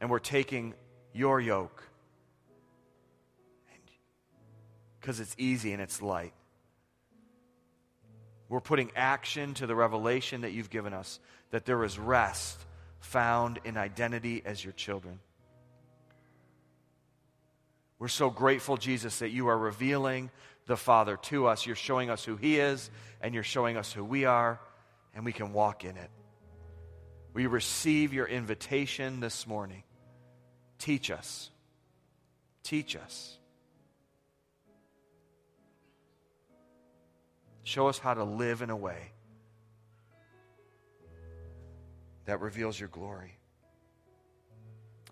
and 0.00 0.10
we're 0.10 0.18
taking 0.18 0.74
your 1.12 1.40
yoke 1.40 1.82
because 5.00 5.20
it's 5.20 5.34
easy 5.36 5.72
and 5.72 5.82
it's 5.82 6.00
light. 6.00 6.32
We're 8.48 8.60
putting 8.60 8.90
action 8.96 9.52
to 9.54 9.66
the 9.66 9.74
revelation 9.74 10.42
that 10.42 10.52
you've 10.52 10.70
given 10.70 10.94
us 10.94 11.20
that 11.50 11.66
there 11.66 11.84
is 11.84 11.98
rest 11.98 12.64
found 13.00 13.60
in 13.64 13.76
identity 13.76 14.42
as 14.44 14.64
your 14.64 14.72
children. 14.72 15.20
We're 17.98 18.08
so 18.08 18.30
grateful, 18.30 18.76
Jesus, 18.76 19.18
that 19.18 19.30
you 19.30 19.48
are 19.48 19.58
revealing 19.58 20.30
the 20.66 20.76
Father 20.76 21.16
to 21.16 21.46
us. 21.46 21.66
You're 21.66 21.76
showing 21.76 22.10
us 22.10 22.24
who 22.24 22.36
He 22.36 22.58
is, 22.58 22.90
and 23.20 23.34
you're 23.34 23.42
showing 23.42 23.76
us 23.76 23.92
who 23.92 24.04
we 24.04 24.24
are, 24.24 24.60
and 25.14 25.24
we 25.24 25.32
can 25.32 25.52
walk 25.52 25.84
in 25.84 25.96
it. 25.96 26.10
We 27.32 27.46
receive 27.46 28.12
your 28.12 28.26
invitation 28.26 29.20
this 29.20 29.46
morning. 29.46 29.82
Teach 30.78 31.10
us. 31.10 31.50
Teach 32.62 32.96
us. 32.96 33.38
Show 37.64 37.88
us 37.88 37.98
how 37.98 38.14
to 38.14 38.24
live 38.24 38.62
in 38.62 38.70
a 38.70 38.76
way 38.76 39.12
that 42.26 42.40
reveals 42.40 42.78
your 42.78 42.88
glory 42.88 43.38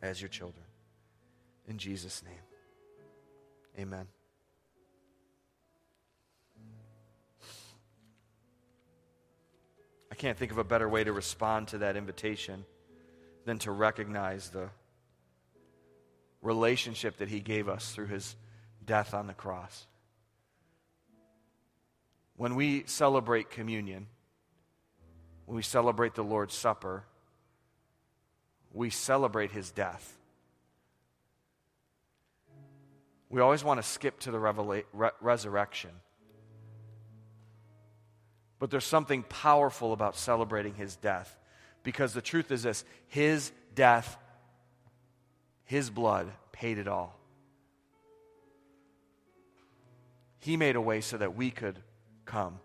as 0.03 0.21
your 0.21 0.29
children. 0.29 0.65
In 1.67 1.79
Jesus' 1.79 2.23
name, 2.23 2.43
amen. 3.79 4.07
Can't 10.23 10.39
think 10.39 10.53
of 10.53 10.59
a 10.59 10.62
better 10.62 10.89
way 10.89 11.03
to 11.03 11.12
respond 11.12 11.66
to 11.66 11.79
that 11.79 11.97
invitation 11.97 12.64
than 13.45 13.59
to 13.59 13.73
recognize 13.73 14.51
the 14.51 14.68
relationship 16.43 17.16
that 17.16 17.29
He 17.29 17.41
gave 17.41 17.68
us 17.68 17.91
through 17.91 18.07
His 18.07 18.37
death 18.87 19.14
on 19.14 19.27
the 19.27 19.35
cross. 19.35 19.85
When 22.37 22.55
we 22.55 22.85
celebrate 22.87 23.51
communion, 23.51 24.07
when 25.47 25.57
we 25.57 25.62
celebrate 25.62 26.14
the 26.14 26.23
Lord's 26.23 26.55
Supper, 26.55 27.03
we 28.73 28.91
celebrate 28.91 29.51
His 29.51 29.73
death. 29.73 30.16
We 33.29 33.41
always 33.41 33.64
want 33.64 33.83
to 33.83 33.89
skip 33.89 34.20
to 34.20 34.31
the 34.31 34.39
revela- 34.39 34.85
re- 34.93 35.11
resurrection. 35.20 35.91
But 38.63 38.71
there's 38.71 38.85
something 38.85 39.25
powerful 39.25 39.93
about 39.93 40.17
celebrating 40.17 40.77
his 40.77 40.95
death. 40.95 41.37
Because 41.83 42.15
the 42.15 42.23
truth 42.23 42.53
is 42.53 42.63
this 42.63 42.85
his 43.09 43.51
death, 43.75 44.17
his 45.65 45.91
blood 45.91 46.31
paid 46.53 46.79
it 46.79 46.87
all. 46.87 47.19
He 50.39 50.57
made 50.57 50.77
a 50.77 50.81
way 50.81 51.01
so 51.01 51.17
that 51.17 51.35
we 51.35 51.51
could 51.51 51.77
come, 52.25 52.61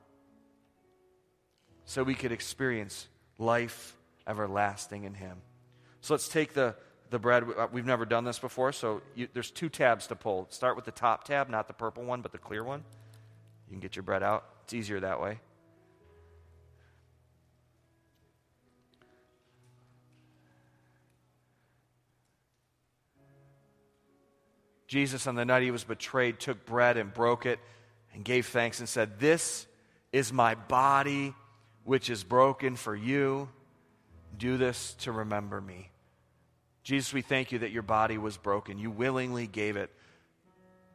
so 1.86 2.04
we 2.04 2.14
could 2.14 2.32
experience 2.32 3.08
life 3.39 3.98
everlasting 4.28 5.04
in 5.04 5.16
him. 5.16 5.38
So 6.02 6.14
let's 6.14 6.28
take 6.28 6.54
the, 6.54 6.76
the 7.10 7.18
bread. 7.18 7.43
Uh, 7.58 7.70
we've 7.72 7.88
never 7.88 8.06
done 8.06 8.24
this 8.24 8.38
before, 8.38 8.72
so 8.72 9.02
you, 9.16 9.30
there's 9.34 9.50
two 9.50 9.70
tabs 9.70 10.06
to 10.06 10.16
pull. 10.16 10.45
Start 10.52 10.76
with 10.76 10.86
the 10.86 10.91
top 10.91 11.24
tab, 11.24 11.50
not 11.50 11.68
the 11.68 11.74
purple 11.74 12.04
one, 12.04 12.22
but 12.22 12.32
the 12.32 12.38
clear 12.38 12.64
one. 12.64 12.84
You 13.68 13.72
can 13.72 13.80
get 13.80 13.95
your 13.95 14.04
bread 14.04 14.22
out. 14.22 14.45
It's 14.64 14.76
easier 14.76 15.00
that 15.00 15.20
way. 15.20 15.39
Jesus, 24.88 25.28
on 25.28 25.36
the 25.36 25.46
night 25.46 25.64
he 25.64 25.72
was 25.72 25.84
betrayed, 25.84 26.40
took 26.40 26.66
bread 26.66 26.98
and 26.98 27.14
broke 27.14 27.46
it 27.46 27.60
and 28.14 28.24
gave 28.24 28.48
thanks 28.48 28.80
and 28.80 28.88
said, 28.88 29.20
This 29.20 29.68
is 30.14 30.32
my 30.32 30.56
body, 30.56 31.36
which 31.84 32.10
is 32.10 32.24
broken 32.24 32.76
for 32.76 32.96
you. 32.96 33.50
Do 34.38 34.58
this 34.58 34.94
to 35.02 35.12
remember 35.12 35.60
me. 35.60 35.92
Jesus, 36.84 37.14
we 37.14 37.22
thank 37.22 37.52
you 37.52 37.60
that 37.60 37.72
your 37.72 37.84
body 37.84 38.18
was 38.18 38.38
broken. 38.38 38.78
You 38.78 38.90
willingly 38.90 39.46
gave 39.46 39.76
it 39.76 39.92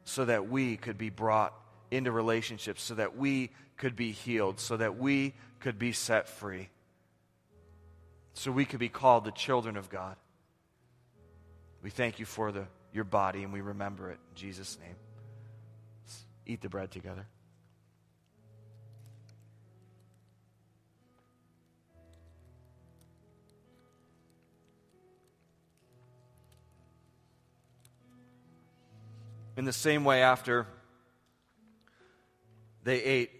so 0.04 0.24
that 0.24 0.48
we 0.48 0.76
could 0.78 0.96
be 0.96 1.10
brought 1.10 1.52
into 1.90 2.10
relationships, 2.10 2.82
so 2.82 2.94
that 2.94 3.16
we 3.16 3.50
could 3.76 3.94
be 3.94 4.10
healed, 4.10 4.58
so 4.58 4.76
that 4.78 4.96
we 4.96 5.34
could 5.60 5.78
be 5.78 5.92
set 5.92 6.28
free, 6.28 6.70
so 8.32 8.50
we 8.50 8.64
could 8.64 8.80
be 8.80 8.88
called 8.88 9.24
the 9.24 9.32
children 9.32 9.76
of 9.76 9.90
God. 9.90 10.16
We 11.82 11.90
thank 11.90 12.18
you 12.18 12.24
for 12.24 12.52
the 12.52 12.66
your 12.92 13.04
body 13.04 13.42
and 13.42 13.52
we 13.52 13.60
remember 13.60 14.10
it. 14.10 14.18
In 14.30 14.36
Jesus' 14.36 14.78
name. 14.78 14.96
Let's 16.04 16.24
eat 16.46 16.60
the 16.60 16.68
bread 16.68 16.90
together. 16.90 17.26
In 29.56 29.66
the 29.66 29.72
same 29.72 30.04
way, 30.04 30.22
after 30.22 30.66
they 32.82 33.02
ate, 33.02 33.30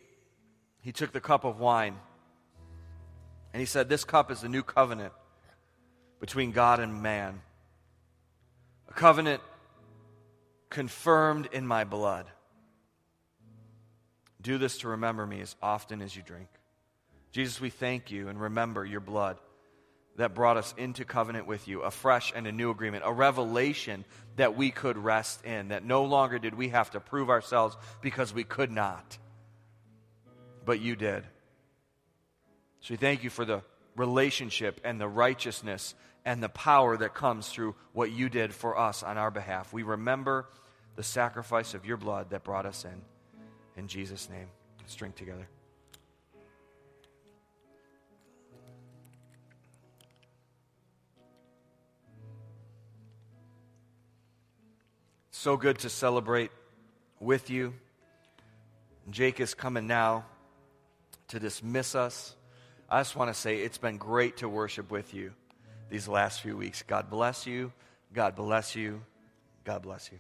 he 0.82 0.92
took 0.92 1.12
the 1.12 1.20
cup 1.20 1.44
of 1.44 1.58
wine 1.58 1.96
and 3.52 3.60
he 3.60 3.66
said, 3.66 3.88
This 3.88 4.04
cup 4.04 4.30
is 4.30 4.42
the 4.42 4.48
new 4.48 4.62
covenant 4.62 5.12
between 6.20 6.52
God 6.52 6.80
and 6.80 7.02
man, 7.02 7.40
a 8.92 8.94
covenant 8.94 9.40
confirmed 10.68 11.48
in 11.52 11.66
my 11.66 11.84
blood. 11.84 12.26
Do 14.42 14.58
this 14.58 14.78
to 14.78 14.88
remember 14.88 15.26
me 15.26 15.40
as 15.40 15.56
often 15.62 16.02
as 16.02 16.14
you 16.14 16.22
drink. 16.22 16.48
Jesus, 17.30 17.58
we 17.58 17.70
thank 17.70 18.10
you 18.10 18.28
and 18.28 18.38
remember 18.38 18.84
your 18.84 19.00
blood 19.00 19.38
that 20.16 20.34
brought 20.34 20.58
us 20.58 20.74
into 20.76 21.06
covenant 21.06 21.46
with 21.46 21.68
you, 21.68 21.80
a 21.80 21.90
fresh 21.90 22.34
and 22.36 22.46
a 22.46 22.52
new 22.52 22.70
agreement, 22.70 23.02
a 23.06 23.12
revelation 23.12 24.04
that 24.36 24.58
we 24.58 24.70
could 24.70 24.98
rest 24.98 25.42
in, 25.42 25.68
that 25.68 25.86
no 25.86 26.04
longer 26.04 26.38
did 26.38 26.54
we 26.54 26.68
have 26.68 26.90
to 26.90 27.00
prove 27.00 27.30
ourselves 27.30 27.74
because 28.02 28.34
we 28.34 28.44
could 28.44 28.70
not, 28.70 29.16
but 30.66 30.80
you 30.80 30.96
did. 30.96 31.24
So 32.80 32.92
we 32.92 32.98
thank 32.98 33.24
you 33.24 33.30
for 33.30 33.46
the 33.46 33.62
relationship 33.96 34.82
and 34.84 35.00
the 35.00 35.08
righteousness 35.08 35.94
and 36.24 36.42
the 36.42 36.48
power 36.48 36.96
that 36.96 37.14
comes 37.14 37.48
through 37.48 37.74
what 37.92 38.10
you 38.12 38.28
did 38.28 38.54
for 38.54 38.78
us 38.78 39.02
on 39.02 39.18
our 39.18 39.30
behalf. 39.30 39.72
We 39.72 39.82
remember 39.82 40.46
the 40.96 41.02
sacrifice 41.02 41.74
of 41.74 41.84
your 41.84 41.96
blood 41.96 42.30
that 42.30 42.44
brought 42.44 42.66
us 42.66 42.84
in. 42.84 43.02
In 43.76 43.88
Jesus' 43.88 44.28
name, 44.30 44.46
let's 44.80 44.94
drink 44.94 45.16
together. 45.16 45.48
So 55.30 55.56
good 55.56 55.78
to 55.80 55.88
celebrate 55.88 56.52
with 57.18 57.50
you. 57.50 57.74
Jake 59.10 59.40
is 59.40 59.54
coming 59.54 59.88
now 59.88 60.24
to 61.28 61.40
dismiss 61.40 61.96
us. 61.96 62.36
I 62.88 63.00
just 63.00 63.16
want 63.16 63.34
to 63.34 63.34
say 63.34 63.56
it's 63.56 63.78
been 63.78 63.96
great 63.96 64.36
to 64.36 64.48
worship 64.48 64.92
with 64.92 65.14
you 65.14 65.32
these 65.92 66.08
last 66.08 66.40
few 66.40 66.56
weeks. 66.56 66.82
God 66.82 67.10
bless 67.10 67.46
you. 67.46 67.70
God 68.14 68.34
bless 68.34 68.74
you. 68.74 69.02
God 69.62 69.82
bless 69.82 70.10
you. 70.10 70.18